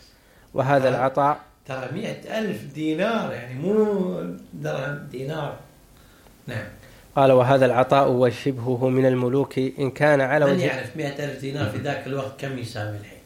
وهذا 0.53 0.89
العطاء 0.89 1.39
ترى 1.65 1.89
مئة 1.91 2.39
ألف 2.39 2.73
دينار 2.73 3.31
يعني 3.33 3.53
مو 3.53 3.75
درهم 4.53 5.07
دينار. 5.11 5.55
نعم. 6.47 6.80
قال 7.15 7.31
وهذا 7.31 7.65
العطاء 7.65 8.11
وشبهه 8.11 8.89
من 8.89 9.05
الملوك 9.05 9.59
إن 9.59 9.91
كان 9.91 10.21
على 10.21 10.45
من 10.45 10.51
وجه 10.51 10.65
يعرف 10.65 10.97
مئة 10.97 11.25
ألف 11.25 11.39
دينار 11.41 11.69
في 11.69 11.77
ذاك 11.77 12.07
الوقت 12.07 12.39
كم 12.41 12.57
يساوي 12.57 12.97
الحين؟ 12.97 13.17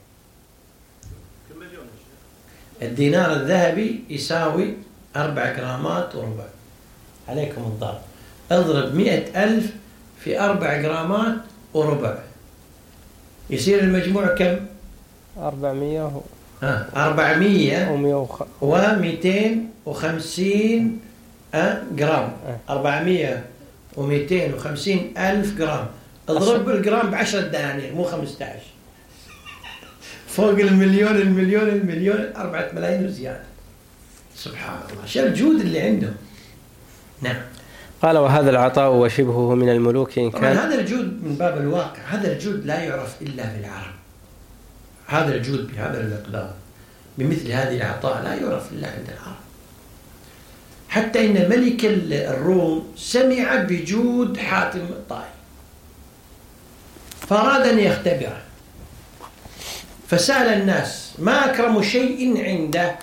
الدينار 2.81 3.33
الذهبي 3.33 4.03
يساوي 4.09 4.73
أربع 5.15 5.53
جرامات 5.53 6.15
وربع. 6.15 6.43
عليكم 7.29 7.61
الضرب. 7.61 7.97
اضرب 8.51 8.95
مئة 8.95 9.43
ألف 9.43 9.73
في 10.19 10.39
أربع 10.39 10.81
جرامات 10.81 11.35
وربع. 11.73 12.17
يصير 13.49 13.79
المجموع 13.79 14.27
كم؟ 14.35 14.55
400 15.37 16.21
ها 16.63 16.87
400 16.95 17.85
و100 17.87 18.43
و 18.61 18.77
250 18.99 20.99
آه، 21.53 21.83
جرام. 21.95 22.31
آه. 22.69 23.54
400 23.97 23.97
و 23.97 24.03
250 24.07 25.13
ألف 25.17 25.57
جرام. 25.57 25.87
اضرب 26.29 26.69
الجرام 26.69 27.11
ب 27.11 27.15
10 27.15 27.41
دنانير 27.41 27.93
مو 27.93 28.03
15 28.03 28.59
فوق 30.27 30.59
المليون 30.59 31.15
المليون 31.15 31.67
المليون 31.69 32.33
4 32.35 32.69
ملايين 32.73 33.05
وزيادة. 33.05 33.43
سبحان 34.35 34.79
الله. 34.91 35.05
شو 35.05 35.19
الجود 35.19 35.59
اللي 35.59 35.81
عندهم؟ 35.81 36.15
نعم. 37.21 37.41
قال 38.01 38.17
وهذا 38.17 38.49
العطاء 38.49 38.93
وشبهه 38.93 39.55
من 39.55 39.69
الملوك 39.69 40.19
إن 40.19 40.29
طبعا 40.29 40.41
كان 40.41 40.57
هذا 40.57 40.79
الجود 40.79 41.23
من 41.23 41.35
باب 41.35 41.57
الواقع. 41.57 41.99
هذا 42.07 42.31
الجود 42.33 42.65
لا 42.65 42.83
يعرف 42.83 43.21
إلا 43.21 43.43
في 43.43 43.59
العرب 43.59 43.95
هذا 45.07 45.35
الجود 45.35 45.67
بهذا 45.67 46.01
المقدار 46.01 46.53
بمثل 47.17 47.51
هذه 47.51 47.75
العطاء 47.77 48.23
لا 48.23 48.33
يعرف 48.33 48.71
إلا 48.71 48.87
عند 48.87 49.07
العرب. 49.07 49.44
حتى 50.95 51.25
إن 51.25 51.49
ملك 51.49 51.85
الروم 51.85 52.93
سمع 52.97 53.55
بجود 53.55 54.37
حاتم 54.37 54.79
الطائي. 54.79 55.35
فأراد 57.29 57.67
أن 57.67 57.79
يختبره 57.79 58.41
فسأل 60.07 60.61
الناس 60.61 61.13
ما 61.19 61.51
أكرم 61.51 61.83
شيء 61.83 62.43
عنده؟ 62.45 62.95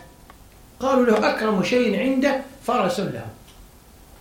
قالوا 0.80 1.06
له 1.06 1.30
أكرم 1.30 1.62
شيء 1.62 1.98
عنده 1.98 2.40
فرس 2.66 3.00
له. 3.00 3.26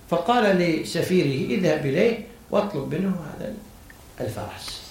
فقال 0.10 0.44
لسفيره 0.44 1.54
اذهب 1.56 1.86
إليه 1.86 2.26
واطلب 2.52 2.96
منه 2.96 3.16
هذا 3.38 3.54
الفرس. 4.22 4.82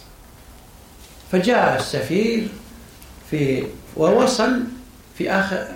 فجاء 1.33 1.79
السفير 1.79 2.49
في 3.31 3.65
ووصل 3.97 4.63
في 5.19 5.31
آخر 5.31 5.69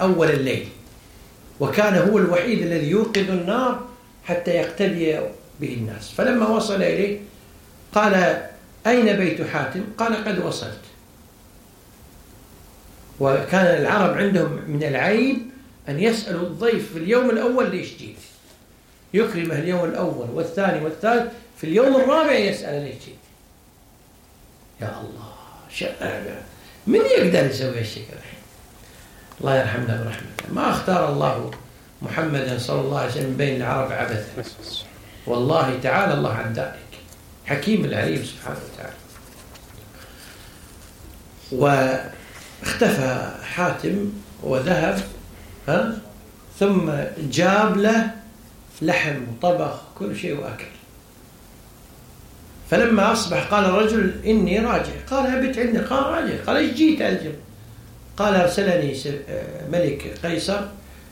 أول 0.00 0.30
الليل. 0.30 0.68
وكان 1.60 2.08
هو 2.08 2.18
الوحيد 2.18 2.62
الذي 2.62 2.90
يوقظ 2.90 3.30
النار 3.30 3.88
حتى 4.24 4.50
يقتدي 4.50 5.20
به 5.60 5.74
الناس. 5.74 6.10
فلما 6.10 6.48
وصل 6.48 6.82
إليه 6.82 7.18
قال 7.94 8.42
أين 8.86 9.16
بيت 9.16 9.42
حاتم؟ 9.46 9.84
قال 9.98 10.24
قد 10.24 10.38
وصلت. 10.38 10.80
وكان 13.20 13.82
العرب 13.82 14.16
عندهم 14.16 14.60
من 14.68 14.84
العيب 14.84 15.38
أن 15.88 16.00
يسألوا 16.00 16.42
الضيف 16.42 16.92
في 16.92 16.98
اليوم 16.98 17.30
الأول 17.30 17.70
ليش 17.70 17.96
جيت. 17.96 18.16
يكرمه 19.14 19.58
اليوم 19.58 19.84
الأول 19.84 20.30
والثاني 20.30 20.84
والثالث 20.84 21.32
في 21.56 21.64
اليوم 21.64 21.96
الرابع 21.96 22.32
يسأل 22.32 22.84
ليش 22.84 22.94
جيت. 22.94 23.24
يا 24.80 25.00
الله 25.00 25.32
شأن 25.74 26.36
من 26.86 27.00
يقدر 27.00 27.46
يسوي 27.46 27.78
هالشيء 27.78 28.04
الله 29.40 29.56
يرحمنا 29.56 30.02
برحمته 30.04 30.52
ما 30.52 30.70
اختار 30.70 31.12
الله 31.12 31.50
محمدا 32.02 32.58
صلى 32.58 32.80
الله 32.80 33.00
عليه 33.00 33.10
وسلم 33.10 33.36
بين 33.36 33.56
العرب 33.56 33.92
عبثا. 33.92 34.44
والله 35.26 35.78
تعالى 35.82 36.14
الله 36.14 36.32
عن 36.32 36.52
ذلك. 36.52 37.00
حكيم 37.46 37.84
العليم 37.84 38.24
سبحانه 38.24 38.58
وتعالى. 38.74 38.96
واختفى 41.52 43.30
حاتم 43.42 44.12
وذهب 44.42 45.00
ها؟ 45.68 45.98
ثم 46.58 46.90
جاب 47.18 47.76
له 47.76 48.10
لحم 48.82 49.16
وطبخ 49.28 49.74
كل 49.98 50.16
شيء 50.16 50.40
وأكل. 50.40 50.64
فلما 52.70 53.12
أصبح 53.12 53.42
قال 53.50 53.64
الرجل 53.64 54.20
إني 54.26 54.58
راجع. 54.58 54.92
قال 55.10 55.26
ابت 55.26 55.58
عندي 55.58 55.78
قال 55.78 56.02
راجع. 56.02 56.44
قال 56.46 56.56
إيش 56.56 56.72
جيت 56.72 57.00
الجم 57.00 57.32
قال 58.16 58.34
أرسلني 58.34 58.94
س- 58.94 59.06
آه، 59.06 59.68
ملك 59.72 60.14
قيصر 60.22 60.60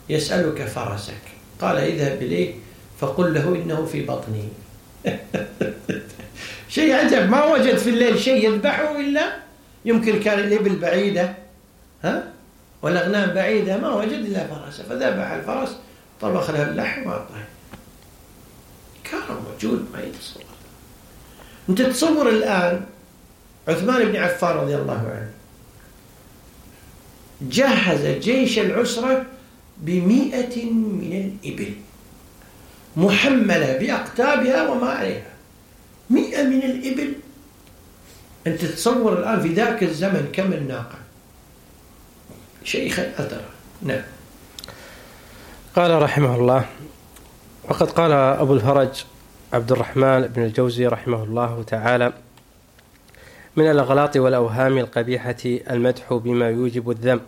يسألك 0.08 0.62
فرسك. 0.66 1.22
قال 1.60 1.76
اذهب 1.76 2.22
إليه 2.22 2.54
فقل 3.00 3.34
له 3.34 3.48
إنه 3.54 3.86
في 3.86 4.02
بطني. 4.06 4.48
شيء 6.68 6.94
عجب 6.94 7.30
ما 7.30 7.44
وجد 7.44 7.76
في 7.76 7.90
الليل 7.90 8.18
شيء 8.20 8.48
يذبحه 8.50 9.00
إلا؟ 9.00 9.36
يمكن 9.84 10.20
كان 10.20 10.38
الإبل 10.38 10.76
بعيدة 10.76 11.34
ها؟ 12.04 12.24
والأغنام 12.82 13.30
بعيدة 13.34 13.76
ما 13.76 13.88
وجد 13.94 14.12
إلا 14.12 14.46
فرسه 14.46 14.84
فذبح 14.84 15.30
الفرس 15.30 15.76
طبخ 16.20 16.50
له 16.50 16.62
اللحم 16.62 17.06
وأعطاه. 17.06 17.44
كرم 19.10 19.36
موجود 19.52 19.86
ما 19.92 20.00
يتصور. 20.02 20.42
أنت 21.68 21.82
تصور 21.82 22.28
الآن 22.28 22.80
عثمان 23.68 24.04
بن 24.04 24.16
عفان 24.16 24.56
رضي 24.56 24.74
الله 24.76 24.94
عنه 25.14 25.30
جهز 27.50 28.06
جيش 28.06 28.58
العسرة 28.58 29.24
بمئة 29.78 30.64
من 30.72 31.32
الإبل 31.44 31.72
محملة 32.96 33.78
بأقتابها 33.78 34.70
وما 34.70 34.88
عليها. 34.88 35.32
مئة 36.10 36.42
من 36.42 36.62
الإبل. 36.62 37.12
أنت 38.46 38.64
تتصور 38.64 39.18
الآن 39.18 39.42
في 39.42 39.48
ذاك 39.48 39.82
الزمن 39.82 40.28
كم 40.32 40.52
الناقة؟ 40.52 40.98
شيء 42.64 42.90
خيال 42.90 43.16
ترى 43.16 43.44
نعم. 43.82 44.02
قال 45.76 46.02
رحمه 46.02 46.34
الله 46.34 46.66
وقد 47.68 47.90
قال 47.90 48.12
أبو 48.12 48.54
الفرج 48.54 49.04
عبد 49.52 49.72
الرحمن 49.72 50.26
بن 50.26 50.42
الجوزي 50.42 50.86
رحمه 50.86 51.24
الله 51.24 51.62
تعالى 51.66 52.12
من 53.56 53.70
الأغلاط 53.70 54.16
والأوهام 54.16 54.78
القبيحة 54.78 55.36
المدح 55.44 56.14
بما 56.14 56.50
يوجب 56.50 56.90
الذم 56.90 57.20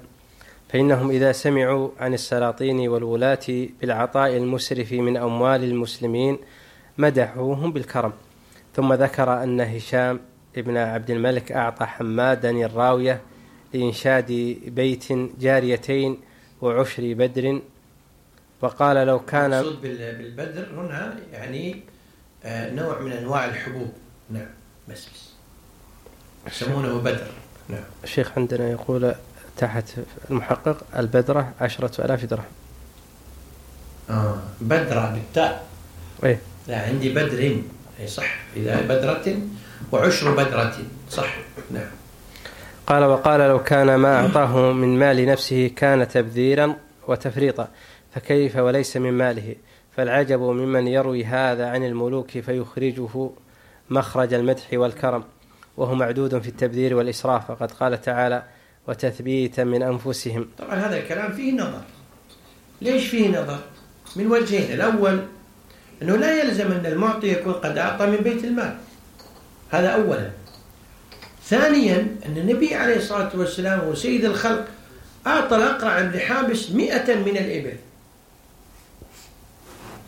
فإنهم 0.68 1.10
إذا 1.10 1.32
سمعوا 1.32 1.90
عن 2.00 2.14
السلاطين 2.14 2.88
والولاة 2.88 3.46
بالعطاء 3.80 4.36
المسرف 4.36 4.92
من 4.92 5.16
أموال 5.16 5.64
المسلمين 5.64 6.38
مدحوهم 6.98 7.72
بالكرم. 7.72 8.12
ثم 8.76 8.92
ذكر 8.92 9.42
أن 9.42 9.60
هشام 9.60 10.20
ابن 10.56 10.76
عبد 10.76 11.10
الملك 11.10 11.52
أعطى 11.52 11.84
حمادا 11.86 12.50
الراوية 12.50 13.20
لإنشاد 13.74 14.56
بيت 14.66 15.12
جاريتين 15.40 16.18
وعشر 16.62 17.14
بدر. 17.14 17.60
وقال 18.62 19.06
لو 19.06 19.18
كان 19.20 19.52
المقصود 19.52 19.80
بال- 19.82 20.16
بالبدر 20.18 20.66
هنا 20.80 21.16
يعني 21.32 21.80
آه، 22.44 22.70
نوع 22.74 23.00
من 23.00 23.12
أنواع 23.12 23.44
الحبوب. 23.44 23.92
نعم 24.30 24.46
بس 24.88 25.08
بس. 25.08 25.33
يسمونه 26.46 26.98
بدر. 26.98 27.26
نعم. 27.68 27.84
الشيخ 28.04 28.32
عندنا 28.36 28.70
يقول 28.70 29.14
تحت 29.56 29.84
المحقق 30.30 30.76
البدرة 30.96 31.52
عشرة 31.60 32.04
ألاف 32.04 32.24
درهم. 32.24 32.44
آه. 34.10 34.38
بدرة 34.60 35.10
بالتاء. 35.14 35.66
إيه. 36.24 36.38
لا 36.68 36.86
عندي 36.86 37.14
بدر. 37.14 37.60
أي 38.00 38.06
صح. 38.06 38.36
إذا 38.56 38.80
بدرة 38.80 39.38
وعشر 39.92 40.30
بدرة 40.34 40.76
صح. 41.10 41.36
نعم. 41.70 41.90
قال 42.86 43.04
وقال 43.04 43.40
لو 43.40 43.62
كان 43.62 43.94
ما 43.94 44.20
أعطاه 44.20 44.72
من 44.72 44.98
مال 44.98 45.26
نفسه 45.26 45.70
كان 45.76 46.08
تبذيرا 46.08 46.76
وتفريطا 47.08 47.68
فكيف 48.14 48.56
وليس 48.56 48.96
من 48.96 49.12
ماله؟ 49.12 49.54
فالعجب 49.96 50.40
ممن 50.40 50.86
يروي 50.88 51.24
هذا 51.24 51.68
عن 51.68 51.84
الملوك 51.84 52.30
فيخرجه 52.30 53.30
مخرج 53.90 54.34
المدح 54.34 54.64
والكرم. 54.72 55.24
وهو 55.76 55.94
معدود 55.94 56.38
في 56.38 56.48
التبذير 56.48 56.94
والإسراف 56.94 57.52
فقد 57.52 57.72
قال 57.72 58.00
تعالى 58.00 58.42
وتثبيتا 58.88 59.64
من 59.64 59.82
أنفسهم. 59.82 60.48
طبعا 60.58 60.74
هذا 60.74 60.98
الكلام 60.98 61.32
فيه 61.32 61.52
نظر. 61.52 61.82
ليش 62.82 63.06
فيه 63.08 63.28
نظر؟ 63.28 63.58
من 64.16 64.26
وجهين. 64.26 64.72
الأول 64.72 65.20
أنه 66.02 66.16
لا 66.16 66.42
يلزم 66.42 66.72
أن 66.72 66.86
المعطي 66.86 67.28
يكون 67.28 67.52
قد 67.52 67.78
أعطى 67.78 68.06
من 68.06 68.16
بيت 68.16 68.44
المال. 68.44 68.76
هذا 69.70 69.88
أولا. 69.88 70.30
ثانيا 71.44 72.16
أن 72.26 72.36
النبي 72.36 72.74
عليه 72.74 72.96
الصلاة 72.96 73.30
والسلام 73.34 73.80
هو 73.80 73.94
سيد 73.94 74.24
الخلق 74.24 74.68
أعطى 75.26 75.56
الأقرع 75.56 76.00
بن 76.00 76.18
حابس 76.18 76.70
مئة 76.70 77.14
من 77.14 77.36
الإبل 77.36 77.76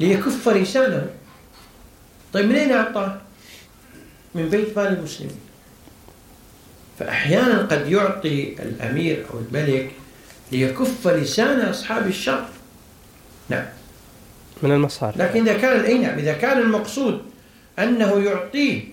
ليكف 0.00 0.48
لسانه 0.48 1.06
طيب 2.32 2.46
منين 2.46 2.72
أعطاه؟ 2.72 3.20
من 4.34 4.48
بيت 4.48 4.78
مال 4.78 4.86
المسلمين. 4.86 5.45
فأحيانا 6.98 7.58
قد 7.58 7.88
يعطي 7.88 8.56
الأمير 8.62 9.26
أو 9.34 9.38
الملك 9.38 9.90
ليكف 10.52 11.08
لسان 11.08 11.60
أصحاب 11.60 12.06
الشر. 12.06 12.44
نعم. 13.48 13.64
من 14.62 14.72
المصارف 14.72 15.16
لكن 15.16 15.48
إذا 15.48 15.58
كان 15.58 15.80
أي 15.80 15.98
نعم 15.98 16.18
إذا 16.18 16.32
كان 16.32 16.58
المقصود 16.58 17.22
أنه 17.78 18.24
يعطيه 18.24 18.84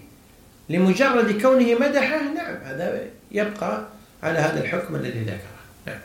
لمجرد 0.70 1.42
كونه 1.42 1.76
مدحه 1.80 2.22
نعم 2.36 2.56
هذا 2.64 3.00
يبقى 3.32 3.84
على 4.24 4.40
هذا 4.40 4.62
الحكم 4.64 4.96
الذي 4.96 5.20
ذكره. 5.20 5.54
نعم. 5.88 6.00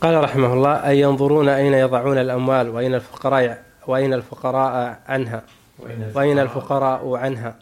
قال 0.00 0.24
رحمه 0.24 0.52
الله 0.52 0.88
أي 0.88 1.00
ينظرون 1.00 1.48
أين 1.48 1.74
يضعون 1.74 2.18
الأموال؟ 2.18 2.68
وأين 2.68 2.94
الفقراء؟ 2.94 3.62
وأين 3.86 4.12
الفقراء 4.14 5.00
عنها؟ 5.08 5.42
وأين 6.14 6.38
الفقراء 6.38 7.16
عنها؟ 7.16 7.54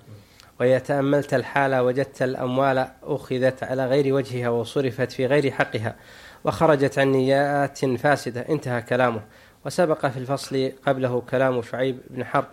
وإذا 0.61 0.78
تأملت 0.78 1.34
الحال 1.34 1.74
وجدت 1.74 2.22
الأموال 2.22 2.88
أخذت 3.02 3.62
على 3.62 3.86
غير 3.86 4.14
وجهها 4.14 4.48
وصرفت 4.48 5.12
في 5.12 5.26
غير 5.26 5.50
حقها 5.50 5.96
وخرجت 6.44 6.98
عن 6.98 7.12
نيات 7.12 7.84
فاسدة. 7.84 8.40
انتهى 8.48 8.82
كلامه. 8.82 9.22
وسبق 9.66 10.06
في 10.06 10.16
الفصل 10.16 10.72
قبله 10.86 11.20
كلام 11.20 11.62
شعيب 11.62 11.98
بن 12.11 12.24
حرب. 12.24 12.46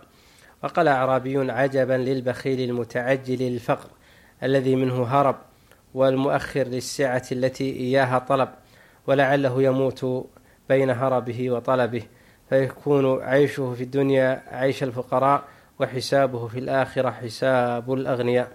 وقال 0.64 0.88
أعرابي 0.88 1.52
عجبا 1.52 1.92
للبخيل 1.92 2.70
المتعجل 2.70 3.42
للفقر 3.42 3.88
الذي 4.42 4.76
منه 4.76 5.04
هرب 5.04 5.36
والمؤخر 5.94 6.62
للسعة 6.62 7.24
التي 7.32 7.72
إياها 7.72 8.18
طلب 8.18 8.48
ولعله 9.06 9.62
يموت 9.62 10.26
بين 10.68 10.90
هربه 10.90 11.50
وطلبه. 11.50 12.02
فيكون 12.48 13.22
عيشه 13.22 13.74
في 13.74 13.82
الدنيا 13.82 14.42
عيش 14.46 14.82
الفقراء 14.82 15.44
وحسابه 15.80 16.48
في 16.48 16.58
الآخرة 16.58 17.10
حساب 17.10 17.92
الأغنياء 17.92 18.52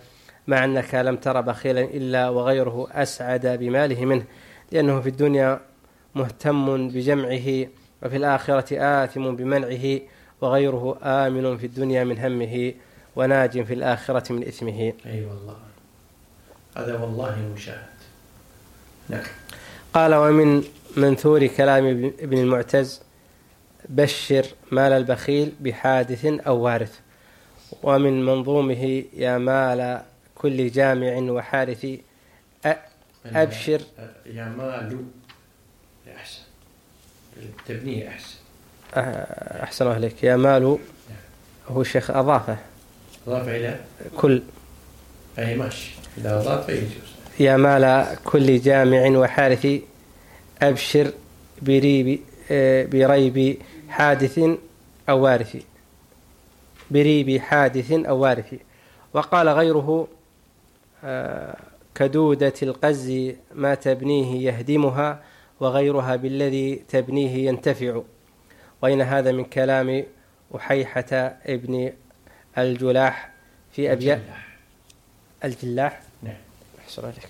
مع 0.48 0.64
أنك 0.64 0.96
لم 0.96 1.16
تر 1.16 1.42
بخيلا 1.42 1.82
إلا 1.82 2.30
وغيره 2.30 2.88
أسعد 2.92 3.48
بماله 3.48 4.06
منه 4.06 4.24
لأنه 4.72 5.02
في 5.02 5.10
الدنيا 5.10 5.60
مهتم 6.16 6.88
بجمعه 6.88 7.68
وفي 8.04 8.18
الآخرة 8.18 8.78
آثم 9.04 9.36
بمنعه 9.36 10.00
وغيره 10.42 10.98
آمن 11.04 11.58
في 11.58 11.66
الدنيا 11.66 12.04
من 12.04 12.20
همه 12.20 12.74
وناج 13.16 13.62
في 13.64 13.74
الآخرة 13.74 14.34
من 14.34 14.48
إثمه. 14.48 14.80
أي 14.80 14.94
أيوة 15.06 15.34
والله. 15.34 15.56
هذا 16.78 17.00
والله 17.00 17.50
مشاهد 17.56 17.94
نعم. 19.10 19.24
قال 19.94 20.14
ومن 20.14 20.64
منثور 20.98 21.48
كلام 21.48 22.12
ابن 22.20 22.38
المعتز 22.38 23.02
بشر 23.90 24.46
مال 24.72 24.92
البخيل 24.92 25.52
بحادث 25.62 26.26
أو 26.26 26.58
وارث 26.58 27.00
ومن 27.84 28.26
منظومه 28.26 29.04
يا 29.14 29.38
مال 29.38 30.02
كل 30.36 30.70
جامع 30.70 31.18
وحارث 31.32 31.88
أبشر. 33.26 33.82
يا 34.26 34.46
مال 34.46 35.06
أحسن. 36.16 36.42
تبنيه 37.68 38.08
أحسن. 38.08 38.36
أحسن 39.64 39.88
أهلك 39.88 40.24
يا 40.24 40.36
مال 40.36 40.78
هو 41.68 41.84
شيخ 41.84 42.12
أضافه. 42.12 42.58
أضاف 43.28 43.48
إلى؟ 43.48 43.80
كل. 44.18 44.44
أي 45.40 45.56
ماشي 45.56 45.92
إذا 46.18 46.40
أضاف 46.40 46.70
يجوز. 46.70 47.14
يا 47.40 47.58
مال 47.58 48.08
كل 48.24 48.60
جامع 48.60 49.18
وحارث 49.18 49.68
أبشر 50.62 51.12
بريب 51.62 52.20
بريب 52.92 53.58
حادث 53.90 54.40
أو 55.10 55.24
وارث. 55.24 55.58
بريب 56.92 57.42
حادث 57.42 57.92
أو 57.92 58.20
وارث. 58.20 58.54
وقال 59.14 59.50
غيره 59.50 60.08
كدودة 61.96 62.54
القز 62.64 63.32
ما 63.56 63.76
تبنيه 63.76 64.48
يهدمها 64.48 65.24
وغيرها 65.60 66.16
بالذي 66.16 66.76
تبنيه 66.76 67.48
ينتفع. 67.48 68.02
وإن 68.82 69.02
هذا 69.02 69.32
من 69.32 69.44
كلام 69.44 70.04
أحيحة 70.56 71.38
ابن 71.46 71.94
الجلاح 72.58 73.30
في 73.72 73.92
أبيات 73.92 74.22
الجلاح. 75.44 76.02
نعم. 76.24 76.36
أحسن 76.80 77.06
عليك. 77.06 77.30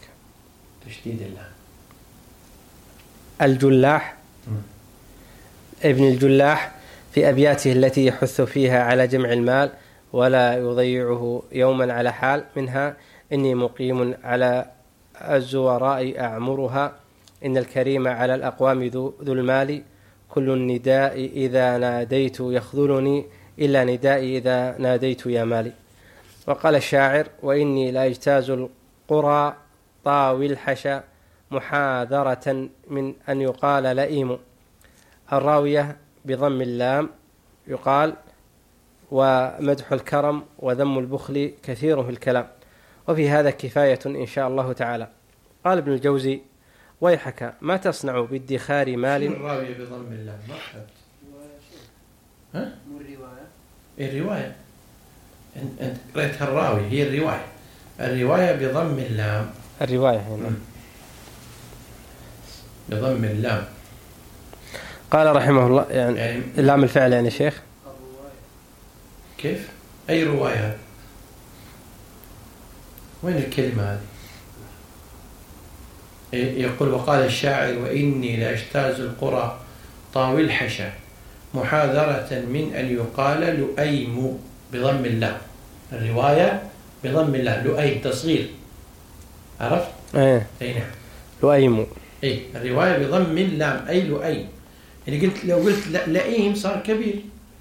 تشديد 0.88 1.22
الله. 1.22 1.47
الجلاح؟ 3.41 4.18
ابن 5.84 6.04
الجلاح؟ 6.08 6.72
في 7.14 7.30
أبياته 7.30 7.72
التي 7.72 8.05
يحث 8.05 8.41
فيها 8.41 8.84
على 8.84 9.07
جمع 9.07 9.34
المال 9.34 9.72
ولا 10.14 10.57
يضيعه 10.57 11.43
يوما 11.51 11.93
على 11.93 12.14
حال 12.14 12.43
منها. 12.55 12.97
إني 13.34 13.55
مقيم 13.55 14.16
على 14.24 14.66
الزوراء 15.22 16.20
أعمرها. 16.20 16.93
إن 17.45 17.57
الكريم 17.57 18.07
على 18.07 18.36
الأقوام 18.36 18.84
ذو, 18.84 19.14
ذو 19.24 19.34
المال. 19.34 19.84
كل 20.30 20.49
النداء 20.49 21.32
إذا 21.36 21.78
ناديت 21.78 22.38
يخذلني. 22.39 23.26
إلا 23.59 23.84
ندائي 23.84 24.38
إذا 24.38 24.78
ناديت 24.78 25.26
يا 25.26 25.43
مالي. 25.43 25.72
وقال 26.47 26.76
الشاعر 26.76 27.28
وإني 27.43 27.91
لأجتاز 27.91 28.49
القرى 28.49 29.55
طاوي 30.05 30.45
الحشا 30.45 31.03
محاذرة 31.51 32.70
من 32.89 33.14
أن 33.30 33.41
يقال 33.41 33.84
لئيم. 33.95 34.38
الراوية 35.34 36.03
بضم 36.26 36.61
اللام 36.61 37.09
يقال 37.67 38.13
ومدح 39.11 39.91
الكرم 39.91 40.43
وذم 40.59 40.99
البخل 40.99 41.53
كثير 41.63 42.03
في 42.03 42.09
الكلام. 42.09 42.47
وفي 43.07 43.30
هذا 43.30 43.49
كفاية 43.49 43.99
إن 44.05 44.26
شاء 44.26 44.47
الله 44.47 44.74
تعالى. 44.74 45.07
قال 45.65 45.78
ابن 45.78 45.91
الجوزي 45.91 46.41
ويحك 47.01 47.53
ما 47.61 47.78
تصنع 47.78 48.21
بادخار 48.21 48.97
مال؟ 48.97 49.24
الراوية 49.24 49.78
بضم 49.78 50.11
اللام؟ 50.11 50.39
ها؟ 52.53 52.76
الرواية. 53.99 54.55
أنت 55.57 55.82
أنت 55.82 55.97
قريتها 56.15 56.47
الراوي 56.47 56.82
هي 56.82 57.03
الرواية. 57.03 57.45
الرواية 57.99 58.51
بضم 58.55 58.99
اللام. 58.99 59.51
الرواية 59.82 60.19
هنا. 60.19 60.51
بضم 62.89 63.24
اللام. 63.24 63.65
قال 65.14 65.36
رحمه 65.36 65.68
الله 65.68 65.86
يعني 65.89 66.20
يعني 66.20 66.41
لام 66.57 66.84
الفعل 66.84 67.14
يعني 67.14 67.32
شيخ 67.32 67.61
كيف؟ 69.38 69.70
أي 70.09 70.24
رواية؟ 70.24 70.78
وين 73.24 73.38
الكلمة 73.38 73.84
هذه؟ 73.84 73.99
يقول 76.34 76.89
وقال 76.89 77.26
الشاعر 77.26 77.78
وإني 77.78 78.38
لأجتاز 78.38 78.99
القرى 78.99 79.59
طاوي 80.14 80.41
الحشا 80.41 80.91
محاذرة 81.53 82.39
من 82.39 82.74
أن 82.76 82.93
يقال 82.93 83.59
لؤيم 83.59 84.39
بضم 84.74 85.05
اللام 85.05 85.38
الرواية 85.91 86.64
بضم 87.03 87.36
اللام 87.36 87.66
لؤيم 87.66 88.01
تصغير 88.01 88.49
عرفت؟ 89.61 89.91
إيه 90.16 90.47
أي 90.61 90.74
نعم 90.74 90.91
لؤيم 91.43 91.88
أي 92.24 92.39
الرواية 92.55 92.97
بضم 92.97 93.38
اللام 93.38 93.86
أي 93.88 94.01
لؤيم 94.01 94.47
يعني 95.08 95.26
قلت 95.28 95.45
لو 95.45 95.58
قلت 95.58 95.88
ل- 95.88 96.14
لئيم 96.14 96.56
صار 96.56 96.80
كبير. 96.88 97.16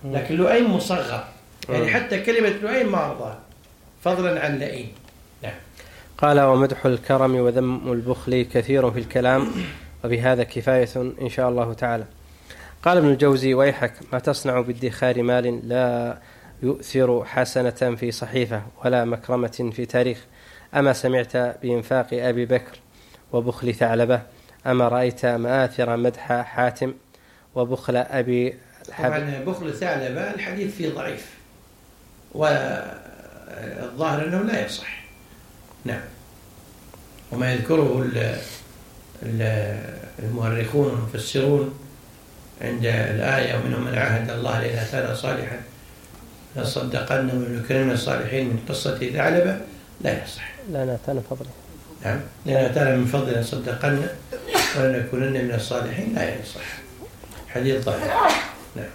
لكن 0.05 0.35
لؤيم 0.35 0.75
مصغر. 0.77 1.25
يعني 1.69 1.87
حتى 1.89 2.21
كلمة 2.21 2.49
لؤيم 2.49 2.93
ما 2.93 3.07
أرضاها 3.07 3.39
فضلا 4.05 4.45
عن 4.45 4.59
لئيم. 4.59 4.89
نعم. 5.43 5.53
قال 6.19 6.41
ومدح 6.41 6.87
الكرم 6.87 7.35
وذم 7.37 7.93
البخل 7.93 8.43
كثير 8.53 8.91
في 8.91 8.99
الكلام 8.99 9.49
وبهذا 10.05 10.43
كفاية 10.43 10.89
إن 10.97 11.29
شاء 11.29 11.49
الله 11.49 11.73
تعالى. 11.73 12.05
قال 12.83 12.99
ابن 12.99 13.09
الجوزي 13.09 13.55
ويحك 13.55 13.93
ما 14.13 14.19
تصنع 14.19 14.61
بادخار 14.61 15.23
مال 15.23 15.69
لا 15.69 16.19
يؤثر 16.63 17.25
حسنة 17.25 17.71
في 17.97 18.11
صحيفة 18.11 18.63
ولا 18.85 19.05
مكرمة 19.05 19.71
في 19.77 19.87
تاريخ. 19.87 20.19
أما 20.75 20.93
سمعت 20.93 21.37
بإنفاق 21.37 22.07
أبي 22.13 22.47
بكر 22.47 22.79
وبخل 23.33 23.75
ثعلبة 23.75 24.23
أما 24.67 24.89
رأيت 24.89 25.27
مآثر 25.27 25.97
مدح 25.97 26.33
حاتم 26.43 26.93
وبخل 27.55 27.97
أبي 27.97 28.55
طبعا 28.99 29.43
بخل 29.47 29.67
الثعلبة 29.67 30.31
الحديث 30.35 30.75
فيه 30.75 30.89
ضعيف 30.89 31.27
والظاهر 32.35 34.25
أنه 34.27 34.43
لا 34.43 34.65
يصح. 34.67 35.03
نعم. 35.85 36.01
وما 37.33 37.53
يذكره 37.53 38.03
ال- 38.03 38.37
ال- 39.23 39.79
المؤرخون 40.19 40.87
والمفسرون 40.87 41.79
عند 42.63 42.85
الآية 42.87 43.55
ومنهم 43.59 43.85
من 43.85 43.95
عاهد 43.99 44.31
الله 44.31 44.61
لئن 44.61 44.79
أتانا 44.79 45.15
صالحا 45.15 45.61
لصدقن 46.57 47.31
ونكرم 47.31 47.91
الصالحين 47.91 48.47
من 48.47 48.59
قصة 48.69 48.99
ثعلبة 48.99 49.61
لا 50.01 50.25
يصح. 50.25 50.51
لا 50.71 50.85
ناتانا 50.85 51.21
فضله. 51.31 51.51
نعم. 52.05 52.21
لئن 52.47 52.57
أتانا 52.57 52.97
من 52.97 53.05
فضل 53.07 53.33
لصدقن 53.33 54.07
ولنكونن 54.79 55.45
من 55.45 55.55
الصالحين 55.55 56.15
لا 56.15 56.35
يصح. 56.41 56.82
حديث 57.55 57.85
ضعيف 57.85 58.13
نعم. 58.77 58.87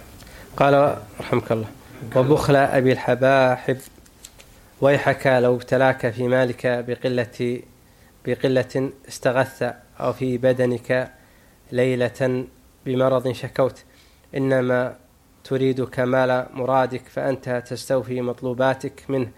قال 0.56 0.96
رحمك 1.20 1.52
الله. 1.52 1.66
وبخل 2.16 2.56
أبي 2.56 2.92
الحباحب 2.92 3.78
ويحك 4.80 5.26
لو 5.26 5.54
ابتلاك 5.54 6.10
في 6.10 6.28
مالك 6.28 6.66
بقلة 6.66 7.62
بقلة 8.26 8.90
استغث 9.08 9.62
أو 10.00 10.12
في 10.12 10.38
بدنك 10.38 11.12
ليلة 11.72 12.44
بمرض 12.86 13.32
شكوت. 13.32 13.84
إنما 14.36 14.94
تريد 15.44 15.84
كمال 15.84 16.46
مرادك 16.54 17.02
فأنت 17.14 17.62
تستوفي 17.66 18.20
مطلوباتك 18.20 19.02
منه 19.08 19.28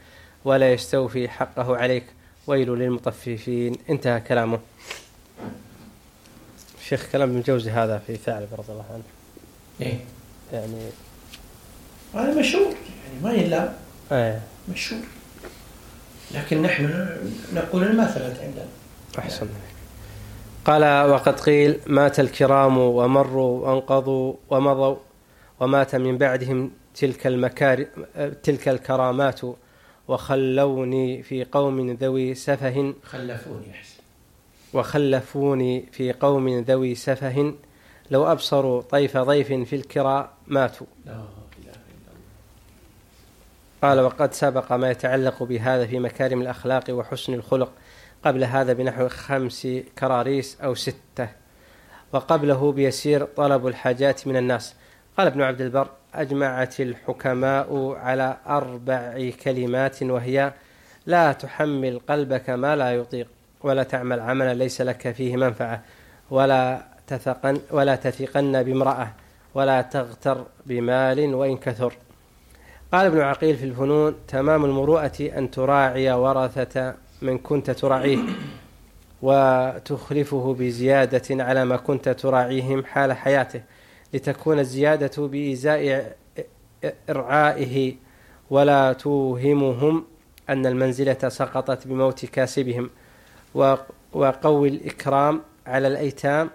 ولا 0.44 0.72
يستوفي 0.72 1.28
حقه 1.28 1.76
عليك. 1.76 2.04
ويل 2.46 2.68
للمطففين. 2.68 3.76
انتهى 3.90 4.20
كلامه. 4.20 4.58
شيخ 6.90 7.06
كلام 7.12 7.30
ابن 7.30 7.40
جوزي 7.40 7.70
هذا 7.70 7.98
في 8.06 8.16
ثعلب 8.16 8.48
رضي 8.58 8.72
الله 8.72 8.84
عنه. 8.92 9.02
إيه. 9.80 9.98
يعني 10.52 10.86
هذا 12.14 12.40
مشهور 12.40 12.66
يعني 12.66 13.22
ما 13.22 13.32
يلام 13.32 13.72
آه 14.12 14.40
مشهور. 14.68 15.02
لكن 16.30 16.62
نحن 16.62 17.08
نقول 17.54 17.96
ما 17.96 18.06
ثبت 18.06 18.40
عندنا. 18.40 18.66
أحسن. 19.18 19.48
قال 20.64 21.10
وقد 21.10 21.40
قيل 21.40 21.80
مات 21.86 22.20
الكرام 22.20 22.78
ومروا 22.78 23.66
وأنقضوا 23.66 24.34
ومضوا 24.50 24.96
ومات 25.60 25.94
من 25.94 26.18
بعدهم 26.18 26.70
تلك 26.94 27.26
المكار 27.26 27.86
تلك 28.42 28.68
الكرامات 28.68 29.40
وخلوني 30.08 31.22
في 31.22 31.44
قوم 31.44 31.90
ذوي 31.90 32.34
سفه. 32.34 32.94
خلفوني 33.04 33.70
أحسن. 33.70 33.89
وخلفوني 34.74 35.88
في 35.92 36.12
قوم 36.12 36.48
ذوي 36.48 36.94
سفه 36.94 37.54
لو 38.10 38.32
أبصروا 38.32 38.82
طيف 38.82 39.16
ضيف 39.16 39.52
في 39.52 39.76
الكرى 39.76 40.30
ماتوا. 40.46 40.86
قال 43.82 44.00
وقد 44.00 44.34
سبق 44.34 44.72
ما 44.72 44.90
يتعلق 44.90 45.42
بهذا 45.42 45.86
في 45.86 45.98
مكارم 45.98 46.42
الأخلاق 46.42 46.84
وحسن 46.90 47.34
الخلق 47.34 47.72
قبل 48.24 48.44
هذا 48.44 48.72
بنحو 48.72 49.08
خمس 49.08 49.68
كراريس 49.98 50.60
أو 50.60 50.74
ستة 50.74 51.28
وقبله 52.12 52.72
بيسير 52.72 53.24
طلب 53.24 53.66
الحاجات 53.66 54.26
من 54.26 54.36
الناس. 54.36 54.74
قال 55.18 55.26
ابن 55.26 55.42
عبد 55.42 55.60
البر 55.60 55.88
أجمعت 56.14 56.80
الحكماء 56.80 57.94
على 57.96 58.36
أربع 58.46 59.30
كلمات 59.44 60.02
وهي 60.02 60.52
لا 61.06 61.32
تحمل 61.32 62.00
قلبك 62.08 62.50
ما 62.50 62.76
لا 62.76 62.92
يطيق. 62.92 63.28
ولا 63.62 63.82
تعمل 63.82 64.20
عملا 64.20 64.54
ليس 64.54 64.80
لك 64.80 65.12
فيه 65.12 65.36
منفعة 65.36 65.82
ولا 66.30 66.82
تثقن 67.06 67.60
ولا 67.70 67.96
تثقن 67.96 68.62
بامرأة 68.62 69.12
ولا 69.54 69.82
تغتر 69.82 70.44
بمال 70.66 71.34
وإن 71.34 71.56
كثر. 71.56 71.92
قال 72.92 73.06
ابن 73.06 73.20
عقيل 73.20 73.56
في 73.56 73.64
الفنون 73.64 74.14
تمام 74.28 74.64
المروءة 74.64 75.12
أن 75.20 75.50
تراعي 75.50 76.12
ورثة 76.12 76.94
من 77.22 77.38
كنت 77.38 77.70
تراعيه 77.70 78.18
وتخلفه 79.22 80.54
بزيادة 80.58 81.44
على 81.44 81.64
ما 81.64 81.76
كنت 81.76 82.08
تراعيهم 82.08 82.84
حال 82.84 83.12
حياته 83.12 83.62
لتكون 84.14 84.58
الزيادة 84.58 85.26
بإزاء 85.26 86.16
إرعائه 87.10 87.94
ولا 88.50 88.92
توهمهم 88.92 90.04
أن 90.48 90.66
المنزلة 90.66 91.28
سقطت 91.28 91.86
بموت 91.86 92.26
كاسبهم. 92.26 92.90
وقوي 94.12 94.68
الإكرام 94.68 95.42
على 95.66 95.88
الأيتام 95.88 96.50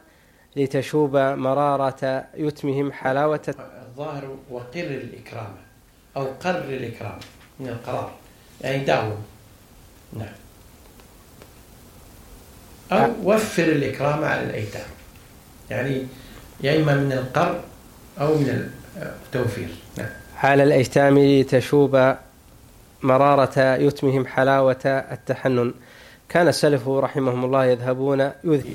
لتشوب 0.55 1.17
مرارة 1.17 2.25
يتمهم 2.37 2.91
حلاوة 2.91 3.55
الظاهر 3.87 4.35
وقر 4.51 4.79
الإكرام 4.79 5.55
أو 6.17 6.25
قرر 6.25 6.69
الإكرام 6.69 7.19
من 7.59 7.67
القرار 7.67 8.11
يعني 8.61 8.83
داوم. 8.83 9.23
نعم. 10.13 10.33
أو 12.91 13.13
وفر 13.23 13.63
الإكرام 13.63 14.23
على 14.23 14.43
الأيتام. 14.43 14.87
يعني 15.69 16.07
يا 16.61 16.81
إما 16.81 16.95
من 16.95 17.11
القر 17.11 17.61
أو 18.21 18.35
من 18.35 18.71
التوفير. 18.97 19.69
نعم. 19.97 20.09
على 20.43 20.63
الأيتام 20.63 21.19
لتشوب 21.19 22.15
مرارة 23.03 23.75
يتمهم 23.75 24.27
حلاوة 24.27 24.85
التحنن. 24.85 25.73
كان 26.29 26.47
السلف 26.47 26.87
رحمهم 26.87 27.45
الله 27.45 27.65
يذهبون 27.65 28.31
يذ... 28.43 28.65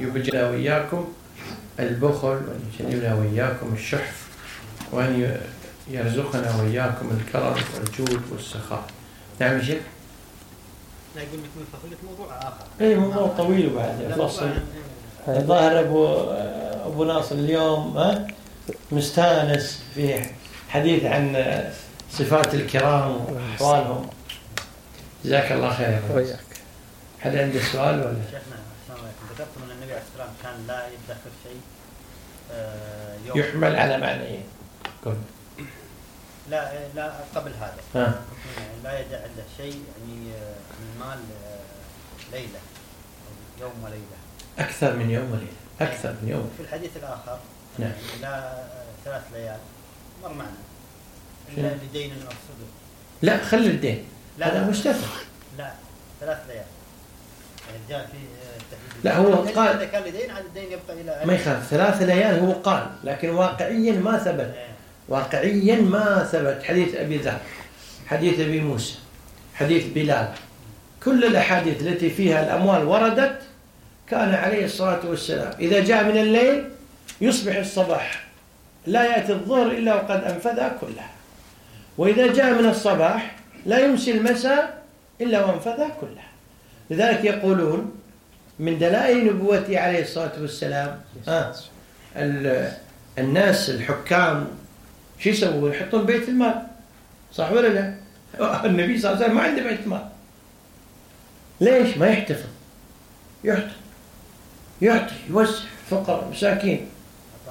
يبجلنا 0.00 0.50
وإياكم 0.50 1.04
البخل 1.80 2.28
وأن 2.28 2.60
يجنبنا 2.80 3.14
وإياكم 3.14 3.74
الشح 3.74 4.12
وأن 4.92 5.38
يرزقنا 5.90 6.56
وإياكم 6.56 7.10
الكرم 7.20 7.54
والجود 7.74 8.22
والسخاء. 8.32 8.84
نعم 9.40 9.58
يا 9.58 9.62
شيخ؟ 9.62 9.82
لا 11.16 11.22
يقول 11.22 11.38
لك 11.38 11.50
من 12.02 12.08
موضوع 12.08 12.38
آخر. 12.38 12.64
اي 12.80 12.94
موضوع 12.94 13.26
طويل 13.26 13.70
بعد 13.70 14.14
فصل. 14.18 14.50
الظاهر 15.28 15.80
أبو 15.80 16.14
أبو 16.86 17.04
ناصر 17.04 17.34
اليوم 17.34 17.96
ها 17.96 18.26
مستانس 18.92 19.82
في 19.94 20.22
حديث 20.68 21.04
عن 21.04 21.44
صفات 22.10 22.54
الكرام 22.54 23.16
وأحوالهم. 23.16 24.08
جزاك 25.24 25.52
الله 25.52 25.74
خير 25.74 25.88
يا 25.88 25.98
أبو 25.98 26.06
ناصر. 26.06 26.16
وإياك 26.16 26.38
هل 27.20 27.38
عنده 27.38 27.60
سؤال 27.62 28.00
ولا؟ 28.00 28.22
شيخنا 28.30 28.58
السلام 28.82 29.04
عليكم. 29.04 29.24
ذكرتم 29.34 29.62
أن 29.64 29.70
النبي 29.70 29.92
عليه 29.92 30.02
الصلاة 30.02 30.26
والسلام 30.28 30.54
كان 30.56 30.66
لا 30.66 30.86
يدخر 30.86 31.30
شيء 31.44 31.60
آه، 32.52 33.16
يوم. 33.26 33.38
يحمل 33.38 33.76
على 33.76 33.98
معنيين 33.98 34.44
قل. 35.04 35.16
لا 36.50 36.88
لا 36.94 37.12
قبل 37.34 37.52
هذا. 37.54 37.80
ها. 37.94 38.20
يعني 38.58 38.82
لا 38.84 39.00
يدع 39.00 39.16
عنده 39.16 39.42
شيء 39.56 39.84
يعني 39.98 40.34
آه، 40.34 40.54
من 40.80 40.90
المال 40.94 41.18
آه، 41.18 42.32
ليلة 42.32 42.58
يوم 43.60 43.84
وليلة. 43.84 44.16
أكثر 44.58 44.96
من 44.96 45.10
يوم 45.10 45.30
وليلة. 45.30 45.56
أكثر 45.80 46.14
من 46.22 46.28
يوم. 46.28 46.50
في 46.56 46.62
الحديث 46.62 46.96
الآخر 46.96 47.38
نعم. 47.78 47.90
يعني 47.90 48.22
لا 48.22 48.64
ثلاث 49.04 49.22
ليال 49.32 49.58
مر 50.22 50.32
معنا؟ 50.32 50.50
إلا 51.48 51.74
لدين 51.84 52.10
أو 52.12 52.30
صدق 52.30 52.68
لا 53.22 53.44
خلي 53.44 53.66
الدين. 53.66 54.04
لا، 54.38 54.48
هذا. 54.48 54.70
مستثنى 54.70 55.06
لا 55.58 55.72
ثلاث 56.20 56.38
ليال. 56.48 56.64
جاء 57.90 58.06
في 58.12 58.16
آه، 58.16 58.76
لا، 59.04 59.16
هو 59.16 59.28
إلا 59.42 59.50
قال- 59.50 59.76
اذا 59.76 59.84
كان 59.84 60.02
لدين 60.02 60.30
الدين 60.30 60.64
يبقى 60.64 61.00
إلى 61.00 61.26
ما 61.26 61.34
يخالف. 61.34 61.66
ثلاث 61.70 62.02
ليال 62.02 62.38
هو 62.38 62.52
قال 62.52 62.86
لكن 63.04 63.30
واقعيا 63.30 63.92
ما 63.92 64.18
ثبت. 64.18 64.40
إيه. 64.56 64.66
واقعيا 65.08 65.76
ما 65.76 66.28
ثبت. 66.32 66.62
حديث 66.64 66.94
أبي 66.94 67.16
ذر 67.16 67.38
حديث 68.06 68.40
أبي 68.40 68.60
موسى 68.60 68.94
حديث 69.54 69.84
بلال. 69.94 70.28
كل 71.04 71.24
الأحاديث 71.24 71.80
التي 71.82 72.10
فيها 72.10 72.44
الأموال 72.44 72.84
وردت 72.84 73.38
كان 74.10 74.34
عليه 74.34 74.64
الصلاة 74.64 75.00
والسلام. 75.06 75.52
إذا 75.60 75.80
جاء 75.80 76.04
من 76.04 76.16
الليل 76.16 76.64
يصبح 77.20 77.56
الصباح. 77.56 78.26
لا 78.86 79.04
يأتي 79.04 79.32
الظهر 79.32 79.66
إلا 79.66 79.94
وقد 79.94 80.24
انفذها 80.24 80.76
كلها 80.80 81.10
وإذا 81.98 82.32
جاء 82.32 82.50
من 82.62 82.68
الصباح 82.68 83.36
لا 83.66 83.78
يمسي 83.78 84.10
المساء 84.10 84.82
إلا 85.20 85.44
وانفذها 85.44 85.88
كلها 86.00 86.25
لذلك 86.90 87.24
يقولون 87.24 87.92
من 88.58 88.78
دلائل 88.78 89.26
نبوته 89.26 89.80
عليه 89.80 90.02
الصلاة 90.02 90.32
والسلام 90.40 91.00
ال- 92.16 92.72
الناس 93.18 93.70
الحكام 93.70 94.46
شو 95.18 95.28
يسوون؟ 95.30 95.72
يحطون 95.72 96.06
بيت 96.06 96.28
المال. 96.28 96.62
صح 97.32 97.52
ولا 97.52 97.68
لا؟ 97.68 97.94
النبي 98.68 98.98
صلى 98.98 99.10
الله 99.12 99.24
عليه 99.24 99.26
وسلم 99.26 99.36
ما 99.36 99.42
عنده 99.42 99.62
بيت 99.62 99.86
مال. 99.88 100.08
ليش؟ 101.60 101.96
ما 101.96 102.06
يحتفظ. 102.06 102.48
يعطي 103.44 103.72
يعطي 104.82 105.14
يوزع 105.30 105.58
فقراء 105.90 106.28
مساكين. 106.30 106.86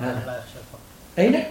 هذا. 0.02 0.44
أي 1.20 1.30
نعم. 1.30 1.44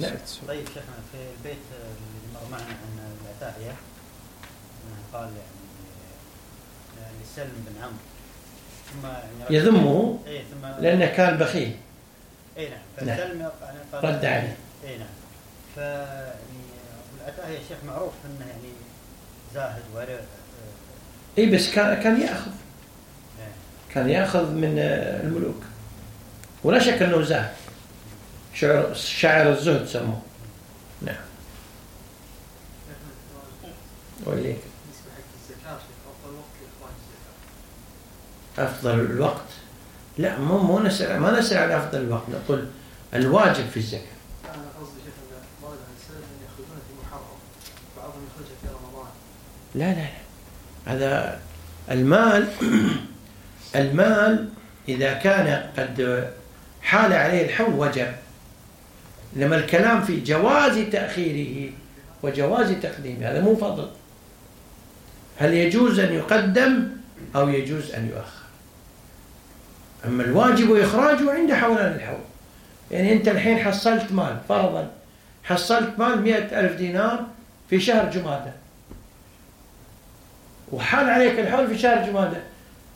نعم. 0.00 0.10
طيب 0.48 0.66
شيخنا 0.66 0.96
في 1.12 1.18
البيت 1.38 1.58
اللي 1.72 2.34
مر 2.34 2.50
معنا 2.50 2.64
عن 2.64 3.16
العتاهية 3.24 3.70
أنه 3.70 5.02
قال 5.12 5.22
يعني 5.28 5.59
لسلم 7.32 7.64
بن 7.66 7.82
عمرو. 7.82 7.94
ثم 8.92 9.06
يعني 9.06 9.56
يذمه؟ 9.56 10.18
اي 10.26 10.42
ثم 10.52 10.82
لأنه 10.82 11.06
كان 11.06 11.36
بخيل. 11.36 11.76
اي 12.58 12.68
نعم. 12.68 13.08
نعم. 13.08 13.16
فسلم 13.16 13.40
يعني 13.40 13.52
قال 13.92 14.04
رد 14.04 14.24
عليه. 14.24 14.56
اي 14.84 14.98
نعم. 14.98 15.08
ف 15.76 15.78
يعني 15.78 16.40
العتاهي 17.20 17.54
يا 17.54 17.60
شيخ 17.68 17.78
معروف 17.86 18.12
أنه 18.24 18.46
يعني 18.48 18.72
زاهد 19.54 19.82
ورع 19.94 20.04
آه، 20.04 21.38
اي 21.38 21.46
بس 21.46 21.70
كان 21.70 22.02
كان 22.02 22.20
يأخذ. 22.20 22.50
إيه. 23.40 23.94
كان 23.94 24.10
يأخذ 24.10 24.50
من 24.50 24.78
آه، 24.78 25.22
الملوك. 25.22 25.62
ولا 26.64 26.78
شك 26.78 27.02
أنه 27.02 27.22
زاهد. 27.22 27.50
شعر 28.54 28.94
شاعر 28.94 29.52
الزهد 29.52 29.86
سموه. 29.86 30.22
نعم. 31.02 31.16
وإليك. 34.26 34.69
أفضل 38.64 39.00
الوقت. 39.00 39.50
لا 40.18 40.38
مو 40.38 40.58
مو 40.58 40.80
نسأل 40.80 41.20
ما 41.20 41.38
نسأل 41.38 41.58
عن 41.58 41.70
أفضل 41.70 41.98
الوقت. 41.98 42.22
نقول 42.28 42.66
الواجب 43.14 43.68
في 43.70 43.76
الزكاة. 43.76 44.00
أنا 44.44 44.62
قصدي 44.80 45.00
شيخ 45.04 45.14
أهل 45.64 45.78
السلف 45.96 46.26
ياخذونها 46.42 46.80
في 46.88 46.92
محرم 47.02 47.38
بعضهم 47.96 48.22
يخرجها 48.26 48.56
في 48.62 48.68
رمضان. 48.68 49.08
لا 49.74 49.94
لا 49.94 50.00
لا. 50.00 50.20
هذا 50.92 51.40
المال 51.90 52.48
المال 53.76 54.48
إذا 54.88 55.12
كان 55.12 55.70
قد 55.78 56.28
حال 56.82 57.12
عليه 57.12 57.44
الحول 57.44 57.74
وجب. 57.74 58.12
لما 59.36 59.56
الكلام 59.56 60.02
في 60.02 60.20
جواز 60.20 60.78
تأخيره 60.92 61.72
وجواز 62.22 62.72
تقديمه 62.82 63.30
هذا 63.30 63.40
مو 63.40 63.56
فضل. 63.56 63.90
هل 65.38 65.54
يجوز 65.54 65.98
أن 65.98 66.12
يقدم 66.12 66.88
أو 67.36 67.48
يجوز 67.48 67.90
أن 67.90 68.08
يؤخر؟ 68.08 68.39
أما 70.04 70.24
الواجب 70.24 70.76
إخراجه 70.76 71.32
عند 71.32 71.52
حولان 71.52 71.92
الحول. 71.92 72.20
يعني 72.90 73.12
أنت 73.12 73.28
الحين 73.28 73.58
حصلت 73.58 74.12
مال 74.12 74.36
فرضا 74.48 74.90
حصلت 75.44 75.98
مال 75.98 76.22
مئة 76.22 76.60
ألف 76.60 76.76
دينار 76.76 77.26
في 77.70 77.80
شهر 77.80 78.10
جمادة. 78.10 78.52
وحال 80.72 81.10
عليك 81.10 81.38
الحول 81.38 81.68
في 81.68 81.78
شهر 81.78 82.06
جمادة. 82.06 82.40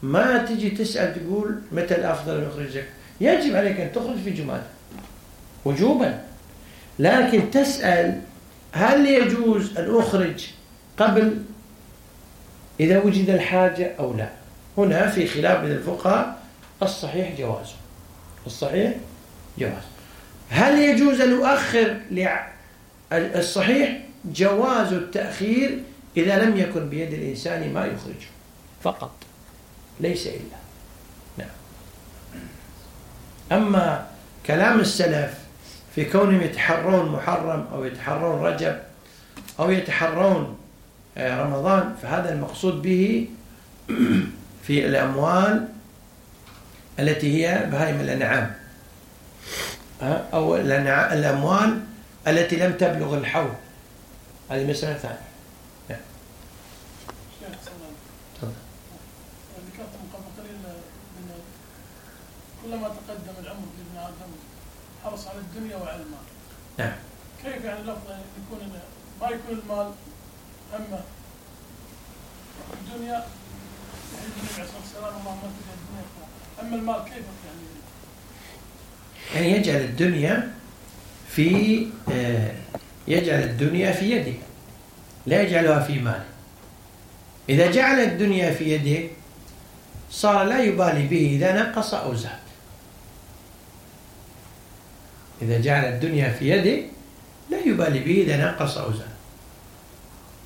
ما 0.02 0.38
تجي 0.38 0.70
تسأل 0.70 1.14
تقول 1.14 1.60
متى 1.72 1.94
الأفضل 1.94 2.36
أن 2.36 2.46
أخرج 2.46 2.68
زكاة. 2.68 2.84
يجب 3.20 3.56
عليك 3.56 3.80
أن 3.80 3.92
تخرج 3.92 4.16
في 4.24 4.30
جمادة. 4.30 4.66
وجوبا. 5.64 6.20
لكن 6.98 7.50
تسأل 7.50 8.20
هل 8.72 9.06
يجوز 9.06 9.78
أن 9.78 9.98
أخرج 9.98 10.46
قبل 10.98 11.42
إذا 12.80 12.98
وجد 13.02 13.30
الحاجة 13.30 13.92
أو 13.98 14.16
لا. 14.16 14.28
هنا 14.78 15.10
في 15.10 15.26
خلاف 15.26 15.60
بين 15.60 15.70
الفقهاء 15.70 16.43
الصحيح 16.84 17.38
جوازه 17.38 17.74
الصحيح 18.46 18.92
جواز. 19.58 19.82
هل 20.50 20.78
يجوز 20.78 21.20
أن 21.20 21.32
أؤخر 21.32 22.00
الصحيح 23.12 23.98
جواز 24.24 24.92
التأخير 24.92 25.82
إذا 26.16 26.44
لم 26.44 26.56
يكن 26.56 26.88
بيد 26.88 27.12
الإنسان 27.12 27.72
ما 27.72 27.86
يخرجه؟ 27.86 28.28
فقط. 28.82 29.12
ليس 30.00 30.26
إلا. 30.26 30.58
نعم. 31.38 31.48
أما 33.52 34.06
كلام 34.46 34.80
السلف 34.80 35.34
في 35.94 36.04
كونهم 36.04 36.40
يتحرون 36.40 37.12
محرم 37.12 37.66
أو 37.72 37.84
يتحرون 37.84 38.42
رجب 38.42 38.78
أو 39.60 39.70
يتحرون 39.70 40.56
آه، 41.16 41.42
رمضان 41.42 41.94
فهذا 42.02 42.32
المقصود 42.32 42.82
به 42.82 43.28
في 44.66 44.86
الأموال 44.86 45.68
التي 46.98 47.46
هي 47.46 47.66
بهائم 47.66 48.00
الأنعام؟ 48.00 48.54
أو 50.02 50.56
الأموال 50.56 51.80
التي 52.26 52.56
لم 52.56 52.72
تبلغ 52.72 53.14
الحول 53.18 53.52
هذه 54.50 54.70
مسألة 54.70 54.98
ثانية 54.98 55.18
الله 57.50 57.90
تفضل. 58.34 58.52
ذكرت 59.66 59.92
من 60.00 60.08
قبل 60.12 60.24
قليل 60.38 60.56
كلما 62.62 62.88
تقدم 62.88 63.44
العمر 63.44 63.66
لابن 63.78 64.06
آدم 64.06 64.32
حرص 65.04 65.26
على 65.26 65.38
الدنيا 65.38 65.76
وعلى 65.76 66.02
المال. 66.02 66.26
نعم. 66.78 66.92
كيف 67.44 67.64
يعني 67.64 67.80
أن 67.80 68.20
يكون 68.46 68.80
ما 69.20 69.26
يكون 69.28 69.58
المال 69.58 69.92
همه 70.72 71.00
الدنيا 72.72 73.12
يعني 73.12 74.24
النبي 74.36 74.54
عليه 74.54 74.64
الصلاة 74.64 74.80
والسلام 74.80 75.20
اللهم 75.20 75.40
أما 76.62 76.76
المال 76.76 77.04
كيف 77.04 77.24
يعني 79.34 79.52
يعني 79.52 79.58
يجعل 79.58 79.80
الدنيا 79.80 80.52
في 81.28 81.86
آه، 82.12 82.50
يجعل 83.08 83.42
الدنيا 83.42 83.92
في 83.92 84.10
يده 84.10 84.32
لا 85.26 85.42
يجعلها 85.42 85.80
في 85.80 85.98
ماله. 85.98 86.24
إذا 87.48 87.70
جعل 87.70 88.00
الدنيا 88.00 88.50
في 88.50 88.64
يده 88.74 89.08
صار 90.10 90.44
لا 90.44 90.62
يبالي 90.62 91.06
به 91.06 91.30
إذا 91.36 91.62
نقص 91.62 91.94
أو 91.94 92.14
زاد. 92.14 92.44
إذا 95.42 95.60
جعل 95.60 95.84
الدنيا 95.84 96.30
في 96.30 96.50
يده 96.50 96.82
لا 97.50 97.58
يبالي 97.58 98.00
به 98.00 98.22
إذا 98.22 98.44
نقص 98.50 98.78
أو 98.78 98.92
زاد. 98.92 99.14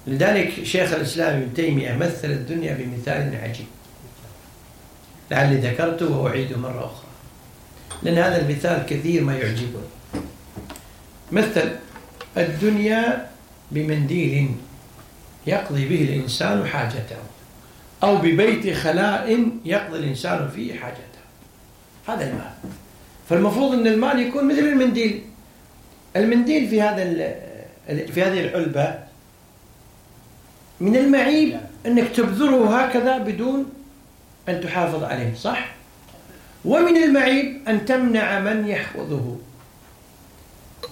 لذلك 0.06 0.64
شيخ 0.64 0.92
الإسلام 0.92 1.36
ابن 1.36 1.54
تيمية 1.54 1.92
مثل 1.92 2.30
الدنيا 2.30 2.74
بمثال 2.74 3.36
عجيب. 3.42 3.66
لعلي 5.30 5.56
ذكرته 5.56 6.16
وأعيده 6.16 6.56
مرة 6.56 6.84
أخرى. 6.84 7.08
لأن 8.02 8.18
هذا 8.18 8.40
المثال 8.40 8.86
كثير 8.86 9.24
ما 9.24 9.36
يعجبني 9.38 9.88
مثل 11.32 11.70
الدنيا 12.36 13.28
بمنديل 13.70 14.54
يقضي 15.46 15.88
به 15.88 16.02
الإنسان 16.02 16.66
حاجته 16.66 17.16
أو 18.02 18.16
ببيت 18.16 18.76
خلاء 18.76 19.48
يقضي 19.64 19.98
الإنسان 19.98 20.50
فيه 20.54 20.74
حاجته. 20.74 21.18
هذا 22.08 22.30
المال. 22.30 22.52
فالمفروض 23.28 23.72
أن 23.72 23.86
المال 23.86 24.18
يكون 24.18 24.48
مثل 24.48 24.58
المنديل. 24.58 25.22
المنديل 26.16 26.68
في 26.68 26.82
هذا 26.82 27.04
في 27.86 28.22
هذه 28.22 28.40
العلبة 28.40 28.98
من 30.80 30.96
المعيب 30.96 31.60
أنك 31.86 32.08
تبذره 32.08 32.80
هكذا 32.80 33.18
بدون 33.18 33.66
أن 34.48 34.60
تحافظ 34.60 35.04
عليه 35.04 35.34
صح؟ 35.34 35.68
ومن 36.64 36.96
المعيب 36.96 37.68
أن 37.68 37.84
تمنع 37.84 38.40
من 38.40 38.68
يحفظه. 38.68 39.36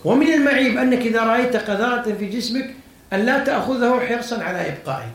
ومن 0.05 0.33
المعيب 0.33 0.79
أنك 0.79 0.99
إذا 0.99 1.23
رأيت 1.23 1.57
قذارة 1.57 2.15
في 2.15 2.27
جسمك 2.27 2.75
أن 3.13 3.21
لا 3.21 3.45
تأخذه 3.45 4.07
حرصا 4.07 4.43
على 4.43 4.69
إبقائه. 4.69 5.11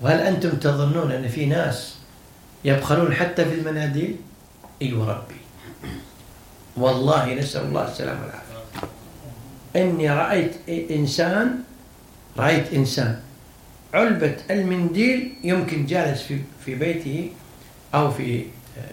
وهل 0.00 0.20
أنتم 0.20 0.50
تظنون 0.50 1.12
أن 1.12 1.28
في 1.28 1.46
ناس 1.46 1.96
يبخلون 2.64 3.14
حتى 3.14 3.44
في 3.44 3.54
المناديل؟ 3.54 4.16
اي 4.82 4.92
وربي 4.92 5.40
والله 6.76 7.34
نسأل 7.34 7.62
الله 7.64 7.88
السلامة 7.88 8.20
والعافية. 8.20 8.88
إني 9.76 10.10
رأيت 10.10 10.52
إنسان 10.90 11.58
رأيت 12.38 12.72
إنسان 12.74 13.20
علبة 13.96 14.36
المنديل 14.50 15.34
يمكن 15.44 15.86
جالس 15.86 16.22
في 16.22 16.40
في 16.64 16.74
بيته 16.74 17.32
أو 17.94 18.10
في 18.10 18.46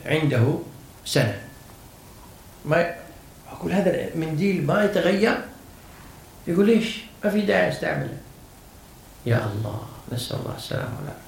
عنده 0.05 0.59
سنة. 1.05 1.41
ما 2.65 2.95
أقول 3.51 3.71
هذا 3.73 4.07
المنديل 4.13 4.65
ما 4.65 4.83
يتغير؟ 4.83 5.45
يقول 6.47 6.65
ليش 6.65 7.03
ما 7.23 7.29
في 7.29 7.41
داعي 7.41 7.69
أستعمله. 7.69 8.17
يا 9.25 9.45
الله 9.45 9.87
نسأل 10.11 10.39
الله 10.39 10.55
السلامة 10.55 10.97
والعافية. 10.99 11.23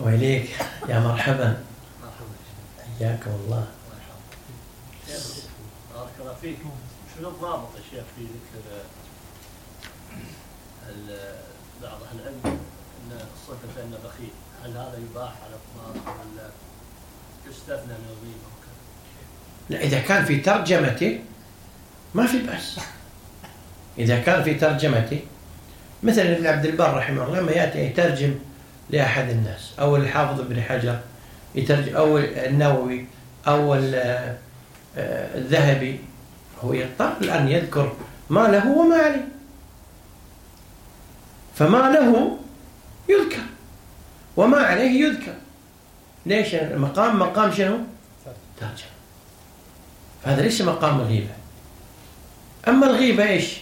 وإليك 0.00 0.50
يا 0.88 1.00
مرحبا. 1.00 1.62
مرحبا. 2.02 2.34
حياكم 2.98 3.30
الله. 3.30 3.66
بارك 5.94 6.10
الله 6.20 6.34
فيك. 6.42 6.58
شنو 7.18 7.28
الضابط 7.28 7.68
يا 7.76 7.82
شيخ 7.90 8.04
في 8.16 8.22
ذكر 8.22 8.62
بعض 11.82 11.98
أهل 12.02 12.20
العلم 12.20 12.40
إن 12.44 13.18
صفه 13.46 13.82
انه 13.82 13.96
بخيل. 14.04 14.30
هل 14.64 14.70
هذا 14.70 14.98
يباح 15.10 15.32
على 15.42 15.54
الاطلاق 15.54 16.16
ولا 16.16 16.50
يستثنى 17.50 17.92
من 17.92 18.08
الغيبه؟ 18.08 18.56
لا 19.70 19.80
إذا 19.80 20.00
كان 20.00 20.24
في 20.24 20.36
ترجمته 20.40 21.20
ما 22.14 22.26
في 22.26 22.38
بأس. 22.38 22.80
إذا 23.98 24.20
كان 24.20 24.42
في 24.42 24.54
ترجمته 24.54 25.20
مثلا 26.02 26.36
ابن 26.36 26.46
عبد 26.46 26.66
البر 26.66 26.96
رحمه 26.96 27.24
الله 27.24 27.40
لما 27.40 27.52
يأتي 27.52 27.78
يترجم 27.78 28.34
لأحد 28.90 29.28
الناس 29.28 29.72
أو 29.80 29.96
الحافظ 29.96 30.40
ابن 30.40 30.62
حجر 30.62 31.00
يترجم 31.54 31.96
أو 31.96 32.18
النووي 32.18 33.06
أو 33.46 33.74
آه، 33.74 34.36
الذهبي 35.34 36.00
هو 36.64 36.72
يضطر 36.72 37.12
الآن 37.20 37.48
يذكر 37.48 37.92
ما 38.30 38.48
له 38.48 38.70
وما 38.70 38.96
عليه. 38.96 39.28
فما 41.54 41.90
له 41.90 42.38
يذكر 43.08 43.42
وما 44.36 44.58
عليه 44.58 45.04
يذكر. 45.04 45.34
ليش؟ 46.26 46.54
المقام 46.54 47.18
مقام 47.18 47.52
شنو؟ 47.52 47.78
ترجمة 48.60 48.96
فهذا 50.24 50.42
ليس 50.42 50.60
مقام 50.62 51.00
الغيبة. 51.00 51.34
أما 52.68 52.86
الغيبة 52.86 53.28
إيش؟ 53.28 53.56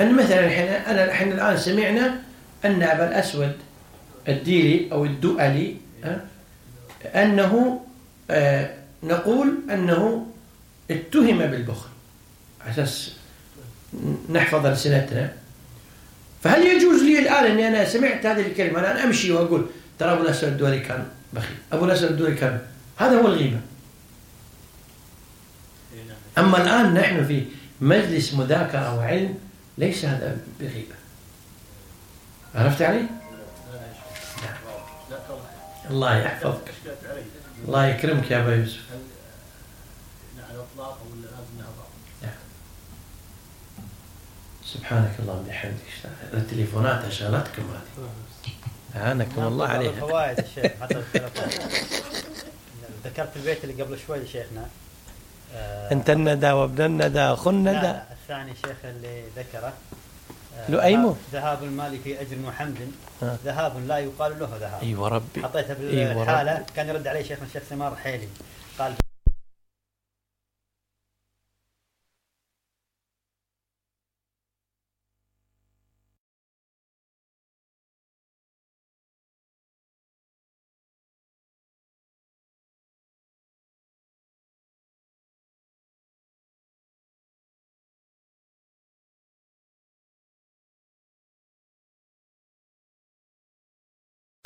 أن 0.00 0.14
مثلا 0.14 0.48
إحنا 0.48 0.90
أنا 0.90 1.12
إحنا 1.12 1.34
الآن 1.34 1.56
سمعنا 1.56 2.22
أن 2.64 2.82
أبا 2.82 3.08
الأسود 3.08 3.56
الديلي 4.28 4.92
أو 4.92 5.04
الدؤلي 5.04 5.76
أنه 7.14 7.80
آه، 8.30 8.74
نقول 9.02 9.58
أنه 9.70 10.26
اتهم 10.90 11.38
بالبخل. 11.38 11.91
أساس 12.66 13.12
نحفظ 14.30 14.66
ألسنتنا 14.66 15.32
فهل 16.42 16.66
يجوز 16.66 17.02
لي 17.02 17.18
الآن 17.18 17.44
أني 17.44 17.68
أنا 17.68 17.84
سمعت 17.84 18.26
هذه 18.26 18.46
الكلمة 18.46 18.78
أنا 18.78 19.04
أمشي 19.04 19.32
وأقول 19.32 19.66
ترى 19.98 20.12
أبو 20.12 20.22
الأسود 20.22 20.48
الدولي 20.48 20.80
كان 20.80 21.06
بخيل 21.32 21.56
أبو 21.72 21.84
الأسود 21.84 22.10
الدولي 22.10 22.34
كان 22.34 22.60
هذا 22.96 23.20
هو 23.20 23.26
الغيبة 23.26 23.60
أما 26.38 26.62
الآن 26.62 26.94
نحن 26.94 27.24
في 27.24 27.44
مجلس 27.80 28.34
مذاكرة 28.34 28.96
وعلم 28.96 29.38
ليس 29.78 30.04
هذا 30.04 30.38
بغيبة 30.60 30.94
عرفت 32.54 32.82
علي؟ 32.82 33.00
نعم. 34.42 34.56
الله 35.90 36.16
يحفظك 36.16 36.72
الله 37.68 37.86
يكرمك 37.86 38.30
يا 38.30 38.42
أبا 38.42 38.56
يوسف 38.56 38.80
نعم. 40.36 40.56
سبحانك 44.74 45.10
اللهم 45.20 45.38
وبحمدك. 45.38 45.88
التليفونات 46.34 47.12
شغلتكم 47.12 47.62
هذه. 47.62 48.06
أعانكم 48.96 49.42
الله 49.42 49.68
عليها 49.68 49.90
الفوائد 49.90 50.38
الشيخ 50.38 50.72
حتى 50.80 50.98
التلفون 50.98 51.48
ذكرت 53.04 53.36
البيت 53.36 53.64
اللي 53.64 53.82
قبل 53.82 53.98
شوي 54.06 54.26
شيخنا. 54.26 54.66
آه، 55.54 55.92
أنت 55.92 56.10
الندى 56.10 56.50
وابن 56.50 56.84
الندى 56.84 57.18
لا 57.18 57.46
الندى. 57.46 57.94
الثاني 58.12 58.54
شيخ 58.54 58.76
اللي 58.84 59.22
ذكره. 59.36 59.72
آه، 60.58 60.70
لؤيمو. 60.70 61.16
ذهاب 61.32 61.62
المال 61.62 61.98
في 62.04 62.20
أجر 62.20 62.36
وحمد 62.46 62.92
آه. 63.22 63.36
ذهاب 63.44 63.86
لا 63.86 63.98
يقال 63.98 64.38
له 64.38 64.48
ذهاب. 64.60 64.82
أيوة 64.82 65.08
ربي. 65.08 65.42
حطيتها 65.42 65.76
أيوة 65.80 66.14
بالحاله 66.14 66.54
ربي. 66.54 66.64
كان 66.76 66.88
يرد 66.88 67.06
عليه 67.06 67.22
شيخنا 67.22 67.46
الشيخ 67.46 67.62
سمار 67.70 67.96
حيلي. 67.96 68.28
قال 68.78 68.94